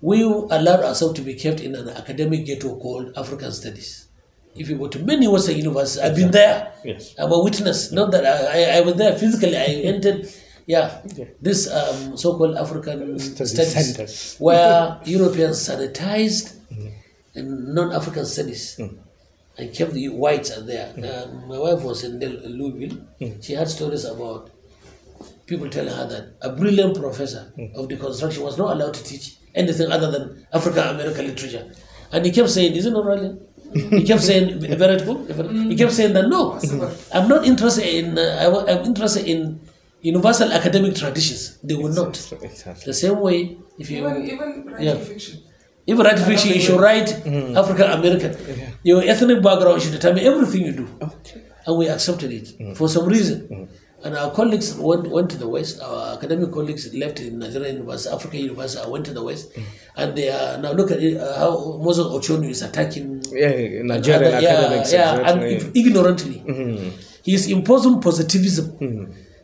we 0.00 0.22
allowed 0.22 0.80
ourselves 0.84 1.14
to 1.14 1.22
be 1.22 1.34
kept 1.34 1.60
in 1.60 1.74
an 1.74 1.88
academic 1.88 2.44
ghetto 2.44 2.76
called 2.78 3.12
African 3.16 3.52
Studies. 3.52 4.08
If 4.54 4.68
you 4.68 4.76
go 4.78 4.86
to 4.88 4.98
many 5.00 5.26
Western 5.26 5.56
universities, 5.56 6.04
I've 6.04 6.14
been 6.14 6.30
there. 6.30 6.72
Yes. 6.84 7.14
I'm 7.18 7.32
a 7.32 7.42
witness. 7.42 7.90
Not 7.90 8.12
that 8.12 8.24
I, 8.24 8.76
I, 8.76 8.78
I 8.78 8.80
was 8.82 8.94
there 8.94 9.18
physically. 9.18 9.56
I 9.56 9.64
entered, 9.90 10.28
yeah, 10.66 11.02
this 11.40 11.68
um, 11.72 12.16
so-called 12.16 12.56
African 12.56 13.18
Study 13.18 13.48
studies, 13.48 13.94
centers. 13.96 14.36
where 14.38 15.00
Europeans 15.04 15.56
sanitized 15.68 16.54
and 17.34 17.74
non-African 17.74 18.24
studies 18.26 18.78
and 19.58 19.72
kept 19.74 19.92
the 19.92 20.08
whites 20.08 20.50
are 20.56 20.62
there. 20.62 20.88
Uh, 20.96 21.26
my 21.46 21.58
wife 21.58 21.82
was 21.82 22.02
in 22.04 22.18
Del- 22.18 22.40
Louisville. 22.48 22.98
She 23.40 23.52
had 23.54 23.68
stories 23.68 24.04
about 24.04 24.50
people 25.46 25.68
telling 25.68 25.94
her 25.94 26.06
that 26.08 26.24
a 26.42 26.50
brilliant 26.50 26.96
professor 26.98 27.52
of 27.76 27.88
deconstruction 27.88 28.42
was 28.42 28.56
not 28.58 28.72
allowed 28.74 28.94
to 28.94 29.04
teach 29.04 29.36
anything 29.54 29.90
other 29.92 30.10
than 30.10 30.46
African 30.52 30.84
American 30.88 31.26
literature. 31.28 31.70
And 32.12 32.24
he 32.26 32.32
kept 32.32 32.50
saying, 32.50 32.74
Is 32.74 32.86
it 32.86 32.90
not 32.92 33.04
right? 33.04 33.32
He 33.90 34.04
kept 34.04 34.22
saying, 34.22 34.60
very 34.60 35.00
cool. 35.00 35.24
He 35.70 35.74
kept 35.74 35.92
saying 35.92 36.12
that 36.14 36.28
no, 36.28 36.58
I'm 37.12 37.28
not 37.28 37.44
interested 37.44 37.86
in, 37.86 38.16
uh, 38.18 38.38
I 38.40 38.46
wa- 38.48 38.64
I'm 38.68 38.84
interested 38.84 39.26
in 39.26 39.60
universal 40.00 40.52
academic 40.52 40.94
traditions. 40.94 41.58
They 41.62 41.74
will 41.74 41.92
not. 41.92 42.14
Exactly. 42.42 42.84
The 42.86 42.94
same 42.94 43.18
way, 43.20 43.56
if 43.78 43.90
you 43.90 43.98
Even 43.98 44.22
even 44.30 44.64
writing 44.66 44.86
Yeah. 44.86 44.94
fiction. 44.96 45.40
Even 45.86 46.04
write 46.06 46.18
fiction, 46.18 46.50
you 46.54 46.60
should 46.60 46.80
write 46.80 47.10
African 47.62 47.90
American. 47.90 48.36
Your 48.82 49.02
ethnic 49.02 49.42
background 49.42 49.82
should 49.82 49.92
determine 49.92 50.24
everything 50.24 50.62
you 50.66 50.72
do. 50.72 50.88
And 51.66 51.78
we 51.78 51.88
accepted 51.88 52.30
it 52.32 52.76
for 52.76 52.88
some 52.88 53.06
reason. 53.06 53.68
And 54.04 54.14
our 54.18 54.30
colleagues 54.32 54.74
went, 54.76 55.08
went 55.10 55.30
to 55.30 55.38
the 55.38 55.48
West. 55.48 55.80
Our 55.80 56.14
academic 56.16 56.52
colleagues 56.52 56.92
left 56.94 57.20
in 57.20 57.38
Nigeria 57.38 57.72
University, 57.72 58.14
African 58.14 58.40
University, 58.40 58.82
and 58.82 58.92
went 58.92 59.06
to 59.06 59.14
the 59.14 59.22
West. 59.24 59.52
And 59.96 60.14
they 60.14 60.28
are 60.28 60.58
now 60.58 60.72
look 60.72 60.90
at 60.90 61.02
it, 61.02 61.16
uh, 61.16 61.38
how 61.38 61.78
Moses 61.82 62.04
Ochonu 62.06 62.50
is 62.50 62.60
attacking 62.60 63.22
Yeah, 63.32 63.80
Nigerian 63.82 64.24
other- 64.34 64.40
yeah, 64.42 64.50
academics. 64.60 64.92
yeah, 64.92 65.20
exactly. 65.20 65.54
and 65.56 65.76
ignorantly. 65.76 66.92
He 67.22 67.32
is 67.32 67.48
imposing 67.50 68.00
positivism. 68.02 68.66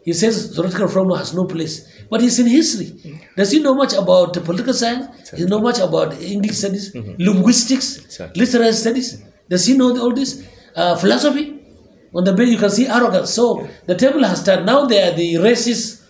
He 0.05 0.13
says 0.13 0.55
theoretical 0.55 0.89
framework 0.89 1.21
has 1.21 1.33
no 1.35 1.45
place, 1.47 1.87
but 2.11 2.21
he's 2.21 2.39
in 2.39 2.47
history. 2.47 2.89
Does 3.37 3.51
he 3.53 3.61
know 3.61 3.75
much 3.75 3.93
about 3.95 4.35
the 4.35 4.41
political 4.41 4.75
science? 4.75 5.31
He 5.31 5.45
know 5.45 5.61
much 5.61 5.79
about 5.79 6.21
English 6.21 6.57
studies, 6.59 6.93
linguistics, 6.95 7.99
Exactly. 8.05 8.41
literary 8.45 8.73
studies. 8.73 9.23
Does 9.49 9.67
he 9.67 9.77
know 9.77 9.91
all 10.01 10.13
this? 10.13 10.45
Uh, 10.75 10.97
philosophy. 10.97 11.57
On 12.15 12.25
the 12.25 12.33
base, 12.33 12.49
you 12.51 12.59
can 12.59 12.71
see 12.71 12.87
arrogance. 12.89 13.31
So 13.31 13.69
the 13.87 13.95
table 13.95 14.25
has 14.25 14.43
turned. 14.45 14.67
Now 14.67 14.85
they 14.87 15.01
are 15.03 15.13
the 15.15 15.35
racist 15.35 16.03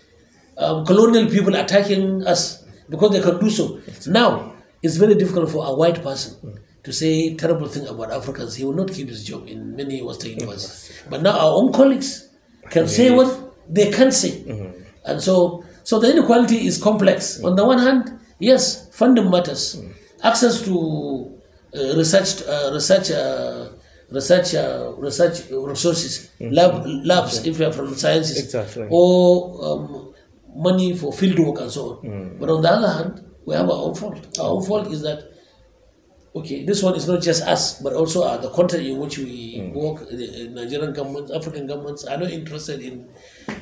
um, 0.57 0.84
colonial 0.86 1.26
people 1.30 1.55
attacking 1.55 2.26
us 2.26 2.64
because 2.88 3.11
they 3.12 3.20
can 3.20 3.38
do 3.38 3.51
so. 3.51 3.80
Now 4.07 4.55
it's 4.82 4.96
very 4.96 5.14
difficult 5.14 5.51
for 5.51 5.66
a 5.66 5.74
white 5.74 6.03
person 6.03 6.59
to 6.84 6.92
say 6.92 7.34
terrible 7.36 7.68
thing 7.68 7.86
about 7.86 8.11
Africans. 8.11 8.57
He 8.57 8.64
will 8.64 8.72
not 8.82 8.90
keep 8.92 9.09
his 9.09 9.24
job 9.24 9.46
in 9.46 9.76
many 9.76 10.01
Western 10.03 10.30
universities. 10.30 11.03
But 11.11 11.22
now 11.22 11.32
our 11.38 11.53
own 11.61 11.72
colleagues 11.72 12.28
can 12.70 12.88
say 12.88 13.11
what 13.11 13.28
they 13.68 13.90
can 13.90 14.11
say, 14.12 14.32
and 15.05 15.20
so 15.22 15.64
so 15.85 15.99
the 15.99 16.11
inequality 16.12 16.66
is 16.66 16.83
complex. 16.83 17.43
On 17.45 17.57
the 17.57 17.64
one 17.64 17.78
hand, 17.78 18.18
yes, 18.39 18.89
funding 18.97 19.31
matters, 19.31 19.81
access 20.22 20.62
to 20.62 21.39
uh, 21.74 21.97
research 21.97 22.43
uh, 22.47 22.70
research. 22.72 23.11
Uh, 23.11 23.68
Research, 24.12 24.57
uh, 24.57 24.93
research 24.99 25.49
resources, 25.53 26.31
lab, 26.41 26.83
labs 26.85 27.47
if 27.47 27.61
you 27.61 27.66
are 27.66 27.72
from 27.72 27.95
sciences, 27.95 28.39
Exactly. 28.43 28.89
or 28.91 29.64
um, 29.64 30.12
money 30.57 30.97
for 30.97 31.12
field 31.12 31.39
work 31.39 31.61
and 31.61 31.70
so 31.70 32.01
on. 32.03 32.37
But 32.41 32.49
on 32.51 32.61
the 32.61 32.70
other 32.72 32.89
hand, 32.91 33.24
we 33.47 33.55
have 33.55 33.70
our 33.70 33.83
own 33.87 33.95
fault. 33.95 34.37
Our 34.41 34.51
own 34.51 34.64
fault 34.64 34.89
is 34.91 35.03
that 35.03 35.31
okay, 36.35 36.64
this 36.64 36.83
one 36.83 36.97
is 36.97 37.07
not 37.07 37.22
just 37.22 37.45
us, 37.45 37.81
but 37.81 37.93
also 37.93 38.24
uh, 38.24 38.37
the 38.37 38.51
country 38.51 38.91
in 38.91 38.99
which 38.99 39.18
we 39.18 39.70
work. 39.72 40.01
The 40.09 40.49
uh, 40.49 40.55
Nigerian 40.61 40.93
governments, 40.93 41.31
African 41.31 41.68
governments 41.68 42.03
are 42.05 42.16
not 42.18 42.33
interested 42.33 42.81
in. 42.81 43.09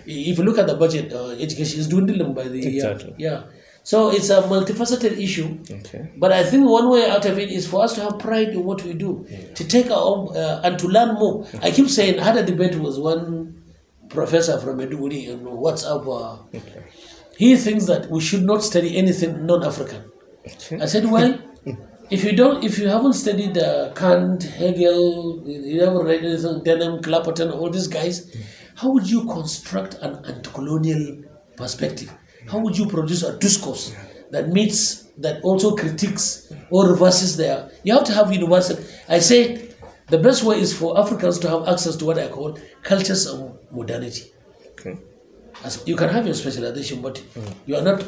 If 0.07 0.39
you 0.39 0.45
look 0.45 0.59
at 0.59 0.66
the 0.66 0.74
budget, 0.76 1.12
uh, 1.12 1.28
education 1.30 1.80
is 1.80 1.89
dwindling 1.89 2.34
by 2.34 2.45
the 2.49 2.59
year. 2.72 2.82
Yeah. 3.18 3.43
So 3.82 4.11
it's 4.11 4.28
a 4.28 4.43
multifaceted 4.43 5.18
issue. 5.18 5.59
Okay. 5.70 6.11
But 6.18 6.30
I 6.32 6.43
think 6.45 6.68
one 6.68 6.91
way 6.91 7.09
out 7.09 7.24
of 7.24 7.39
it 7.39 7.51
is 7.51 7.66
for 7.66 7.82
us 7.84 7.95
to 7.95 8.03
have 8.03 8.18
pride 8.18 8.49
in 8.51 8.62
what 8.64 8.82
we 8.84 8.93
do, 8.93 9.26
to 9.55 9.64
take 9.66 9.91
our 9.91 10.03
own 10.12 10.36
uh, 10.36 10.61
and 10.64 10.78
to 10.78 10.89
learn 10.89 11.14
more. 11.14 11.47
I 11.62 11.70
keep 11.70 11.89
saying, 11.89 12.20
I 12.20 12.24
had 12.24 12.36
a 12.36 12.43
debate 12.45 12.74
with 12.76 12.99
one 12.99 13.62
professor 14.11 14.59
from 14.61 14.78
Maiduguri 14.78 15.32
on 15.32 15.41
WhatsApp. 15.64 16.05
Uh, 16.07 16.59
He 17.39 17.57
thinks 17.57 17.86
that 17.86 18.11
we 18.11 18.20
should 18.20 18.43
not 18.45 18.62
study 18.64 18.97
anything 18.99 19.47
non-African. 19.47 20.03
I 20.82 20.86
said, 20.86 21.05
well, 21.11 21.39
if 22.11 22.24
you 22.24 22.32
don't, 22.36 22.64
if 22.64 22.78
you 22.78 22.89
haven't 22.89 23.12
studied 23.14 23.57
uh, 23.57 23.93
Kant, 23.95 24.43
Hegel, 24.43 25.45
you 25.47 25.80
haven't 25.84 26.05
read 26.05 26.24
anything, 26.24 26.62
Denham, 26.64 27.01
Clapperton, 27.01 27.53
all 27.55 27.70
these 27.70 27.86
guys, 27.86 28.34
how 28.79 28.91
would 28.91 29.11
you 29.11 29.26
construct 29.26 29.95
an 29.95 30.24
anti-colonial 30.24 31.24
perspective? 31.57 32.12
How 32.49 32.59
would 32.61 32.79
you 32.79 32.87
produce 32.87 33.24
a 33.24 33.37
discourse 33.37 33.93
that 34.31 34.51
meets, 34.51 35.09
that 35.18 35.43
also 35.43 35.74
critiques 35.74 36.53
or 36.70 36.89
reverses 36.89 37.37
their? 37.37 37.70
You 37.83 37.95
have 37.95 38.05
to 38.05 38.12
have 38.12 38.33
universal. 38.33 38.79
I 39.09 39.18
say, 39.18 39.70
the 40.07 40.18
best 40.18 40.45
way 40.45 40.61
is 40.61 40.72
for 40.79 40.97
Africans 40.97 41.41
to 41.41 41.51
have 41.51 41.66
access 41.66 41.97
to 41.97 42.05
what 42.05 42.18
I 42.18 42.29
call 42.29 42.57
cultures 42.83 43.26
of 43.26 43.59
modernity. 43.72 44.31
Okay. 44.70 44.97
As 45.64 45.83
you 45.85 45.97
can 45.97 46.09
have 46.11 46.24
your 46.24 46.37
specialization, 46.37 47.03
but 47.03 47.20
you 47.66 47.74
are 47.74 47.83
not 47.83 48.05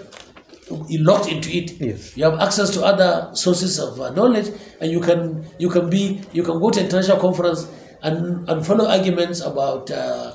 you 0.88 1.02
locked 1.02 1.28
into 1.28 1.50
it. 1.50 1.80
Yes. 1.80 2.16
You 2.16 2.24
have 2.24 2.38
access 2.38 2.70
to 2.70 2.84
other 2.84 3.34
sources 3.34 3.80
of 3.80 4.00
uh, 4.00 4.10
knowledge, 4.10 4.52
and 4.80 4.92
you 4.92 5.00
can 5.00 5.44
you 5.58 5.68
can 5.68 5.90
be 5.90 6.22
you 6.32 6.44
can 6.44 6.60
go 6.60 6.70
to 6.70 6.80
international 6.80 7.18
conference 7.18 7.68
and 8.02 8.48
and 8.48 8.64
follow 8.64 8.86
arguments 8.86 9.40
about 9.40 9.90
uh, 9.90 10.34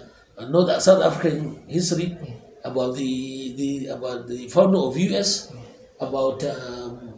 North 0.50 0.82
South 0.82 1.02
African 1.04 1.64
history, 1.68 2.18
about 2.64 2.96
the 2.96 3.54
the 3.56 3.88
about 3.88 4.28
the 4.28 4.48
founding 4.50 4.82
of 4.82 4.98
US, 4.98 5.52
about 6.00 6.44
um, 6.44 7.14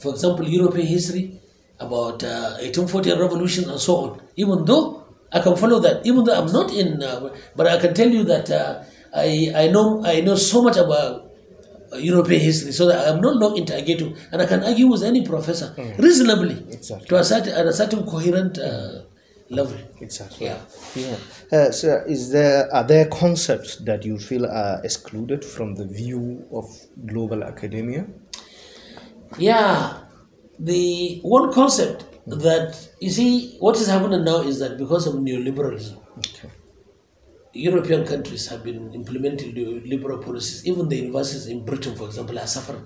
for 0.00 0.12
example 0.14 0.46
European 0.48 0.86
history, 0.86 1.40
about 1.80 2.22
uh, 2.22 2.58
1840 2.62 3.12
revolution 3.18 3.68
and 3.70 3.80
so 3.80 3.96
on. 3.96 4.20
Even 4.36 4.64
though 4.64 5.02
I 5.32 5.40
can 5.40 5.56
follow 5.56 5.80
that, 5.80 6.06
even 6.06 6.24
though 6.24 6.34
I'm 6.38 6.52
not 6.52 6.72
in, 6.72 7.02
uh, 7.02 7.34
but 7.56 7.66
I 7.66 7.78
can 7.80 7.92
tell 7.94 8.08
you 8.08 8.22
that 8.24 8.50
uh, 8.50 8.82
I 9.14 9.50
I 9.54 9.68
know 9.68 10.04
I 10.04 10.20
know 10.20 10.36
so 10.36 10.62
much 10.62 10.76
about 10.76 11.32
uh, 11.92 11.96
European 11.98 12.40
history, 12.40 12.70
so 12.72 12.86
that 12.86 13.08
I'm 13.08 13.20
not 13.20 13.34
locked 13.36 13.58
into 13.58 13.74
a 13.76 13.82
ghetto, 13.82 14.14
and 14.30 14.40
I 14.40 14.46
can 14.46 14.62
argue 14.62 14.86
with 14.86 15.02
any 15.02 15.24
professor 15.26 15.74
reasonably 15.98 16.62
Exactly. 16.70 17.06
to 17.08 17.16
a 17.16 17.24
certain 17.24 17.52
a 17.66 17.72
certain 17.72 18.06
coherent 18.06 18.58
uh, 18.58 19.02
level. 19.50 19.78
Exactly. 20.00 20.46
Yeah. 20.46 20.60
Yeah. 20.94 21.16
Uh, 21.52 21.70
so, 21.70 22.02
is 22.06 22.30
there 22.30 22.72
are 22.74 22.84
there 22.84 23.06
concepts 23.06 23.76
that 23.84 24.04
you 24.04 24.18
feel 24.18 24.46
are 24.46 24.80
excluded 24.84 25.44
from 25.44 25.74
the 25.74 25.86
view 25.86 26.44
of 26.52 26.66
global 27.06 27.44
academia? 27.44 28.06
Yeah, 29.38 30.00
the 30.58 31.20
one 31.22 31.52
concept 31.52 32.04
that 32.26 32.88
you 33.00 33.10
see 33.10 33.56
what 33.58 33.76
is 33.76 33.86
happening 33.88 34.24
now 34.24 34.40
is 34.42 34.58
that 34.60 34.78
because 34.78 35.06
of 35.06 35.14
neoliberalism, 35.14 35.98
Okay. 36.18 36.48
European 37.52 38.04
countries 38.06 38.46
have 38.48 38.62
been 38.64 38.92
implementing 38.94 39.54
the 39.54 39.80
liberal 39.80 40.18
policies. 40.18 40.66
Even 40.66 40.88
the 40.88 40.96
universities 40.96 41.46
in 41.46 41.64
Britain, 41.64 41.94
for 41.94 42.06
example, 42.06 42.38
are 42.38 42.46
suffering. 42.46 42.84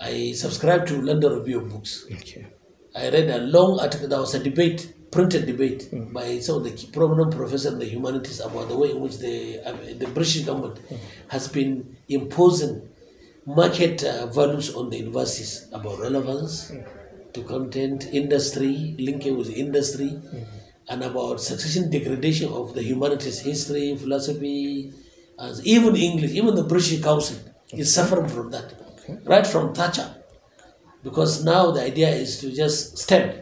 I 0.00 0.32
subscribe 0.32 0.86
to 0.86 1.00
London 1.02 1.38
Review 1.38 1.60
of 1.60 1.70
Books. 1.70 2.06
Okay. 2.10 2.46
I 2.94 3.10
read 3.10 3.30
a 3.30 3.38
long 3.38 3.78
article. 3.80 4.08
There 4.08 4.18
was 4.18 4.34
a 4.34 4.42
debate 4.42 4.92
printed 5.10 5.46
debate 5.46 5.88
by 6.12 6.38
some 6.38 6.56
of 6.58 6.64
the 6.64 6.86
prominent 6.92 7.34
professors 7.34 7.72
in 7.72 7.78
the 7.78 7.86
humanities 7.86 8.40
about 8.40 8.68
the 8.68 8.76
way 8.76 8.90
in 8.90 9.00
which 9.00 9.18
the, 9.18 9.60
uh, 9.64 9.72
the 9.98 10.06
British 10.06 10.44
government 10.44 10.78
has 11.28 11.48
been 11.48 11.96
imposing 12.08 12.88
market 13.46 14.04
uh, 14.04 14.26
values 14.26 14.74
on 14.74 14.90
the 14.90 14.98
universities 14.98 15.66
about 15.72 15.98
relevance 15.98 16.72
to 17.32 17.42
content, 17.42 18.08
industry, 18.12 18.94
linking 18.98 19.36
with 19.36 19.50
industry, 19.50 20.20
and 20.88 21.02
about 21.02 21.40
succession 21.40 21.90
degradation 21.90 22.52
of 22.52 22.74
the 22.74 22.82
humanities, 22.82 23.40
history, 23.40 23.96
philosophy, 23.96 24.92
and 25.38 25.66
even 25.66 25.96
English, 25.96 26.32
even 26.32 26.54
the 26.54 26.64
British 26.64 27.00
Council 27.00 27.36
is 27.72 27.92
suffering 27.92 28.28
from 28.28 28.50
that, 28.50 28.74
right 29.24 29.46
from 29.46 29.74
Thatcher. 29.74 30.14
Because 31.02 31.44
now 31.44 31.70
the 31.70 31.82
idea 31.82 32.10
is 32.10 32.38
to 32.40 32.52
just 32.52 32.98
STEM, 32.98 33.40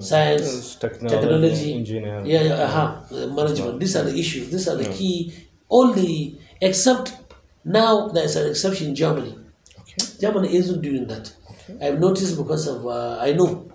science, 0.00 0.76
technology, 0.76 1.20
technology, 1.20 1.74
engineering. 1.74 2.26
yeah, 2.26 2.42
yeah, 2.42 2.54
uh-huh, 2.54 3.16
uh, 3.16 3.26
management. 3.28 3.80
These 3.80 3.96
are 3.96 4.04
the 4.04 4.18
issues. 4.18 4.50
These 4.50 4.68
are 4.68 4.76
the 4.76 4.88
key. 4.88 5.32
All 5.68 5.92
the 5.92 6.36
except 6.60 7.16
now 7.64 8.08
there's 8.08 8.36
an 8.36 8.50
exception 8.50 8.88
in 8.88 8.94
Germany. 8.94 9.36
Germany 10.20 10.54
isn't 10.56 10.80
doing 10.82 11.06
that. 11.08 11.32
I've 11.80 11.98
noticed 12.00 12.36
because 12.36 12.66
of 12.66 12.86
uh, 12.86 13.18
I 13.20 13.32
know 13.32 13.70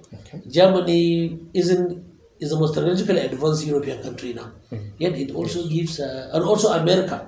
Germany 0.49 1.39
isn't 1.53 2.05
is 2.39 2.51
the 2.51 2.59
most 2.59 2.73
technologically 2.73 3.19
advanced 3.19 3.65
European 3.65 4.01
country 4.01 4.33
now. 4.33 4.51
Yet 4.97 5.13
it 5.13 5.31
also 5.31 5.67
gives 5.67 5.99
uh, 5.99 6.29
and 6.33 6.43
also 6.43 6.69
America. 6.73 7.27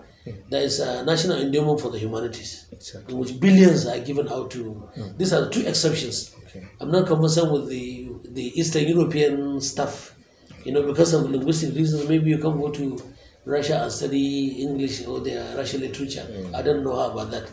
There 0.49 0.61
is 0.61 0.79
a 0.79 1.03
national 1.03 1.39
endowment 1.41 1.81
for 1.81 1.89
the 1.89 1.97
humanities, 1.97 2.67
in 3.09 3.17
which 3.17 3.39
billions 3.39 3.87
are 3.87 3.97
given 3.99 4.29
out 4.29 4.51
to. 4.51 4.87
These 5.17 5.33
are 5.33 5.41
the 5.45 5.49
two 5.49 5.65
exceptions. 5.65 6.35
I'm 6.79 6.91
not 6.91 7.07
conversant 7.07 7.51
with 7.51 7.69
the 7.69 8.10
the 8.33 8.59
Eastern 8.59 8.87
European 8.87 9.61
stuff, 9.61 10.15
you 10.63 10.71
know, 10.71 10.83
because 10.83 11.13
of 11.13 11.29
linguistic 11.29 11.75
reasons. 11.75 12.07
Maybe 12.07 12.29
you 12.29 12.37
can 12.37 12.59
go 12.59 12.69
to 12.71 13.01
Russia 13.45 13.81
and 13.83 13.91
study 13.91 14.61
English 14.61 15.05
or 15.07 15.19
the 15.19 15.53
Russian 15.57 15.81
literature. 15.81 16.25
I 16.53 16.61
don't 16.61 16.83
know 16.83 16.95
how 16.95 17.11
about 17.11 17.31
that, 17.31 17.49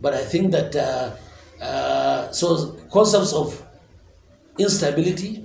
but 0.00 0.14
I 0.14 0.24
think 0.24 0.52
that 0.52 0.74
uh, 0.76 1.10
uh, 1.62 2.30
so 2.32 2.76
concepts 2.92 3.32
of 3.32 3.62
instability 4.58 5.44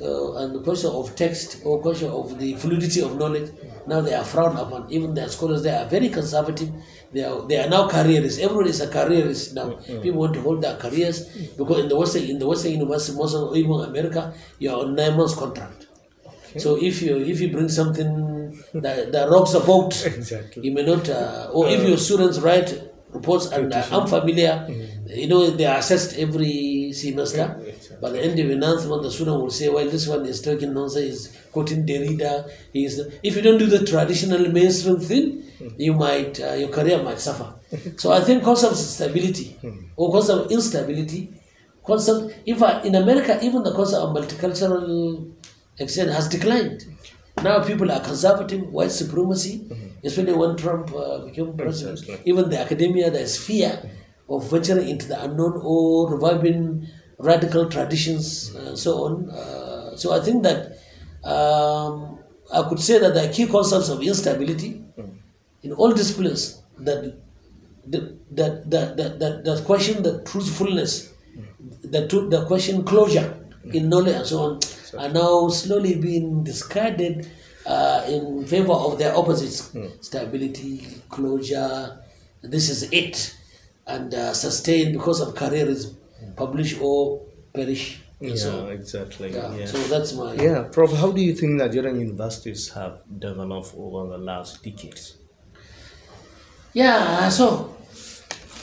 uh, 0.00 0.34
and 0.36 0.54
the 0.54 0.60
question 0.62 0.90
of 0.90 1.14
text 1.16 1.62
or 1.64 1.80
question 1.80 2.10
of 2.10 2.38
the 2.38 2.54
fluidity 2.54 3.00
of 3.00 3.16
knowledge 3.16 3.50
now 3.86 4.00
they 4.00 4.14
are 4.14 4.24
frowned 4.24 4.58
upon 4.58 4.90
even 4.90 5.14
the 5.14 5.28
scholars 5.28 5.62
they 5.62 5.70
are 5.74 5.86
very 5.86 6.08
conservative 6.08 6.70
they 7.16 7.24
are, 7.24 7.40
they 7.48 7.58
are 7.62 7.68
now 7.68 7.88
careerists 7.88 8.38
Everyone 8.38 8.68
is 8.68 8.80
a 8.80 8.88
careerist 8.88 9.54
now. 9.54 9.66
Mm, 9.70 9.86
mm. 9.86 10.02
People 10.02 10.20
want 10.20 10.34
to 10.34 10.42
hold 10.42 10.60
their 10.62 10.76
careers 10.76 11.16
because 11.56 11.78
in 11.84 11.88
the 11.88 11.96
western 11.96 12.24
in 12.24 12.38
the 12.38 12.46
western 12.46 12.72
university 12.72 13.16
most 13.16 13.34
of 13.34 13.56
even 13.56 13.80
america 13.90 14.22
you 14.58 14.70
are 14.72 14.80
on 14.84 14.94
nine 14.94 15.16
months 15.16 15.34
contract. 15.34 15.86
So 16.58 16.76
if 16.88 17.02
you 17.02 17.16
if 17.32 17.40
you 17.40 17.50
bring 17.52 17.68
something 17.68 18.10
that, 18.74 19.12
that 19.12 19.28
rocks 19.28 19.52
the 19.52 19.60
boat 19.60 19.92
Exactly. 20.20 20.62
you 20.64 20.72
may 20.72 20.84
not 20.84 21.08
uh, 21.08 21.50
or 21.52 21.68
if 21.68 21.80
uh, 21.80 21.88
your 21.88 21.98
students 21.98 22.38
write 22.40 22.68
reports 23.12 23.46
and 23.46 23.72
uh, 23.72 23.76
are 23.78 24.00
unfamiliar 24.02 24.66
mm. 24.68 25.16
you 25.16 25.28
know 25.28 25.50
they 25.50 25.64
are 25.66 25.78
assessed 25.78 26.16
every 26.18 26.92
semester 26.92 27.46
the 28.00 28.20
end 28.22 28.38
of 28.38 28.48
the 28.48 28.56
month 28.88 29.02
the 29.02 29.10
student 29.10 29.40
will 29.40 29.50
say 29.50 29.68
well 29.68 29.88
this 29.88 30.06
one 30.06 30.24
is 30.26 30.40
talking 30.42 30.72
nonsense 30.72 31.06
he's 31.06 31.36
quoting 31.52 31.86
Derrida 31.86 32.50
he 32.72 32.84
is 32.84 33.00
if 33.22 33.36
you 33.36 33.42
don't 33.42 33.58
do 33.58 33.66
the 33.66 33.84
traditional 33.84 34.50
mainstream 34.50 34.98
thing 35.00 35.42
you 35.78 35.94
might 35.94 36.40
uh, 36.40 36.52
your 36.52 36.68
career 36.68 37.02
might 37.02 37.18
suffer. 37.20 37.54
So 37.96 38.12
I 38.12 38.20
think 38.20 38.44
concept 38.44 38.72
of 38.72 38.78
stability 38.78 39.58
or 39.96 40.12
concept 40.12 40.38
of 40.46 40.50
instability 40.52 41.32
concept 41.84 42.36
in 42.46 42.56
fact 42.56 42.84
in 42.84 42.94
America 42.94 43.38
even 43.42 43.62
the 43.62 43.72
concept 43.72 44.02
of 44.02 44.14
multicultural 44.16 45.32
exchange 45.78 46.10
has 46.10 46.28
declined. 46.28 46.84
Now 47.42 47.62
people 47.62 47.90
are 47.92 48.00
conservative, 48.00 48.62
white 48.72 48.90
supremacy, 48.90 49.68
especially 50.02 50.32
when 50.32 50.56
Trump 50.56 50.90
uh, 50.94 51.18
became 51.18 51.54
president. 51.56 52.00
Even 52.24 52.48
the 52.48 52.58
academia, 52.58 53.10
there's 53.10 53.36
fear 53.36 53.90
of 54.28 54.50
venturing 54.50 54.88
into 54.88 55.06
the 55.06 55.22
unknown 55.22 55.60
or 55.62 56.10
reviving 56.14 56.86
radical 57.18 57.68
traditions 57.68 58.54
and 58.54 58.78
so 58.78 59.04
on. 59.04 59.30
Uh, 59.30 59.96
so 59.96 60.12
I 60.12 60.20
think 60.20 60.42
that 60.42 60.78
um, 61.24 62.18
I 62.52 62.62
could 62.68 62.80
say 62.80 62.98
that 62.98 63.14
the 63.14 63.28
key 63.32 63.46
concepts 63.46 63.88
of 63.88 64.02
instability 64.02 64.82
in 65.62 65.72
all 65.72 65.92
disciplines 65.92 66.62
that 66.78 67.14
that 67.86 68.36
that 68.36 68.70
that 68.70 68.96
that, 68.96 69.18
that, 69.18 69.44
that 69.44 69.64
question 69.64 70.02
the 70.02 70.22
truthfulness, 70.22 71.12
the 71.82 72.00
the 72.30 72.44
question 72.46 72.84
closure 72.84 73.38
in 73.72 73.88
knowledge 73.88 74.16
and 74.16 74.26
so 74.26 74.38
on 74.38 74.60
are 74.98 75.12
now 75.12 75.48
slowly 75.48 75.96
being 75.96 76.44
discarded 76.44 77.28
uh, 77.66 78.04
in 78.08 78.46
favor 78.46 78.72
of 78.72 78.98
their 78.98 79.16
opposites: 79.16 79.74
stability, 80.00 80.86
closure. 81.08 81.98
This 82.42 82.68
is 82.70 82.84
it, 82.92 83.34
and 83.86 84.14
uh, 84.14 84.32
sustain 84.32 84.92
because 84.92 85.20
of 85.20 85.34
careerism, 85.34 85.96
publish 86.36 86.78
or 86.80 87.26
perish. 87.52 88.00
Yeah, 88.20 88.34
so 88.34 88.68
exactly. 88.68 89.32
Yeah. 89.32 89.54
Yeah. 89.54 89.66
So 89.66 89.78
that's 89.78 90.14
my 90.14 90.32
Yeah, 90.34 90.62
Prof, 90.72 90.92
how 90.92 91.12
do 91.12 91.20
you 91.20 91.34
think 91.34 91.52
Nigerian 91.52 92.00
universities 92.00 92.70
have 92.70 93.02
developed 93.18 93.74
over 93.76 94.08
the 94.08 94.18
last 94.18 94.62
decades? 94.62 95.18
Yeah, 96.72 97.28
so 97.28 97.76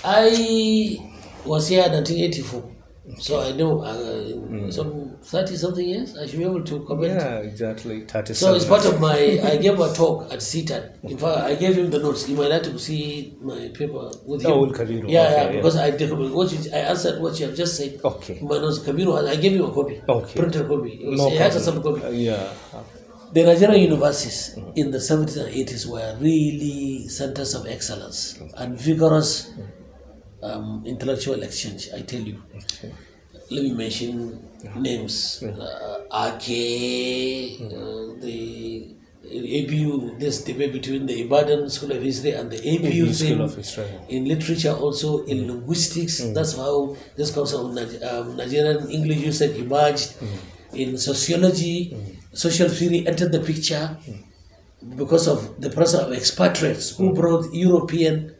I 0.03 0.97
was 1.45 1.67
here 1.67 1.85
in 1.85 1.91
1984. 1.93 2.72
So 3.19 3.41
I 3.41 3.51
know 3.51 3.81
uh, 3.81 4.71
some 4.71 5.17
30 5.21 5.55
something 5.57 5.85
years, 5.85 6.17
I 6.17 6.25
should 6.25 6.39
be 6.39 6.45
able 6.45 6.63
to 6.63 6.85
comment. 6.85 7.11
Yeah, 7.11 7.39
exactly. 7.39 8.05
37. 8.05 8.35
So 8.35 8.55
it's 8.55 8.63
part 8.65 8.85
of 8.85 9.01
my, 9.01 9.13
I 9.43 9.57
gave 9.57 9.77
a 9.77 9.93
talk 9.93 10.31
at 10.31 10.39
CTAN. 10.39 11.03
In 11.03 11.17
fact, 11.17 11.39
I 11.39 11.55
gave 11.55 11.75
him 11.75 11.91
the 11.91 11.99
notes. 11.99 12.25
He 12.25 12.33
might 12.33 12.49
like 12.49 12.63
to 12.63 12.79
see 12.79 13.35
my 13.41 13.69
paper 13.73 14.09
with 14.25 14.43
him. 14.43 14.51
Oh, 14.51 14.61
with 14.61 14.71
Kabiru. 14.71 15.09
Yeah, 15.09 15.23
Okay, 15.23 15.31
yeah, 15.35 15.43
yeah. 15.43 15.51
because 15.51 15.75
I 15.75 15.91
did, 15.91 16.13
what 16.13 16.51
you, 16.53 16.71
I 16.71 16.77
answered 16.77 17.21
what 17.21 17.37
you 17.39 17.47
have 17.47 17.57
just 17.57 17.75
said. 17.75 17.99
Okay. 18.05 18.39
My 18.41 18.57
notes, 18.57 18.79
Kabiru, 18.79 19.27
I 19.27 19.35
gave 19.35 19.51
him 19.51 19.65
a 19.65 19.71
copy. 19.73 20.01
Okay. 20.07 20.39
Printed 20.39 20.67
copy. 20.69 20.91
It 20.93 21.09
was, 21.09 21.19
No 21.19 21.29
he 21.29 21.37
a 21.37 21.81
copy. 21.81 22.03
Uh, 22.03 22.09
yeah. 22.09 22.53
The 23.33 23.43
Nigerian 23.43 23.81
universities 23.81 24.55
in 24.75 24.91
the 24.91 24.99
70s 24.99 25.43
and 25.43 25.53
80s 25.53 25.87
were 25.87 26.15
really 26.21 27.07
centers 27.09 27.53
of 27.55 27.65
excellence 27.67 28.39
and 28.55 28.79
vigorous 28.79 29.51
um, 30.43 30.83
intellectual 30.85 31.41
exchange, 31.43 31.89
I 31.95 32.01
tell 32.01 32.21
you. 32.21 32.41
Let 33.51 33.63
me 33.63 33.73
mention 33.73 34.39
names. 34.75 35.43
Uh, 35.43 35.99
Ake, 36.13 37.59
uh, 37.61 38.19
the 38.21 38.87
ABU, 39.25 40.17
this 40.19 40.43
debate 40.43 40.73
between 40.73 41.05
the 41.05 41.21
Ibadan 41.23 41.69
School 41.69 41.91
of 41.91 42.01
History 42.01 42.31
and 42.31 42.51
the 42.51 42.57
ABU 42.59 42.87
ABU 42.87 43.05
thing. 43.13 43.33
School 43.35 43.41
of 43.45 43.55
History. 43.55 43.85
In 44.09 44.25
literature, 44.25 44.71
also 44.73 45.23
in 45.25 45.47
linguistics, 45.47 46.19
that's 46.33 46.55
how 46.55 46.95
this 47.15 47.33
comes 47.33 47.53
Nige- 47.53 48.01
um, 48.03 48.35
Nigerian 48.37 48.89
English 48.89 49.19
usage 49.19 49.57
emerged. 49.57 50.13
In 50.73 50.97
sociology, 50.97 51.95
social 52.33 52.67
theory 52.67 53.05
entered 53.07 53.31
the 53.31 53.39
picture 53.39 53.95
because 54.97 55.27
of 55.27 55.61
the 55.61 55.69
presence 55.69 56.03
of 56.03 56.11
expatriates 56.13 56.95
who 56.97 57.13
brought 57.13 57.53
European 57.53 58.32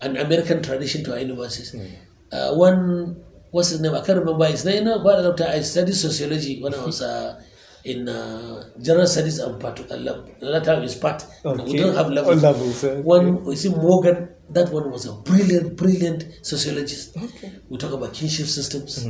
and 0.00 0.16
American 0.16 0.62
tradition 0.62 1.04
to 1.04 1.12
our 1.12 1.18
universities. 1.20 1.74
Uh, 2.32 2.54
one, 2.54 3.22
what's 3.50 3.70
his 3.70 3.80
name? 3.80 3.94
I 3.94 4.00
can't 4.04 4.18
remember 4.18 4.46
his 4.46 4.64
name. 4.64 4.84
No, 4.84 5.00
quite 5.00 5.18
a 5.18 5.22
long 5.22 5.36
time. 5.36 5.50
I 5.50 5.60
studied 5.60 5.94
sociology 5.94 6.62
when 6.62 6.74
I 6.74 6.84
was 6.84 7.02
uh, 7.02 7.40
in 7.84 8.08
uh, 8.08 8.64
general 8.80 9.06
studies 9.06 9.38
and 9.38 9.60
part. 9.60 9.80
Uh, 9.90 9.96
le- 9.96 10.26
that 10.40 10.64
time 10.64 10.82
is 10.82 10.94
part. 10.94 11.24
We 11.44 11.76
don't 11.76 11.94
have 11.94 12.08
levels. 12.10 12.42
levels, 12.42 12.84
okay. 12.84 13.00
One, 13.02 13.44
you 13.46 13.56
see, 13.56 13.68
Morgan. 13.70 14.28
That 14.50 14.72
one 14.72 14.90
was 14.90 15.06
a 15.06 15.12
brilliant, 15.12 15.76
brilliant 15.76 16.24
sociologist. 16.42 17.16
We 17.68 17.78
talk 17.78 17.92
about 17.92 18.12
kinship 18.14 18.46
systems 18.46 19.06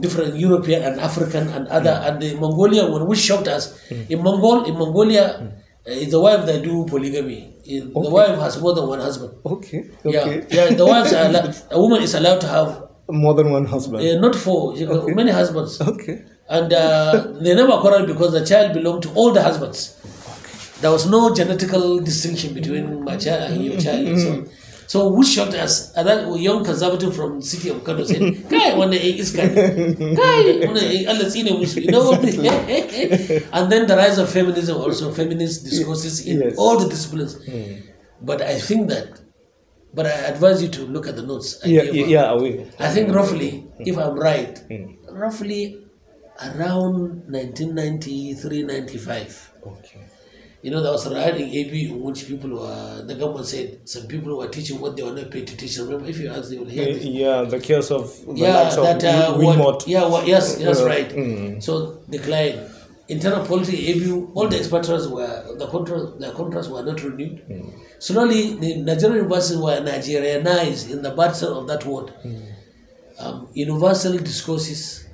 different 0.00 0.36
European 0.36 0.82
and 0.82 1.00
African 1.00 1.48
and 1.48 1.68
other 1.68 1.90
and 1.90 2.22
the 2.22 2.34
Mongolian 2.36 2.90
one 2.90 3.06
which 3.06 3.18
shocked 3.18 3.48
us. 3.48 3.76
In 4.08 4.22
Mongol 4.22 4.64
in 4.64 4.74
Mongolia 4.78 5.24
uh, 5.36 5.50
is 5.92 6.10
the 6.10 6.20
wife 6.20 6.44
that 6.46 6.62
do 6.62 6.84
polygamy. 6.86 7.54
Is- 7.64 7.84
The 7.92 8.10
wife 8.18 8.38
has 8.38 8.60
more 8.60 8.74
than 8.74 8.86
one 8.88 9.00
husband. 9.00 9.32
Okay. 9.44 9.80
Yeah, 10.04 10.20
Okay. 10.20 10.46
yeah. 10.50 10.66
The 10.74 10.86
wives 10.86 11.12
are 11.12 11.24
allo- 11.28 11.52
a 11.70 11.80
woman 11.80 12.02
is 12.02 12.14
allowed 12.14 12.40
to 12.42 12.48
have 12.48 12.68
More 13.10 13.34
than 13.34 13.50
one 13.50 13.64
husband. 13.64 14.00
uh, 14.06 14.20
not 14.20 14.34
four, 14.34 14.74
got 14.76 15.06
many 15.20 15.30
husbands, 15.30 15.80
Okay. 15.80 16.16
and 16.56 16.72
uh, 16.72 17.24
they 17.40 17.54
never 17.54 17.74
quarrel 17.82 18.04
because 18.06 18.32
the 18.38 18.44
child 18.44 18.72
belonged 18.74 19.02
to 19.04 19.10
all 19.14 19.30
the 19.32 19.42
husbands. 19.42 19.78
Okay. 20.04 20.80
There 20.82 20.90
was 20.96 21.06
no 21.06 21.20
genetical 21.38 22.04
distinction 22.04 22.52
between 22.58 23.04
my 23.04 23.16
child 23.16 23.52
and 23.52 23.64
your 23.64 23.78
child. 23.80 24.06
And 24.08 24.18
so. 24.20 24.32
So 24.88 25.12
who 25.12 25.22
shot 25.22 25.52
us. 25.54 25.92
And 25.94 26.08
uh, 26.08 26.24
that 26.24 26.40
young 26.40 26.64
conservative 26.64 27.14
from 27.14 27.42
city 27.42 27.68
of 27.68 27.84
Kano 27.84 28.04
said, 28.04 28.20
"Kai, 28.50 28.74
one 28.74 28.90
day 28.90 28.96
is 29.20 29.36
kai, 29.36 29.46
kai, 29.48 30.64
one 30.66 30.74
day 30.80 31.04
Allah 31.04 31.28
tsine 31.28 31.52
musu." 31.60 31.84
You 31.84 31.92
know 31.92 32.08
what? 32.08 32.24
and 33.56 33.70
then 33.70 33.86
the 33.86 33.96
rise 33.96 34.16
of 34.16 34.30
feminism, 34.30 34.78
also 34.78 35.12
feminist 35.12 35.64
discourses 35.64 36.26
in 36.26 36.40
Yes. 36.40 36.54
all 36.56 36.78
the 36.78 36.88
disciplines. 36.88 37.36
Hmm. 37.44 37.84
But 38.22 38.40
I 38.40 38.58
think 38.58 38.88
that, 38.88 39.20
but 39.92 40.06
I 40.06 40.16
advise 40.32 40.62
you 40.62 40.68
to 40.70 40.82
look 40.86 41.06
at 41.06 41.16
the 41.16 41.22
notes. 41.22 41.60
I 41.62 41.68
Yeah, 41.68 41.82
yeah, 41.82 42.06
yeah, 42.06 42.24
I 42.32 42.34
will. 42.34 42.66
I 42.80 42.88
think 42.88 43.08
hmm. 43.08 43.14
roughly, 43.14 43.68
if 43.78 43.98
I'm 43.98 44.16
right, 44.18 44.56
hmm. 44.72 44.96
roughly 45.12 45.84
around 46.40 47.28
1993 47.28 48.62
95. 48.62 49.52
Okay. 49.66 50.00
You 50.60 50.72
know, 50.72 50.82
there 50.82 50.90
was 50.90 51.06
a 51.06 51.14
riot 51.14 51.36
in 51.36 51.48
AB 51.50 51.86
in 51.88 52.00
which 52.02 52.26
people 52.26 52.50
were, 52.50 53.02
the 53.06 53.14
government 53.14 53.46
said 53.46 53.88
some 53.88 54.08
people 54.08 54.36
were 54.36 54.48
teaching 54.48 54.80
what 54.80 54.96
they 54.96 55.04
were 55.04 55.12
not 55.14 55.30
paid 55.30 55.46
to 55.46 55.56
teach. 55.56 55.78
Remember, 55.78 56.06
if 56.08 56.18
you 56.18 56.28
ask, 56.30 56.50
they 56.50 56.58
will 56.58 56.66
hear 56.66 56.84
this. 56.86 57.04
Yeah, 57.04 57.42
the 57.42 57.60
case 57.60 57.92
of 57.92 58.10
the 58.26 58.32
yeah, 58.34 58.68
that 58.70 59.04
uh, 59.04 59.34
what, 59.36 59.86
yeah, 59.86 60.04
what, 60.08 60.26
yes, 60.26 60.58
yes, 60.58 60.80
Uh, 60.80 60.86
right. 60.86 61.08
mm. 61.10 61.62
So 61.62 62.02
decline. 62.10 62.58
Internal 63.10 63.46
policy, 63.46 63.90
ABU, 63.92 64.32
all 64.34 64.48
the 64.48 64.58
expatriates 64.58 65.06
were 65.06 65.54
the 65.56 65.66
contracts, 65.68 66.12
the 66.18 66.30
contracts 66.32 66.68
were 66.68 66.82
not 66.82 67.02
renewed. 67.02 67.42
Mm. 67.48 67.72
Slowly, 67.98 68.54
the 68.56 68.76
Nigerian 68.82 69.16
universities 69.24 69.56
were 69.58 69.80
Nigerianized 69.80 70.90
in 70.90 71.00
the 71.00 71.16
sense 71.32 71.42
of 71.44 71.66
that 71.68 71.86
word. 71.86 72.12
Mm. 72.22 72.52
Um, 73.18 73.48
universal 73.54 74.18
discourses. 74.18 75.07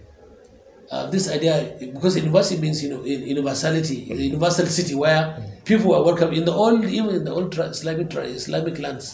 Uh, 0.95 1.11
this 1.11 1.27
idea, 1.37 1.55
because 1.81 2.15
university 2.17 2.61
means 2.65 2.79
you 2.85 2.91
know, 2.91 3.03
universality, 3.05 3.99
Mm. 4.07 4.19
universal 4.31 4.67
city 4.79 4.95
where 4.95 5.23
people 5.65 5.89
were 5.91 6.03
welcome 6.09 6.31
in 6.39 6.45
the 6.45 6.53
old, 6.65 6.85
even 6.99 7.11
in 7.19 7.25
the 7.25 7.33
old 7.39 7.51
Islamic, 7.59 8.15
Islamic 8.15 8.79
lands, 8.85 9.07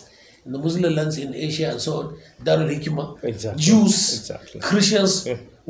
in 0.45 0.53
the 0.53 0.59
Muslim 0.67 0.93
lands 0.99 1.17
in 1.25 1.31
Asia 1.49 1.67
and 1.73 1.81
so 1.87 1.91
on, 2.01 2.07
Darul 2.47 2.69
Hikmah, 2.77 3.09
Exactly. 3.25 3.63
Jews, 3.67 3.97
Exactly. 4.19 4.61
Christians 4.61 5.15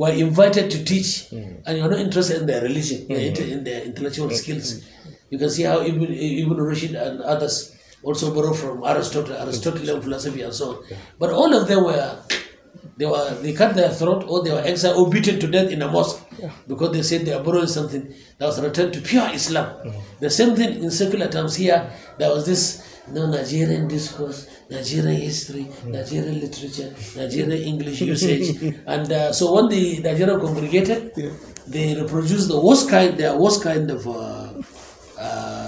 were 0.02 0.10
invited 0.26 0.66
to 0.74 0.78
teach, 0.90 1.10
Mm. 1.30 1.62
and 1.66 1.72
you're 1.78 1.92
not 1.94 2.00
interested 2.08 2.36
in 2.42 2.46
their 2.50 2.62
religion, 2.68 3.00
interested 3.08 3.48
in 3.56 3.62
their 3.68 3.80
intellectual 3.90 4.30
skills. 4.40 4.68
You 5.30 5.38
can 5.38 5.50
see 5.56 5.62
how 5.70 5.78
Ibn, 5.90 6.02
Ibn 6.44 6.58
Rushd 6.70 6.92
and 7.06 7.20
others 7.34 7.56
also 8.02 8.34
borrow 8.34 8.52
from 8.62 8.82
Aristotle, 8.92 9.36
Aristotelian 9.44 10.00
philosophy, 10.02 10.42
and 10.42 10.54
so 10.60 10.66
on. 10.70 10.76
But 11.20 11.30
all 11.30 11.52
of 11.54 11.68
them 11.70 11.84
were 11.84 12.06
they 13.00 13.06
were 13.06 13.28
they 13.44 13.52
cut 13.60 13.74
their 13.74 13.88
throat 13.88 14.24
or 14.28 14.44
they 14.44 14.52
were 14.56 14.60
exiled 14.72 14.96
or 15.00 15.08
beaten 15.10 15.40
to 15.40 15.46
death 15.54 15.70
in 15.70 15.80
a 15.80 15.90
mosque 15.90 16.20
because 16.68 16.92
they 16.92 17.02
said 17.02 17.24
they 17.26 17.32
are 17.32 17.42
borrowing 17.42 17.66
something 17.78 18.02
that 18.38 18.46
was 18.50 18.60
returned 18.60 18.92
to 18.92 19.00
pure 19.00 19.26
Islam. 19.32 19.68
The 20.20 20.28
same 20.28 20.54
thing 20.54 20.82
in 20.84 20.90
secular 20.90 21.28
terms 21.28 21.56
here. 21.56 21.80
There 22.18 22.28
was 22.34 22.44
this 22.44 22.64
you 23.08 23.14
know, 23.14 23.26
Nigerian 23.30 23.88
discourse, 23.88 24.40
Nigerian 24.70 25.20
history, 25.28 25.66
Nigerian 25.86 26.40
literature, 26.44 26.90
Nigerian 27.16 27.52
English 27.72 28.02
usage, 28.02 28.48
and 28.86 29.10
uh, 29.10 29.32
so 29.32 29.54
when 29.54 29.68
the 29.68 30.00
Nigerian 30.00 30.38
congregated, 30.38 31.00
they 31.66 31.94
reproduced 31.94 32.48
the 32.48 32.60
worst 32.60 32.90
kind, 32.90 33.16
their 33.16 33.34
worst 33.36 33.62
kind 33.62 33.90
of. 33.90 34.06
Uh, 34.06 34.52
uh, 35.18 35.59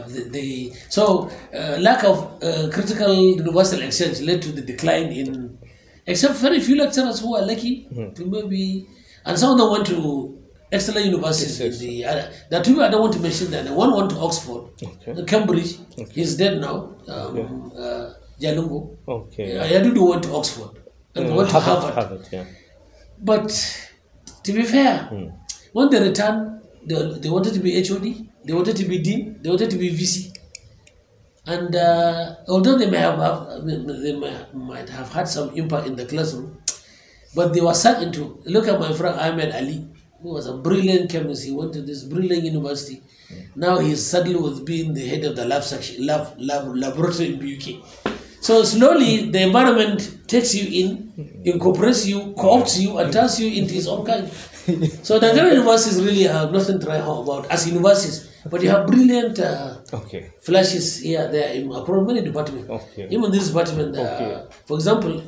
the, 0.00 0.22
the 0.36 0.72
so 0.88 1.30
uh, 1.54 1.76
lack 1.80 2.04
of 2.04 2.16
uh, 2.42 2.68
critical 2.72 3.12
universal 3.14 3.80
exchange 3.82 4.20
led 4.20 4.40
to 4.42 4.50
the 4.52 4.62
decline 4.62 5.08
in 5.12 5.58
except 6.06 6.34
very 6.36 6.60
few 6.60 6.76
lecturers 6.76 7.20
who 7.20 7.34
are 7.36 7.44
lucky 7.46 7.88
to 8.14 8.24
maybe 8.26 8.86
and 9.24 9.38
some 9.38 9.52
of 9.52 9.58
them 9.58 9.70
went 9.70 9.86
to 9.86 10.38
excellent 10.72 11.06
universities 11.06 11.60
in 11.60 11.72
the 11.86 12.04
uh, 12.04 12.56
are 12.56 12.62
two 12.62 12.82
I 12.82 12.88
don't 12.90 13.00
want 13.00 13.14
to 13.14 13.20
mention 13.20 13.50
that 13.52 13.64
one 13.70 13.94
went 13.96 14.10
to 14.10 14.16
Oxford 14.18 14.62
Okay. 14.82 15.24
Cambridge 15.24 15.76
he's 16.12 16.36
dead 16.36 16.60
now 16.60 16.76
um, 17.08 17.72
uh, 17.78 18.12
Jalungu 18.40 18.96
Okay. 19.08 19.56
uh, 19.58 19.64
Yadudu 19.64 20.10
went 20.10 20.22
to 20.24 20.32
Oxford 20.34 20.72
and 21.14 21.30
Uh, 21.30 21.34
went 21.34 21.48
to 21.50 21.58
Harvard, 21.60 21.94
Harvard. 21.94 21.94
Harvard, 21.94 22.28
yeah. 22.32 22.44
but 23.18 23.48
to 24.44 24.52
be 24.52 24.62
fair, 24.62 25.08
when 25.72 25.88
they 25.90 26.00
returned, 26.08 26.55
they, 26.86 27.18
they 27.18 27.28
wanted 27.30 27.54
to 27.54 27.60
be 27.60 27.72
HOD, 27.82 28.28
they 28.44 28.52
wanted 28.52 28.76
to 28.76 28.84
be 28.84 28.98
Dean, 28.98 29.38
they 29.42 29.50
wanted 29.50 29.70
to 29.70 29.76
be 29.76 29.90
VC. 29.90 30.32
And 31.46 31.76
uh, 31.76 32.36
although 32.48 32.76
they 32.76 32.90
may 32.90 32.98
have, 32.98 33.18
have 33.18 33.64
they 33.66 34.16
may, 34.16 34.36
might 34.52 34.88
have 34.88 35.12
had 35.12 35.28
some 35.28 35.50
impact 35.50 35.86
in 35.86 35.94
the 35.96 36.06
classroom, 36.06 36.58
but 37.34 37.52
they 37.52 37.60
were 37.60 37.74
sucked 37.74 38.02
into. 38.02 38.40
Look 38.46 38.66
at 38.66 38.80
my 38.80 38.92
friend 38.92 39.18
Ahmed 39.18 39.54
Ali, 39.54 39.86
who 40.20 40.30
was 40.30 40.46
a 40.46 40.56
brilliant 40.56 41.10
chemist. 41.10 41.44
He 41.44 41.52
went 41.52 41.72
to 41.74 41.82
this 41.82 42.02
brilliant 42.02 42.44
university. 42.44 43.02
Now 43.54 43.78
he's 43.78 44.04
saddled 44.04 44.42
with 44.42 44.64
being 44.64 44.94
the 44.94 45.06
head 45.06 45.24
of 45.24 45.36
the 45.36 45.44
lab 45.44 45.62
section, 45.62 46.06
lab, 46.06 46.34
lab 46.38 46.74
laboratory 46.74 47.34
in 47.34 47.56
UK. 47.56 47.84
So 48.40 48.62
slowly 48.64 49.30
the 49.30 49.42
environment 49.42 50.28
takes 50.28 50.54
you 50.54 50.66
in, 50.84 51.42
incorporates 51.44 52.06
you, 52.06 52.34
co-opts 52.38 52.80
you, 52.80 52.98
and 52.98 53.12
turns 53.12 53.40
you 53.40 53.48
into 53.60 53.74
its 53.74 53.86
own 53.86 54.04
kind. 54.06 54.30
So 55.02 55.18
the 55.18 55.28
Nigerian 55.28 55.56
universities 55.56 56.02
really 56.02 56.24
have 56.24 56.50
nothing 56.52 56.78
to 56.80 56.86
write 56.86 57.00
home 57.02 57.26
about 57.28 57.50
as 57.50 57.66
universities, 57.68 58.28
but 58.50 58.62
you 58.62 58.68
have 58.70 58.86
brilliant 58.86 59.38
uh, 59.38 59.76
Okay. 59.92 60.30
flashes 60.40 60.98
here, 61.00 61.30
there, 61.30 61.52
in 61.54 61.70
across 61.72 62.06
many 62.06 62.22
departments. 62.22 62.68
Okay. 62.68 63.06
Even 63.10 63.30
this 63.30 63.48
department, 63.48 63.96
uh, 63.96 64.00
Okay. 64.00 64.56
for 64.66 64.74
example, 64.76 65.22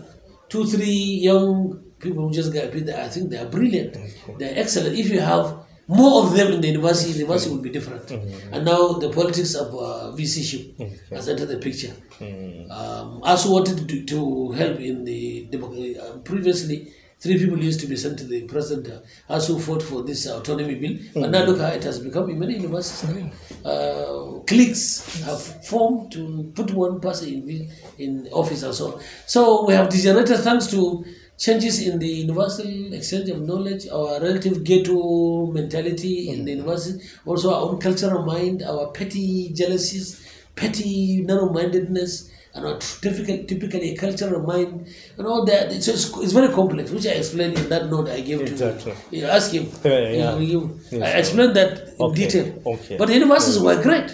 two, 0.49 0.64
three 0.66 1.01
young 1.28 1.78
people 1.99 2.26
who 2.28 2.32
just 2.34 2.53
got 2.53 2.72
there, 2.72 3.01
I 3.05 3.09
think 3.09 3.30
they 3.30 3.39
are 3.39 3.47
brilliant. 3.47 3.97
They 4.39 4.47
are 4.51 4.59
excellent. 4.59 4.97
If 4.99 5.09
you 5.11 5.20
have 5.20 5.55
more 5.86 6.22
of 6.24 6.36
them 6.36 6.53
in 6.53 6.61
the 6.61 6.68
university, 6.68 7.12
the 7.12 7.20
university 7.20 7.51
will 7.55 7.62
be 7.62 7.70
different. 7.70 8.07
Mm-hmm. 8.07 8.55
And 8.55 8.64
now 8.64 8.93
the 9.05 9.09
politics 9.11 9.55
of 9.55 9.68
uh, 9.74 10.12
VC-ship 10.16 10.78
has 11.11 11.28
entered 11.28 11.49
the 11.49 11.57
picture. 11.59 11.95
Mm. 12.20 12.70
Um, 12.70 13.20
I 13.24 13.30
also 13.30 13.53
wanted 13.53 13.89
to, 13.89 14.05
to 14.05 14.51
help 14.53 14.80
in 14.80 15.05
the 15.05 15.49
democ- 15.51 15.99
uh, 15.99 16.18
previously. 16.18 16.93
Three 17.21 17.37
people 17.37 17.59
used 17.59 17.81
to 17.81 17.87
be 17.87 17.97
sent 17.97 18.19
to 18.19 18.25
the 18.25 18.43
president. 18.43 19.03
Uh, 19.29 19.41
who 19.41 19.59
fought 19.59 19.83
for 19.83 20.03
this 20.03 20.27
autonomy 20.27 20.75
bill, 20.77 20.97
but 21.14 21.31
now 21.31 21.45
look 21.45 21.59
how 21.59 21.69
it 21.69 21.83
has 21.83 21.99
become 21.99 22.31
in 22.31 22.39
many 22.39 22.55
universities. 22.55 23.33
Uh, 23.64 24.41
cliques 24.47 25.23
have 25.23 25.43
formed 25.66 26.12
to 26.12 26.53
put 26.55 26.71
one 26.73 27.01
person 27.01 27.29
in, 27.29 27.71
in 27.99 28.29
office 28.33 28.62
and 28.62 28.75
so 28.75 28.95
on. 28.95 29.03
So 29.27 29.66
we 29.66 29.75
have 29.75 29.89
degenerated 29.89 30.39
thanks 30.39 30.66
to 30.69 31.05
changes 31.39 31.87
in 31.87 31.99
the 31.99 32.09
universal 32.09 32.93
exchange 32.93 33.29
of 33.31 33.41
knowledge, 33.43 33.89
our 33.89 34.21
relative 34.21 34.64
ghetto 34.64 35.47
mentality 35.47 36.31
in 36.31 36.45
the 36.45 36.53
university, 36.53 37.05
also 37.25 37.55
our 37.55 37.62
own 37.71 37.81
cultural 37.81 38.25
mind, 38.25 38.62
our 38.62 38.89
petty 38.89 39.53
jealousies, 39.53 40.21
petty 40.57 41.23
narrow-mindedness, 41.23 42.12
and 42.23 42.38
our 42.55 42.79
typical, 42.79 43.45
typically 43.45 43.91
a 43.93 43.97
cultural 43.97 44.43
mind, 44.43 44.87
and 45.17 45.27
all 45.27 45.45
that. 45.45 45.73
It's, 45.73 45.89
it's, 45.89 46.11
it's 46.19 46.33
very 46.33 46.49
complex, 46.53 46.91
which 46.91 47.07
I 47.07 47.11
explained 47.21 47.59
in 47.59 47.69
that 47.69 47.89
note 47.91 48.09
I 48.09 48.21
gave 48.21 48.41
Exactly. 48.41 48.93
to 48.93 48.99
you. 49.17 49.23
You 49.23 49.27
ask 49.27 49.53
him. 49.53 49.69
Yeah, 49.85 50.09
yeah. 50.11 50.35
Will 50.35 50.71
Yes, 50.91 51.03
I 51.03 51.19
explained 51.19 51.55
that 51.57 51.73
in 51.89 51.95
Okay, 52.01 52.25
detail. 52.27 52.63
okay. 52.67 52.97
But 52.99 53.07
the 53.09 53.15
universities 53.15 53.59
were 53.61 53.81
great. 53.83 54.11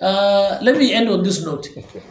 Uh, 0.00 0.58
let 0.62 0.76
me 0.76 0.92
end 0.92 1.08
on 1.08 1.22
this 1.22 1.44
note. 1.44 1.66
Okay. 1.76 2.02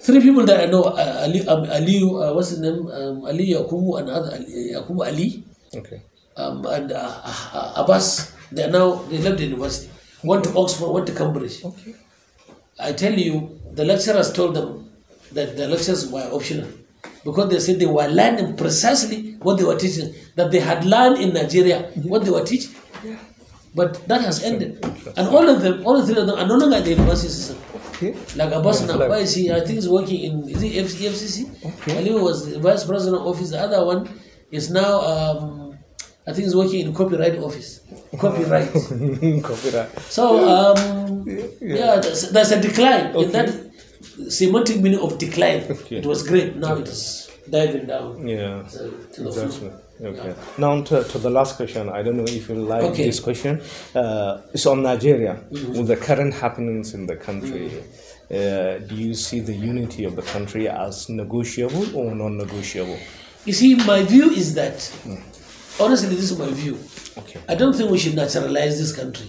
Three 0.00 0.20
people 0.20 0.44
that 0.46 0.60
I 0.60 0.66
know, 0.66 0.82
uh, 0.82 1.22
Ali, 1.26 1.46
um, 1.46 1.62
Ali 1.70 2.02
uh, 2.02 2.34
what's 2.34 2.50
his 2.50 2.58
name? 2.60 2.86
Um, 2.90 3.24
Ali 3.24 3.54
Yakubu 3.54 3.98
and 4.00 4.10
other 4.10 4.36
Yakubu 4.38 5.06
Ali 5.06 5.44
Okay. 5.74 6.02
um, 6.36 6.66
and 6.66 6.90
uh, 6.92 7.20
uh, 7.24 7.72
Abbas. 7.76 8.32
They 8.50 8.64
are 8.64 8.70
now 8.70 8.94
they 9.08 9.18
left 9.18 9.38
the 9.38 9.44
university. 9.44 9.90
Went 10.24 10.44
to 10.44 10.50
Oxford, 10.58 10.88
went 10.90 11.06
to 11.06 11.14
Cambridge. 11.14 11.64
Okay. 11.64 11.94
I 12.80 12.92
tell 12.92 13.12
you, 13.14 13.60
the 13.72 13.84
lecturers 13.84 14.32
told 14.32 14.54
them 14.56 14.81
that 15.34 15.56
the 15.56 15.68
lectures 15.68 16.10
were 16.10 16.28
optional 16.32 16.68
because 17.24 17.50
they 17.50 17.60
said 17.60 17.78
they 17.78 17.86
were 17.86 18.06
learning 18.08 18.56
precisely 18.56 19.32
what 19.42 19.58
they 19.58 19.64
were 19.64 19.78
teaching, 19.78 20.12
that 20.36 20.50
they 20.50 20.60
had 20.60 20.84
learned 20.84 21.18
in 21.18 21.32
Nigeria 21.32 21.82
what 22.02 22.24
they 22.24 22.30
were 22.30 22.44
teaching. 22.44 22.74
Yeah. 23.04 23.16
But 23.74 24.06
that 24.08 24.20
has 24.22 24.42
ended. 24.44 24.84
And 25.16 25.28
all 25.28 25.48
of 25.48 25.62
them, 25.62 25.86
all 25.86 26.04
three 26.04 26.18
of 26.20 26.26
them 26.26 26.38
are 26.38 26.46
no 26.46 26.56
longer 26.56 26.76
at 26.76 26.84
the 26.84 26.90
university 26.90 27.28
system. 27.28 27.58
Okay. 27.94 28.14
Like 28.36 28.52
Abbas 28.52 28.86
now, 28.86 28.96
like- 28.98 29.08
why 29.08 29.18
is 29.18 29.34
he? 29.34 29.50
I 29.50 29.60
think 29.60 29.74
he's 29.80 29.88
working 29.88 30.20
in 30.22 30.48
is 30.48 30.62
it 30.62 30.72
FC, 30.84 31.08
FCC? 31.08 31.96
Ali 31.96 32.12
was 32.12 32.50
the 32.52 32.58
vice 32.60 32.84
president 32.84 33.22
office. 33.22 33.50
The 33.50 33.60
other 33.60 33.84
one 33.84 34.08
is 34.50 34.70
now, 34.70 35.00
um, 35.00 35.78
I 36.26 36.32
think 36.32 36.44
he's 36.44 36.56
working 36.56 36.80
in 36.86 36.92
copyright 36.94 37.38
office. 37.38 37.80
Copyright. 38.18 38.68
Copyright. 39.42 39.98
So 40.10 40.46
um, 40.48 41.24
yeah, 41.60 41.96
there's, 42.00 42.30
there's 42.30 42.50
a 42.52 42.60
decline 42.60 43.14
in 43.16 43.32
that 43.32 43.48
semantic 44.28 44.80
meaning 44.80 45.00
of 45.00 45.18
decline. 45.18 45.62
Okay. 45.70 45.96
It 45.96 46.06
was 46.06 46.22
great. 46.26 46.56
Now 46.56 46.74
it 46.76 46.88
is 46.88 47.30
diving 47.48 47.86
down. 47.86 48.26
Yeah. 48.26 48.62
to 49.12 49.22
the 49.22 49.28
Exactly. 49.28 49.58
floor. 49.68 49.80
Okay. 50.02 50.34
Now 50.58 50.82
to, 50.82 51.04
to 51.04 51.18
the 51.18 51.30
last 51.30 51.56
question. 51.56 51.88
I 51.88 52.02
don't 52.02 52.16
know 52.16 52.24
if 52.26 52.48
you 52.48 52.56
like 52.56 52.82
Okay. 52.82 53.04
this 53.06 53.20
question. 53.20 53.60
Uh, 53.94 54.40
it's 54.52 54.66
on 54.66 54.82
Nigeria 54.82 55.34
with 55.50 55.86
the 55.86 55.96
current 55.96 56.34
happenings 56.34 56.94
in 56.94 57.06
the 57.06 57.16
country. 57.16 57.70
Uh, 58.30 58.78
do 58.88 58.94
you 58.94 59.14
see 59.14 59.40
the 59.40 59.52
unity 59.54 60.04
of 60.04 60.16
the 60.16 60.22
country 60.22 60.68
as 60.68 61.08
negotiable 61.08 61.84
or 61.96 62.14
non-negotiable? 62.14 62.98
You 63.44 63.52
see, 63.52 63.74
my 63.74 64.02
view 64.02 64.30
is 64.30 64.54
that 64.54 64.76
honestly, 65.78 66.08
this 66.14 66.30
is 66.30 66.38
my 66.38 66.48
view. 66.48 66.78
Okay. 67.18 67.40
I 67.48 67.54
don't 67.54 67.74
think 67.74 67.90
we 67.90 67.98
should 67.98 68.14
naturalize 68.14 68.78
this 68.78 68.94
country. 68.96 69.28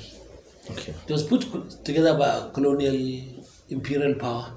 Okay. 0.72 0.94
It 1.08 1.12
was 1.12 1.24
put 1.24 1.42
together 1.84 2.18
by 2.18 2.30
a 2.38 2.50
colonial 2.52 2.96
imperial 3.70 4.16
power. 4.16 4.54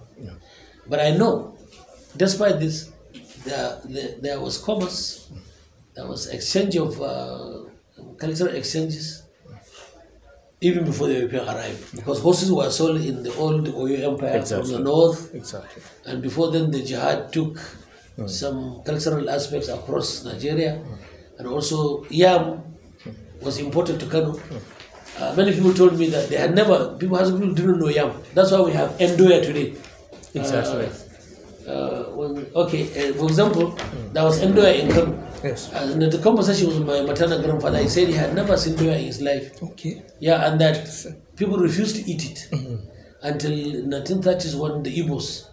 But 0.88 1.00
I 1.00 1.10
know, 1.16 1.56
despite 2.16 2.60
this, 2.60 2.90
there, 3.44 3.80
there, 3.84 4.14
there 4.20 4.40
was 4.40 4.58
commerce, 4.58 5.28
there 5.94 6.06
was 6.06 6.28
exchange 6.28 6.76
of 6.76 7.00
uh, 7.02 7.64
cultural 8.18 8.54
exchanges, 8.54 9.22
even 10.60 10.84
before 10.84 11.08
the 11.08 11.14
European 11.14 11.44
arrived. 11.48 11.94
Because 11.96 12.20
horses 12.20 12.50
were 12.52 12.70
sold 12.70 13.00
in 13.00 13.22
the 13.22 13.34
old 13.36 13.66
Oyo 13.68 13.98
Empire 14.12 14.38
Exactly. 14.38 14.72
from 14.72 14.76
the 14.76 14.90
north, 14.90 15.34
Exactly. 15.34 15.82
and 16.06 16.22
before 16.22 16.50
then 16.50 16.70
the 16.70 16.82
jihad 16.82 17.32
took 17.32 17.58
some 18.26 18.82
cultural 18.84 19.28
aspects 19.28 19.68
across 19.68 20.24
Nigeria. 20.24 20.80
and 21.38 21.46
also 21.46 22.02
yam 22.08 22.62
was 23.42 23.58
imported 23.58 24.00
to 24.00 24.06
Kano. 24.06 24.40
Uh, 25.18 25.34
many 25.36 25.52
people 25.52 25.72
told 25.74 25.98
me 25.98 26.08
that 26.08 26.28
they 26.30 26.36
had 26.36 26.54
never, 26.54 26.96
people, 26.96 27.18
people 27.18 27.52
didn't 27.52 27.78
know 27.78 27.88
yam. 27.88 28.10
That's 28.34 28.52
why 28.52 28.60
we 28.62 28.72
have 28.72 28.90
Endoya 28.98 29.42
today. 29.44 29.74
Exactly. 30.34 30.88
Uh, 31.66 31.70
uh, 31.70 32.04
when, 32.14 32.46
okay, 32.54 32.82
uh, 33.10 33.14
for 33.14 33.26
example, 33.26 33.76
there 34.12 34.22
was 34.24 34.40
Endoya 34.40 34.78
in 34.80 34.88
Kano. 34.92 35.22
Yes. 35.42 35.72
Uh, 35.72 35.90
in 35.92 35.98
the 35.98 36.18
conversation 36.18 36.68
with 36.68 36.86
my 36.86 37.00
maternal 37.02 37.40
grandfather, 37.42 37.78
he 37.78 37.88
said 37.88 38.08
he 38.08 38.14
had 38.14 38.34
never 38.34 38.56
seen 38.56 38.74
doya 38.74 38.98
in 38.98 39.06
his 39.06 39.20
life. 39.20 39.60
Okay. 39.62 40.02
Yeah, 40.20 40.46
and 40.50 40.60
that 40.60 40.88
people 41.36 41.58
refused 41.58 41.96
to 41.96 42.02
eat 42.10 42.24
it 42.30 42.48
until 43.22 43.50
1930s 43.50 44.54
when 44.58 44.82
the 44.82 44.92
Igbos 45.02 45.46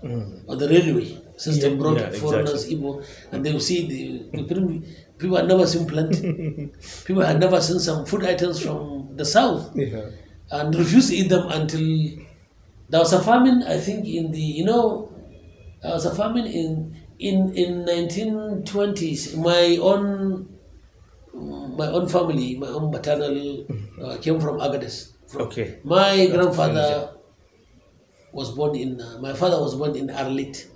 or 0.48 0.56
the 0.56 0.68
railway 0.70 1.18
system 1.38 1.74
Yeah, 1.74 1.78
brought 1.80 2.00
yeah, 2.00 2.10
foreigners 2.12 2.70
Igbo, 2.70 3.04
and 3.32 3.44
they 3.46 3.52
will 3.52 3.60
see 3.60 3.88
the, 3.88 4.38
the 4.38 4.44
people- 4.44 4.82
people 5.18 5.38
had 5.38 5.48
never 5.48 5.66
seen 5.66 5.88
plantain. 5.88 6.72
people 7.06 7.24
had 7.24 7.40
never 7.40 7.60
seen 7.62 7.80
some 7.80 8.06
food 8.06 8.24
items 8.26 8.60
from 8.62 9.16
the 9.16 9.26
south 9.26 9.72
Yeah. 9.76 10.10
and 10.52 10.76
refused 10.76 11.10
to 11.10 11.16
eat 11.16 11.30
them 11.30 11.48
until 11.50 11.82
there 12.90 13.00
was 13.00 13.14
a 13.14 13.22
famine. 13.22 13.64
I 13.64 13.78
think 13.80 14.06
in 14.06 14.32
the 14.32 14.40
you 14.42 14.66
know 14.66 15.12
there 15.82 15.92
was 15.94 16.06
a 16.06 16.14
famine 16.16 16.46
in 16.46 16.96
in 17.20 17.54
in 17.56 17.86
1920s. 17.86 19.36
My 19.38 19.78
own 19.82 20.50
my 21.34 21.88
own 21.88 22.08
family, 22.08 22.56
my 22.58 22.68
own 22.68 22.92
maternal 22.92 23.66
uh, 24.04 24.18
came 24.18 24.40
from 24.40 24.60
Agadez. 24.60 25.12
From- 25.28 25.42
Okay. 25.44 25.80
My 25.84 26.28
grandfather 26.28 27.10
was 28.32 28.52
born 28.52 28.76
in. 28.76 29.02
Uh, 29.02 29.18
my 29.20 29.34
father 29.34 29.60
was 29.60 29.74
born 29.76 29.96
in 29.96 30.08
Arlit, 30.10 30.68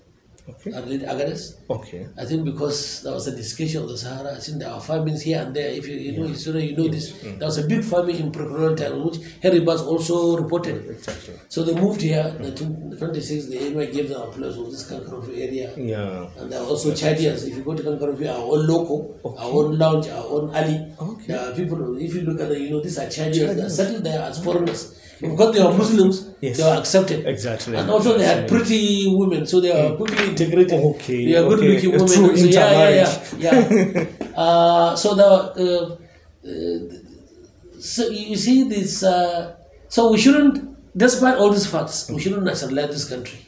Okay. 0.50 0.72
Agadez. 0.72 1.56
Okay. 1.70 2.08
I 2.18 2.24
think 2.24 2.46
because 2.46 3.04
there 3.04 3.14
was 3.14 3.28
a 3.28 3.36
discussion 3.36 3.84
of 3.84 3.90
the 3.90 3.98
Sahara, 3.98 4.36
I 4.36 4.40
think 4.40 4.60
there 4.60 4.70
are 4.70 4.80
famines 4.80 5.22
here 5.22 5.42
and 5.42 5.54
there. 5.54 5.70
If 5.70 5.88
you, 5.88 5.96
you 5.96 6.18
know 6.18 6.28
history, 6.28 6.68
you 6.72 6.78
know 6.78 6.88
this. 6.88 7.12
Mm. 7.12 7.40
There 7.40 7.48
was 7.48 7.58
a 7.58 7.68
big 7.68 7.84
famine 7.84 8.16
in 8.16 8.32
town, 8.32 9.06
which 9.06 9.18
Heinrich 9.44 9.66
Barth 9.66 9.82
also 9.82 10.38
reported. 10.38 10.90
Exactly. 10.90 11.34
So 11.50 11.64
they 11.64 11.76
moved 11.76 12.02
here. 12.02 12.30
The 12.40 12.52
twenty-six, 12.98 13.48
the 13.48 13.68
AMI 13.68 13.88
gave 13.88 14.08
them 14.10 14.22
a 14.22 14.28
place 14.28 14.56
of 14.56 14.72
this 14.72 14.90
Kankarofi 14.90 15.38
area. 15.38 15.74
Yeah. 15.76 16.30
And 16.38 16.52
there 16.52 16.62
are 16.62 16.66
also 16.66 16.92
Chadians. 16.92 17.46
If 17.46 17.58
you 17.58 17.64
go 17.64 17.76
to 17.76 17.84
Kankarofi, 17.84 18.30
our 18.30 18.40
own 18.40 18.68
local, 18.68 19.20
our 19.38 19.52
own 19.52 19.78
lounge, 19.78 20.08
our 20.08 20.26
own 20.26 20.56
alley. 20.56 20.94
Okay. 20.98 21.28
There 21.28 21.40
are 21.40 21.54
people, 21.54 21.98
if 21.98 22.14
you 22.16 22.22
look 22.22 22.40
at 22.40 22.48
the, 22.50 22.60
you 22.60 22.70
know, 22.70 22.82
these 22.82 22.98
are 22.98 23.08
Chadians 23.08 23.56
that 23.58 23.70
settled 23.70 24.04
there 24.06 24.22
as 24.22 24.42
foreigners. 24.42 24.94
Because 25.22 25.56
they 25.56 25.64
were 25.64 25.74
Muslims, 25.74 26.28
Yes. 26.42 26.58
they 26.58 26.64
were 26.64 26.78
accepted. 26.78 27.26
Exactly. 27.26 27.76
And 27.76 27.90
also 27.90 28.18
they 28.18 28.26
had 28.26 28.48
pretty 28.48 29.08
women, 29.16 29.46
so 29.48 29.60
they 29.60 29.72
were 29.72 29.96
quickly 29.98 30.28
integrated. 30.30 30.80
Okay, 30.92 31.26
They 31.26 31.36
are 31.36 31.44
good 31.50 31.60
okay. 31.60 31.74
looking 31.74 31.92
women. 31.92 32.08
true 32.08 32.38
So 32.38 32.46
yeah, 32.46 32.90
yeah, 32.90 33.22
yeah, 33.38 33.70
yeah. 33.74 34.06
uh, 34.38 34.96
so 34.96 35.16
the, 35.16 35.26
uh, 35.26 36.48
uh, 36.48 37.80
so 37.80 38.08
you 38.10 38.36
see 38.36 38.64
this, 38.70 39.04
uh, 39.04 39.56
so 39.90 40.12
we 40.12 40.18
shouldn't, 40.20 40.56
despite 40.96 41.38
all 41.38 41.52
these 41.52 41.66
facts, 41.68 42.10
we 42.12 42.20
shouldn't 42.22 42.44
nationalize 42.44 42.90
this 42.90 43.10
country. 43.10 43.40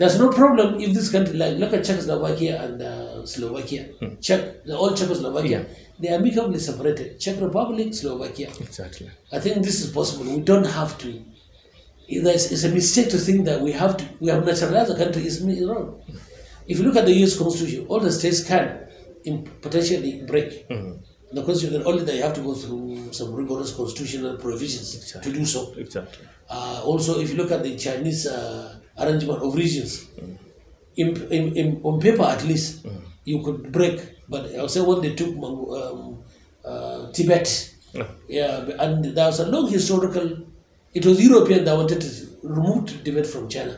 There's 0.00 0.18
no 0.18 0.30
problem 0.32 0.80
if 0.80 0.94
this 0.94 1.10
country, 1.12 1.36
like 1.36 1.58
look 1.58 1.74
at 1.74 1.84
Czechoslovakia 1.84 2.62
and 2.64 2.80
uh, 2.80 3.26
Slovakia. 3.26 3.84
Czech, 4.20 4.64
the 4.64 4.74
old 4.74 4.96
Czechoslovakia, 4.96 5.66
they 6.00 6.08
are 6.08 6.16
amicably 6.16 6.58
separated. 6.58 7.20
Czech 7.20 7.38
Republic, 7.38 7.94
Slovakia. 7.94 8.48
Exactly. 8.60 9.10
I 9.30 9.38
think 9.40 9.62
this 9.62 9.84
is 9.84 9.92
possible. 9.92 10.24
We 10.24 10.40
don't 10.40 10.64
have 10.64 10.96
to. 11.04 11.08
It's, 12.08 12.50
it's 12.50 12.64
a 12.64 12.70
mistake 12.70 13.10
to 13.10 13.18
think 13.18 13.44
that 13.44 13.60
we 13.60 13.72
have 13.72 13.98
to. 13.98 14.04
We 14.20 14.30
have 14.30 14.42
nationalized 14.46 14.90
the 14.90 14.96
country. 14.96 15.22
It's 15.22 15.42
wrong. 15.68 16.00
If 16.66 16.78
you 16.78 16.84
look 16.84 16.96
at 16.96 17.04
the 17.04 17.12
U.S. 17.20 17.36
Constitution, 17.36 17.84
all 17.88 18.00
the 18.00 18.10
states 18.10 18.42
can 18.42 18.88
in, 19.24 19.44
potentially 19.60 20.22
break 20.26 20.66
the 21.32 21.42
Constitution. 21.44 21.82
Only 21.84 22.04
they 22.04 22.18
have 22.24 22.32
to 22.34 22.40
go 22.40 22.54
through 22.54 23.12
some 23.12 23.34
rigorous 23.34 23.76
constitutional 23.76 24.38
provisions 24.38 25.12
to 25.12 25.30
do 25.30 25.44
so. 25.44 25.74
Exactly. 25.76 26.24
Uh, 26.50 26.82
also, 26.84 27.20
if 27.20 27.30
you 27.30 27.36
look 27.36 27.52
at 27.52 27.62
the 27.62 27.76
Chinese 27.76 28.26
uh, 28.26 28.74
arrangement 28.98 29.40
of 29.42 29.54
regions, 29.54 30.06
in, 30.96 31.16
in, 31.30 31.56
in, 31.56 31.80
on 31.84 32.00
paper 32.00 32.22
at 32.24 32.44
least, 32.44 32.84
you 33.24 33.42
could 33.42 33.70
break. 33.70 34.00
But 34.28 34.54
I 34.54 34.62
would 34.62 34.70
say 34.70 34.80
when 34.80 35.00
they 35.00 35.14
took 35.14 35.36
um, 35.36 36.22
uh, 36.64 37.10
Tibet, 37.12 37.74
yeah, 38.28 38.66
and 38.78 39.04
there 39.16 39.26
was 39.26 39.40
a 39.40 39.46
long 39.46 39.70
historical. 39.70 40.38
It 40.92 41.06
was 41.06 41.24
European 41.24 41.64
that 41.64 41.76
wanted 41.76 42.00
to 42.00 42.10
remove 42.42 43.04
Tibet 43.04 43.26
from 43.26 43.48
China, 43.48 43.76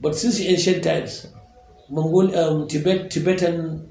but 0.00 0.14
since 0.14 0.40
ancient 0.40 0.84
times, 0.84 1.26
Mongol, 1.88 2.36
um, 2.36 2.68
Tibet, 2.68 3.10
Tibetan 3.10 3.88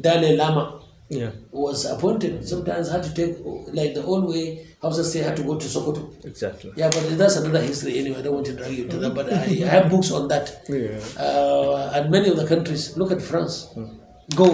Dalai 0.00 0.36
Lama 0.36 0.80
Yeah. 1.10 1.30
was 1.52 1.84
appointed. 1.84 2.46
Sometimes 2.48 2.90
had 2.90 3.02
to 3.04 3.12
take 3.14 3.36
like 3.72 3.94
the 3.94 4.02
old 4.04 4.28
way. 4.28 4.66
Hausa 4.84 5.02
say 5.10 5.20
I 5.22 5.28
had 5.28 5.36
to 5.40 5.44
go 5.50 5.54
to 5.64 5.66
Sokoto. 5.74 6.02
Exactly. 6.30 6.70
Yeah, 6.76 6.90
but 6.94 7.16
that's 7.20 7.36
another 7.42 7.62
history 7.70 7.98
anyway. 8.00 8.18
I 8.20 8.22
don't 8.22 8.34
want 8.38 8.46
to 8.52 8.56
drag 8.60 8.72
you 8.80 8.86
to 8.92 8.96
that, 9.02 9.14
but 9.18 9.32
I, 9.32 9.42
I 9.66 9.70
have 9.76 9.90
books 9.94 10.10
on 10.18 10.28
that. 10.32 10.46
Yeah. 10.68 11.00
Uh, 11.26 11.92
and 11.94 12.10
many 12.16 12.28
of 12.32 12.36
the 12.36 12.46
countries, 12.54 12.82
look 13.00 13.10
at 13.16 13.22
France, 13.30 13.54
Go, 14.40 14.48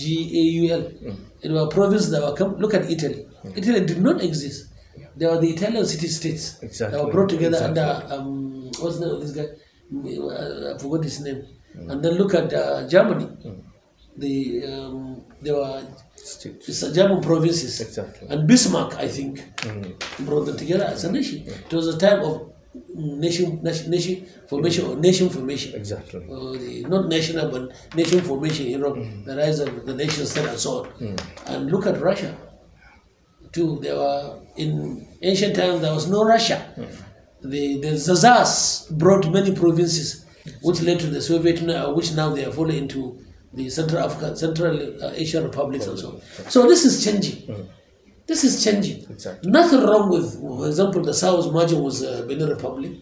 G 0.00 0.02
A 0.40 0.42
U 0.58 0.62
L. 0.78 0.82
It 1.42 1.50
were 1.56 1.66
provinces 1.68 2.10
that 2.12 2.22
were 2.26 2.34
come. 2.40 2.56
Look 2.64 2.74
at 2.74 2.90
Italy. 2.96 3.26
Italy 3.56 3.80
did 3.90 4.00
not 4.08 4.22
exist. 4.28 4.58
They 5.16 5.26
were 5.30 5.40
the 5.46 5.50
Italian 5.56 5.86
city 5.86 6.08
states 6.08 6.44
that 6.58 6.66
Exactly. 6.66 7.00
were 7.02 7.10
brought 7.14 7.30
together 7.36 7.58
Exactly. 7.58 7.82
under 7.82 8.14
um, 8.14 8.70
what's 8.80 8.98
the 8.98 9.06
name 9.06 9.14
of 9.16 9.20
this 9.24 9.32
guy? 9.38 9.48
Uh, 9.92 10.74
I 10.74 10.78
forgot 10.78 11.02
his 11.04 11.18
name. 11.26 11.40
And 11.90 11.98
then 12.04 12.14
look 12.20 12.34
at 12.34 12.52
uh, 12.52 12.86
Germany. 12.94 13.28
The 14.16 14.34
um, 14.72 15.22
they 15.42 15.52
were 15.52 15.82
States. 16.26 16.68
it's 16.68 16.82
a 16.82 16.92
German 16.92 17.20
provinces. 17.22 17.80
Exactly. 17.80 18.28
And 18.28 18.46
Bismarck, 18.46 18.94
I 18.94 19.08
think, 19.08 19.42
brought 20.20 20.44
them 20.46 20.56
together 20.56 20.84
as 20.84 21.04
a 21.04 21.12
nation. 21.12 21.44
It 21.46 21.72
was 21.72 21.88
a 21.88 21.98
time 21.98 22.20
of 22.20 22.52
nation, 22.94 23.62
nation, 23.62 23.90
nation 23.90 24.26
formation 24.48 24.86
or 24.86 24.96
nation 24.96 25.28
formation. 25.28 25.74
Exactly. 25.74 26.20
Uh, 26.30 26.52
the, 26.52 26.84
not 26.88 27.08
national, 27.08 27.50
but 27.50 27.72
nation 27.94 28.20
formation 28.20 28.66
in 28.66 28.72
Europe, 28.80 28.96
the 29.24 29.36
rise 29.36 29.58
of 29.60 29.86
the 29.86 29.94
nation 29.94 30.26
state 30.26 30.46
and 30.46 30.58
so 30.58 30.84
on. 30.84 31.16
And 31.46 31.70
look 31.70 31.86
at 31.86 32.00
Russia. 32.00 32.36
Too, 33.52 33.80
there 33.82 33.96
were 33.96 34.40
in 34.56 35.08
ancient 35.22 35.56
times 35.56 35.80
there 35.80 35.92
was 35.92 36.08
no 36.08 36.24
Russia. 36.24 36.72
The 37.42 37.80
the 37.80 37.96
Tsars 37.98 38.86
brought 38.92 39.28
many 39.32 39.52
provinces, 39.54 40.24
which 40.62 40.80
led 40.82 41.00
to 41.00 41.06
the 41.08 41.20
Soviet 41.20 41.60
Union, 41.60 41.76
uh, 41.76 41.90
which 41.92 42.12
now 42.12 42.28
they 42.34 42.44
are 42.44 42.52
falling 42.52 42.76
into 42.84 43.18
the 43.52 43.68
Central 43.70 44.04
Africa, 44.04 44.36
Central 44.36 45.04
uh, 45.04 45.10
Asian 45.14 45.44
republics 45.44 45.86
and 45.86 45.98
so 45.98 46.08
on. 46.10 46.20
So 46.50 46.68
this 46.68 46.84
is 46.84 47.04
changing. 47.04 47.68
This 48.26 48.44
is 48.44 48.62
changing. 48.62 49.10
Exactly. 49.10 49.50
Nothing 49.50 49.80
wrong 49.80 50.08
with, 50.08 50.40
for 50.40 50.66
example, 50.68 51.02
the 51.02 51.14
South 51.14 51.52
margin 51.52 51.82
was 51.82 52.02
uh, 52.04 52.24
Benin 52.28 52.48
Republic. 52.48 52.92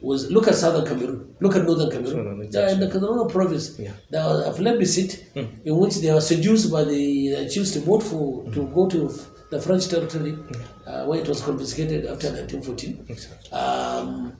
Was 0.00 0.30
look 0.30 0.46
at 0.46 0.54
southern 0.54 0.86
Cameroon, 0.86 1.34
look 1.40 1.56
at 1.56 1.64
northern 1.64 1.90
Cameroon. 1.90 2.40
Are 2.54 2.68
in 2.68 2.78
the 2.78 2.88
Cameroon 2.88 3.28
province. 3.28 3.76
Yeah. 3.80 3.90
There 4.10 4.22
was 4.22 4.46
a 4.46 4.52
plebiscite 4.52 5.24
in 5.34 5.76
which 5.76 5.96
they 5.96 6.12
were 6.12 6.20
seduced 6.20 6.70
by 6.70 6.84
the 6.84 7.34
uh, 7.34 7.48
chiefs 7.48 7.72
to 7.72 7.80
vote 7.80 8.04
for 8.04 8.44
to 8.52 8.68
go 8.68 8.86
to 8.88 9.12
the 9.50 9.60
French 9.60 9.88
territory 9.88 10.38
uh, 10.86 11.04
when 11.06 11.18
it 11.18 11.28
was 11.28 11.40
confiscated 11.40 12.04
after 12.06 12.28
1914. 12.28 13.06
Exactly. 13.08 13.50
Um, 13.50 14.36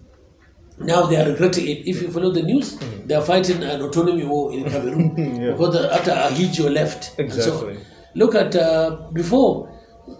now 0.80 1.06
they 1.06 1.16
are 1.16 1.28
regretting 1.28 1.66
it. 1.66 1.86
If 1.88 2.02
you 2.02 2.10
follow 2.10 2.30
the 2.30 2.42
news, 2.42 2.78
they 3.06 3.14
are 3.14 3.22
fighting 3.22 3.62
an 3.62 3.80
autonomy 3.82 4.24
war 4.24 4.52
in 4.52 4.64
Cameroon 4.70 5.14
because 5.52 5.74
the, 5.74 5.92
after 5.94 6.10
Ahidjo 6.12 6.72
left. 6.72 7.18
and 7.18 7.32
so. 7.32 7.38
Exactly. 7.40 7.78
look 8.14 8.34
at 8.34 8.54
uh, 8.56 9.08
before 9.12 9.72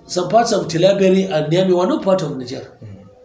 some 0.06 0.28
parts 0.28 0.52
of 0.52 0.66
Tilaberi 0.68 1.30
and 1.30 1.52
Niamey 1.52 1.76
were 1.76 1.86
not 1.86 2.02
part 2.04 2.22
of 2.22 2.36
Niger 2.36 2.64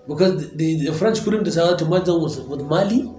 because 0.07 0.49
the, 0.51 0.55
the, 0.55 0.85
the 0.87 0.93
French 0.93 1.21
couldn't 1.23 1.43
decide 1.43 1.77
to 1.79 1.85
merge 1.85 2.05
them 2.05 2.21
with, 2.21 2.39
with 2.47 2.61
Mali 2.61 3.09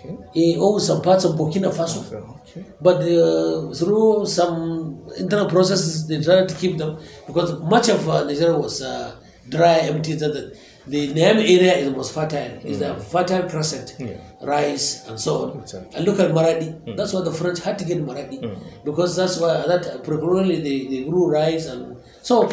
Okay. 0.00 0.16
eh, 0.54 0.56
or 0.58 0.78
some 0.80 1.02
parts 1.02 1.24
of 1.24 1.32
Burkina 1.36 1.70
Faso. 1.74 2.00
Okay. 2.42 2.64
But 2.80 2.98
uh, 3.02 3.72
through 3.74 4.26
some 4.26 5.04
internal 5.18 5.48
processes, 5.48 6.06
they 6.06 6.20
tried 6.22 6.48
to 6.48 6.54
keep 6.54 6.78
them 6.78 6.98
because 7.26 7.58
much 7.62 7.88
of 7.88 8.08
uh, 8.08 8.22
Nigeria 8.24 8.56
was 8.56 8.80
uh, 8.80 9.16
dry, 9.48 9.78
empty. 9.78 10.14
The, 10.14 10.28
the, 10.28 10.58
the 10.88 11.08
Niamey 11.12 11.44
area 11.56 11.74
is 11.76 11.90
most 11.94 12.14
fertile. 12.14 12.58
It's 12.64 12.78
mm. 12.78 12.96
a 12.96 13.00
fertile 13.00 13.48
crescent, 13.48 13.96
rice 14.42 15.06
and 15.08 15.20
so 15.20 15.32
on. 15.50 15.60
Exactly. 15.60 15.96
And 15.96 16.04
look 16.06 16.18
at 16.20 16.30
Maradi. 16.30 16.68
Mm. 16.84 16.96
That's 16.96 17.12
why 17.12 17.22
the 17.22 17.32
French 17.32 17.60
had 17.60 17.78
to 17.78 17.84
get 17.84 17.98
Maradi 18.04 18.40
mm. 18.40 18.84
because 18.84 19.16
that's 19.16 19.38
why 19.38 19.66
that 19.66 19.86
uh, 19.86 19.98
procurally 19.98 20.62
they, 20.62 20.86
they 20.86 21.04
grew 21.08 21.30
rice 21.30 21.66
and 21.66 21.96
so. 22.22 22.50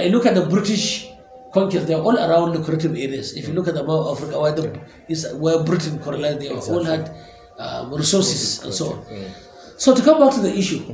I 0.00 0.06
look 0.06 0.26
at 0.26 0.36
the 0.36 0.46
British 0.46 1.10
conquest. 1.52 1.88
They 1.88 1.94
are 1.94 2.00
all 2.00 2.16
around 2.16 2.52
lucrative 2.54 2.92
areas. 2.92 3.36
If 3.36 3.48
you 3.48 3.54
look 3.54 3.66
at 3.66 3.74
the 3.74 3.82
map 3.82 3.90
of 3.90 4.16
Africa, 4.16 4.40
where 4.40 4.52
the 4.52 4.80
is 5.08 5.26
where 5.34 5.64
Britain 5.64 5.98
colonized, 5.98 6.40
they 6.40 6.50
all 6.50 6.84
had 6.84 7.12
um, 7.58 7.92
resources 7.92 8.62
and 8.62 8.72
so 8.72 8.92
on. 8.92 9.04
So 9.76 9.94
to 9.96 10.02
come 10.02 10.20
back 10.20 10.34
to 10.34 10.40
the 10.40 10.56
issue, 10.56 10.84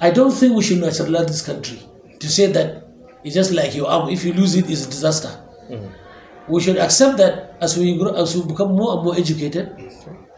I 0.00 0.10
don't 0.10 0.30
think 0.30 0.54
we 0.54 0.62
should 0.62 0.80
nationalize 0.80 1.26
this 1.26 1.42
country 1.42 1.80
to 2.20 2.28
say 2.28 2.46
that 2.52 2.84
it's 3.24 3.34
just 3.34 3.52
like 3.52 3.74
your 3.74 3.88
arm. 3.88 4.08
If 4.08 4.24
you 4.24 4.32
lose 4.32 4.54
it, 4.54 4.70
it's 4.70 4.86
a 4.86 4.90
disaster. 4.90 5.41
We 6.48 6.60
should 6.60 6.76
accept 6.78 7.18
that 7.18 7.56
as 7.60 7.78
we 7.78 7.96
grow, 7.96 8.14
as 8.14 8.34
we 8.34 8.42
become 8.46 8.74
more 8.74 8.94
and 8.96 9.04
more 9.04 9.16
educated, 9.16 9.70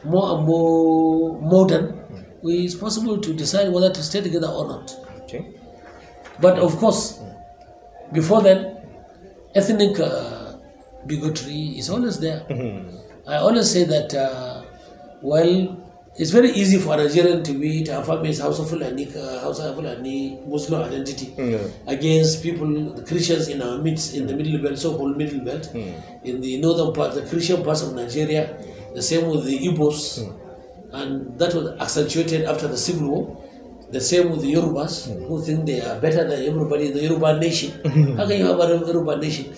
more 0.05 0.37
and 0.37 0.47
more 0.47 1.41
modern, 1.41 2.01
we, 2.43 2.64
it's 2.64 2.74
possible 2.74 3.18
to 3.18 3.32
decide 3.32 3.72
whether 3.72 3.91
to 3.91 4.03
stay 4.03 4.20
together 4.20 4.49
or 4.49 4.68
not. 4.68 4.95
Okay. 5.22 5.57
But 6.41 6.59
of 6.59 6.76
course, 6.76 7.20
before 8.12 8.43
then, 8.43 8.76
ethnic 9.55 9.99
uh, 9.99 10.57
bigotry 11.07 11.78
is 11.78 11.89
always 11.89 12.20
there. 12.20 12.45
I 13.26 13.37
always 13.37 13.70
say 13.70 13.85
that, 13.85 14.12
uh, 14.14 14.62
well, 15.22 15.84
it's 16.17 16.31
very 16.31 16.51
easy 16.51 16.79
for 16.79 16.95
a 16.95 16.97
Nigerian 16.99 17.43
to 17.43 17.53
be 17.55 17.83
to 17.85 17.99
affirm 17.99 18.25
his 18.25 18.39
Hausa-Fulani, 18.41 19.09
uh, 19.17 19.41
Hausa-Fulani 19.41 20.39
Muslim 20.47 20.83
identity 20.83 21.35
against 21.87 22.43
people, 22.43 22.69
the 22.95 23.03
Christians 23.05 23.49
in 23.49 23.61
our 23.61 23.79
midst, 23.79 24.15
in 24.15 24.27
the 24.27 24.37
middle 24.37 24.59
belt, 24.62 24.79
so-called 24.79 25.17
middle 25.17 25.41
belt, 25.41 25.75
in 25.75 26.41
the 26.41 26.61
northern 26.61 26.93
part, 26.93 27.15
the 27.15 27.23
Christian 27.27 27.65
parts 27.65 27.83
of 27.83 27.95
Nigeria, 27.95 28.57
the 28.95 29.03
same 29.03 29.29
with 29.29 29.45
the 29.45 29.59
Igbos, 29.59 30.23
and 30.93 31.37
that 31.39 31.53
was 31.53 31.79
accentuated 31.81 32.45
after 32.45 32.69
the 32.69 32.77
civil 32.79 33.09
war. 33.09 33.41
The 33.91 34.01
same 34.01 34.31
with 34.31 34.41
the 34.43 34.53
Yorubas, 34.55 35.07
who 35.29 35.41
think 35.43 35.67
they 35.67 35.81
are 35.81 36.01
better 36.01 36.27
than 36.27 36.43
everybody 36.47 36.89
in 36.89 36.95
the 36.95 37.03
Yoruba 37.03 37.39
nation. 37.39 37.71
How 38.17 38.27
can 38.27 38.39
you 38.41 38.47
have 38.47 38.59
a 38.59 38.67
Yoruba 38.87 39.19
nation? 39.19 39.55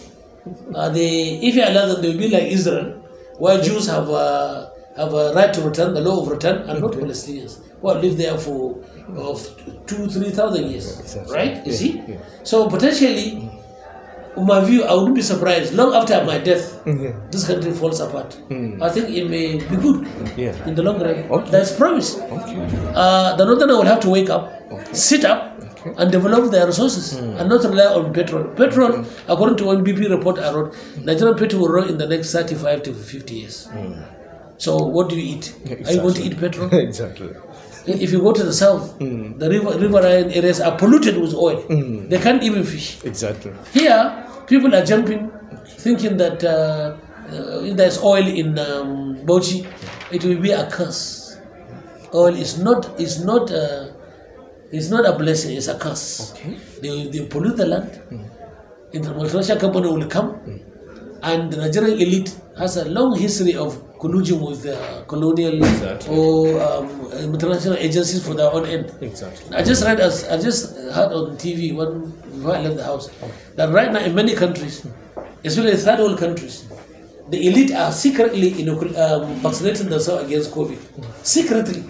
Uh, 0.74 0.88
they, 0.90 1.38
if 1.40 1.54
you 1.54 1.62
allow 1.64 1.86
them, 1.86 2.02
they 2.02 2.08
will 2.10 2.18
be 2.18 2.28
like 2.28 2.42
Israel, 2.44 3.02
where 3.38 3.60
Jews 3.62 3.86
have 3.86 4.08
a, 4.10 4.72
have 4.96 5.12
a 5.12 5.32
right 5.34 5.52
to 5.52 5.60
return, 5.62 5.94
the 5.94 6.00
law 6.00 6.22
of 6.22 6.28
return, 6.28 6.68
and 6.68 6.80
not 6.80 6.92
Palestinians, 6.92 7.60
who 7.80 7.88
have 7.90 8.02
lived 8.02 8.18
there 8.18 8.36
for 8.38 8.82
of 9.16 9.40
two, 9.86 10.08
three 10.08 10.30
thousand 10.30 10.70
years. 10.70 11.16
Right? 11.30 11.64
You 11.66 11.72
see? 11.72 12.02
So 12.42 12.68
potentially, 12.68 13.50
in 14.36 14.46
my 14.46 14.64
view, 14.64 14.84
I 14.84 14.94
wouldn't 14.94 15.14
be 15.14 15.22
surprised. 15.22 15.74
Long 15.74 15.94
after 15.94 16.22
my 16.24 16.38
death, 16.38 16.84
mm, 16.84 17.30
this 17.32 17.46
country 17.46 17.72
falls 17.72 18.00
apart. 18.00 18.36
Mm. 18.48 18.82
I 18.82 18.90
think 18.90 19.08
it 19.10 19.28
may 19.30 19.56
be 19.56 19.76
good 19.76 20.06
in 20.66 20.74
the 20.74 20.82
long 20.82 21.00
run. 21.00 21.24
Okay. 21.30 21.50
There's 21.50 21.74
promise. 21.76 22.18
Okay. 22.18 22.56
Uh, 22.94 23.36
the 23.36 23.44
northerner 23.44 23.76
will 23.76 23.84
have 23.84 24.00
to 24.00 24.10
wake 24.10 24.28
up, 24.30 24.52
sit 24.94 25.24
up, 25.24 25.52
and 25.98 26.10
develop 26.10 26.50
their 26.50 26.66
resources, 26.66 27.18
mm. 27.18 27.40
and 27.40 27.48
not 27.48 27.62
rely 27.64 27.86
on 27.86 28.12
petrol. 28.12 28.44
Petrol, 28.54 29.04
according 29.28 29.56
to 29.58 29.64
one 29.66 29.84
BP 29.84 30.10
report 30.10 30.38
I 30.38 30.52
wrote, 30.52 30.74
Nigerian 31.02 31.36
petrol 31.38 31.62
will 31.62 31.72
run 31.72 31.88
in 31.88 31.98
the 31.98 32.06
next 32.06 32.32
35 32.32 32.82
to 32.84 32.94
50 32.94 33.34
years. 33.34 33.68
So 34.58 34.76
what 34.76 35.08
do 35.08 35.16
you 35.16 35.36
eat? 35.36 35.54
Are 35.86 35.92
you 35.92 36.00
going 36.00 36.14
to 36.14 36.22
eat 36.22 36.38
petrol? 36.38 36.72
exactly. 36.88 37.34
if 37.86 38.10
you 38.10 38.20
go 38.20 38.32
to 38.32 38.42
the 38.42 38.52
south, 38.52 38.98
the 38.98 39.48
river, 39.48 39.78
riverine 39.78 40.30
areas 40.32 40.60
are 40.60 40.76
polluted 40.76 41.16
with 41.18 41.34
oil. 41.34 41.62
They 42.08 42.18
can't 42.18 42.42
even 42.42 42.64
fish. 42.64 43.04
Exactly. 43.04 43.52
Here, 43.72 44.26
people 44.46 44.74
are 44.74 44.84
jumping, 44.84 45.30
thinking 45.66 46.16
that 46.16 46.42
uh, 46.44 46.96
uh, 47.30 47.62
if 47.64 47.76
there's 47.76 47.98
oil 48.02 48.26
in 48.26 48.58
um, 48.58 49.16
Bauchi, 49.26 49.66
it 50.10 50.24
will 50.24 50.40
be 50.40 50.50
a 50.52 50.68
curse. 50.70 51.38
Oil 52.14 52.34
is 52.34 52.58
not 52.58 52.98
is 53.00 53.24
not 53.24 53.50
uh, 53.52 53.88
is 54.72 54.90
not 54.90 55.04
a 55.06 55.12
blessing; 55.18 55.56
it's 55.56 55.68
a 55.68 55.78
curse. 55.78 56.32
Okay. 56.34 56.56
They, 56.82 57.08
they 57.08 57.26
pollute 57.26 57.56
the 57.56 57.66
land. 57.66 57.90
The 58.92 59.00
multinational 59.12 59.60
company 59.60 59.88
will 59.88 60.06
come, 60.06 60.40
and 61.22 61.52
the 61.52 61.58
Nigerian 61.58 61.98
elite 62.00 62.34
has 62.58 62.76
a 62.78 62.88
long 62.88 63.18
history 63.18 63.54
of 63.54 63.82
colluding 63.98 64.40
with 64.46 64.62
the 64.62 65.04
colonial 65.08 65.54
Exactly. 65.62 66.14
or 66.16 66.60
um, 66.62 67.10
international 67.34 67.76
agencies 67.76 68.26
for 68.26 68.34
their 68.34 68.50
own 68.52 68.66
end. 68.66 68.92
Exactly. 69.00 69.56
I 69.56 69.62
just 69.62 69.84
read, 69.84 70.00
as 70.00 70.24
I 70.28 70.40
just 70.40 70.76
heard 70.92 71.12
on 71.12 71.36
TV 71.36 71.74
one 71.74 72.10
before 72.34 72.56
I 72.56 72.60
left 72.62 72.76
the 72.76 72.84
house 72.84 73.10
that 73.56 73.70
right 73.72 73.90
now 73.92 74.00
in 74.00 74.14
many 74.14 74.34
countries, 74.34 74.86
especially 75.44 75.76
third 75.76 75.98
world 76.00 76.18
countries, 76.18 76.66
the 77.30 77.46
elite 77.48 77.72
are 77.72 77.90
secretly 77.90 78.52
um, 78.68 79.34
vaccinating 79.42 79.88
themselves 79.88 80.24
against 80.24 80.50
COVID, 80.52 80.78
secretly, 81.24 81.82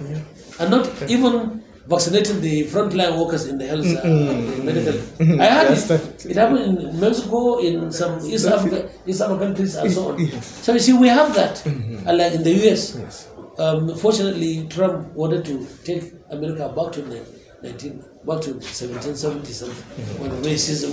and 0.59 0.71
not 0.71 0.89
even 1.11 1.63
vaccinating 1.89 2.41
the 2.41 2.65
frontline 2.65 3.17
workers 3.19 3.47
in 3.47 3.59
the 3.59 3.67
health, 3.67 3.87
uh, 3.87 4.03
the 4.03 4.63
medical. 4.65 5.41
I 5.41 5.47
heard 5.47 5.71
it. 5.79 6.27
It 6.27 6.37
happened 6.37 6.79
in 6.79 7.01
Mexico, 7.01 7.59
in 7.59 7.93
some 7.93 8.19
East 8.27 8.47
Africa, 8.47 8.89
East 9.07 9.21
African 9.21 9.49
countries, 9.49 9.75
and 9.77 9.91
so 9.93 10.13
on. 10.13 10.19
So 10.43 10.73
you 10.73 10.81
see, 10.81 10.93
we 10.93 11.09
have 11.09 11.35
that, 11.35 11.65
and 11.67 12.19
like 12.19 12.33
in 12.35 12.43
the 12.43 12.53
US. 12.73 13.29
Um, 13.59 13.97
fortunately, 13.97 14.67
Trump 14.69 15.13
wanted 15.15 15.45
to 15.47 15.67
take 15.85 16.13
America 16.31 16.69
back 16.77 16.93
to 16.93 17.03
the 17.03 17.25
19, 17.63 17.99
back 18.27 18.41
to 18.43 18.53
1770 18.53 19.53
something, 19.53 20.21
when 20.21 20.31
racism, 20.43 20.93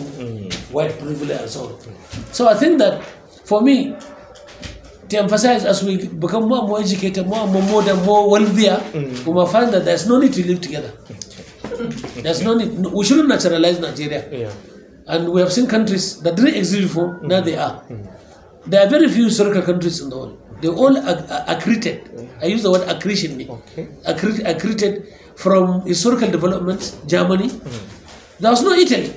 white 0.71 0.97
privilege, 0.99 1.41
and 1.41 1.49
so 1.49 1.65
on. 1.67 1.79
So 2.31 2.47
I 2.47 2.53
think 2.55 2.77
that 2.79 3.03
for 3.45 3.61
me, 3.61 3.95
to 5.09 5.17
emphasize 5.17 5.63
as 5.65 5.83
we 5.83 6.07
become 6.07 6.47
more 6.47 6.59
and 6.59 6.67
more 6.67 6.79
educated, 6.79 7.25
more 7.27 7.41
and 7.45 7.51
more 7.53 7.61
modern, 7.63 7.97
more 8.05 8.29
wealthier, 8.29 8.77
we 8.93 9.31
will 9.37 9.45
find 9.45 9.71
that 9.73 9.83
there's 9.85 10.07
no 10.07 10.19
need 10.19 10.33
to 10.33 10.45
live 10.47 10.61
together. 10.61 10.91
There's 12.25 12.41
no 12.43 12.53
need. 12.55 12.79
no- 12.79 12.89
We 12.89 13.03
shouldn't 13.05 13.29
naturalize 13.29 13.79
Nigeria. 13.79 14.21
Yeah. 14.31 14.51
And 15.07 15.29
we 15.33 15.41
have 15.41 15.51
seen 15.51 15.67
countries 15.67 16.21
that 16.23 16.35
didn't 16.35 16.55
exist 16.55 16.81
before, 16.83 17.19
now 17.23 17.41
they 17.41 17.55
are. 17.57 17.83
There 18.65 18.81
are 18.85 18.89
very 18.89 19.09
few 19.09 19.25
historical 19.25 19.61
countries 19.61 19.99
in 20.01 20.09
the 20.09 20.17
world. 20.17 20.37
They 20.61 20.69
all 20.69 20.95
ac- 20.97 21.25
ac- 21.29 21.43
accreted. 21.53 21.97
I 22.41 22.45
use 22.45 22.63
the 22.63 22.71
word 22.71 22.87
accretion. 22.87 23.31
Okay. 23.57 23.87
Accre- 24.07 24.43
accreted 24.51 24.93
from 25.35 25.81
historical 25.81 26.29
developments, 26.31 26.95
Germany. 27.05 27.49
There 28.39 28.51
was 28.51 28.61
no 28.63 28.71
Italy. 28.71 29.11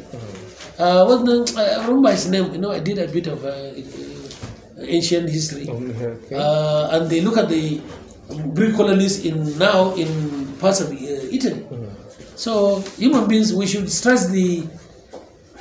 Uh, 0.79 1.05
what 1.07 1.25
the, 1.25 1.37
I 1.57 1.87
remember 1.87 2.11
his 2.11 2.27
name. 2.29 2.53
You 2.53 2.59
know, 2.59 2.73
I 2.73 2.81
did 2.81 2.99
a 2.99 3.07
bit 3.07 3.29
of 3.29 3.45
uh, 3.45 3.49
uh, 3.49 3.73
ancient 4.79 5.29
history. 5.31 5.69
Okay. 5.69 6.35
Uh, 6.37 6.89
and 6.99 7.11
they 7.11 7.21
look 7.21 7.37
at 7.39 7.49
the 7.49 7.81
Greek 8.55 8.75
colonies 8.77 9.25
in 9.25 9.57
now 9.59 9.95
in 9.95 10.47
parts 10.59 10.81
of 10.81 10.91
uh, 10.91 10.97
Italy. 11.37 11.65
So 12.37 12.81
human 12.99 13.27
beings, 13.29 13.55
we 13.55 13.67
should 13.67 13.91
stress 13.91 14.29
the 14.29 14.67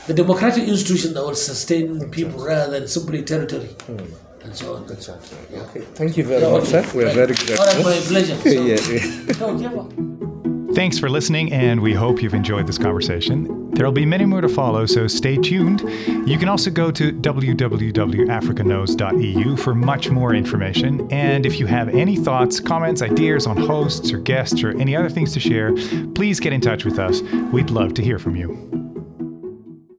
the 0.07 0.13
democratic 0.13 0.67
institution 0.67 1.13
that 1.15 1.23
will 1.23 1.33
sustain 1.35 2.09
people 2.11 2.43
rather 2.45 2.79
than 2.79 2.87
simply 2.87 3.23
territory 3.23 3.69
and 3.87 4.55
so 4.55 4.75
on. 4.75 4.83
Exactly. 4.91 5.37
Okay. 5.57 5.81
Thank 5.95 6.17
you 6.17 6.23
very 6.23 6.41
Yeah, 6.43 6.51
much, 6.51 6.65
sir. 6.65 6.85
We're 6.93 7.05
Right. 7.07 7.15
very 7.15 7.33
grateful. 7.33 7.83
My 7.83 7.97
pleasure. 8.11 8.37
So, 8.43 9.57
yeah, 9.57 9.69
yeah. 9.73 10.34
Thanks 10.75 10.99
for 10.99 11.09
listening, 11.09 11.51
and 11.53 11.79
we 11.79 11.93
hope 11.93 12.21
you've 12.21 12.33
enjoyed 12.33 12.67
this 12.67 12.77
conversation. 12.77 13.71
There'll 13.71 13.93
be 13.93 14.05
many 14.05 14.25
more 14.25 14.41
to 14.41 14.49
follow, 14.49 14.85
so 14.85 15.07
stay 15.07 15.37
tuned. 15.37 15.79
You 16.27 16.37
can 16.37 16.49
also 16.49 16.69
go 16.69 16.91
to 16.91 17.13
www.africaknows.eu 17.13 19.55
for 19.55 19.73
much 19.73 20.09
more 20.09 20.35
information. 20.35 21.09
And 21.13 21.45
if 21.45 21.61
you 21.61 21.65
have 21.67 21.87
any 21.87 22.17
thoughts, 22.17 22.59
comments, 22.59 23.01
ideas 23.01 23.47
on 23.47 23.55
hosts 23.55 24.11
or 24.11 24.17
guests 24.17 24.63
or 24.63 24.77
any 24.77 24.97
other 24.97 25.09
things 25.09 25.31
to 25.35 25.39
share, 25.39 25.73
please 26.13 26.41
get 26.41 26.51
in 26.51 26.59
touch 26.59 26.83
with 26.83 26.99
us. 26.99 27.21
We'd 27.53 27.69
love 27.69 27.93
to 27.93 28.03
hear 28.03 28.19
from 28.19 28.35
you. 28.35 28.94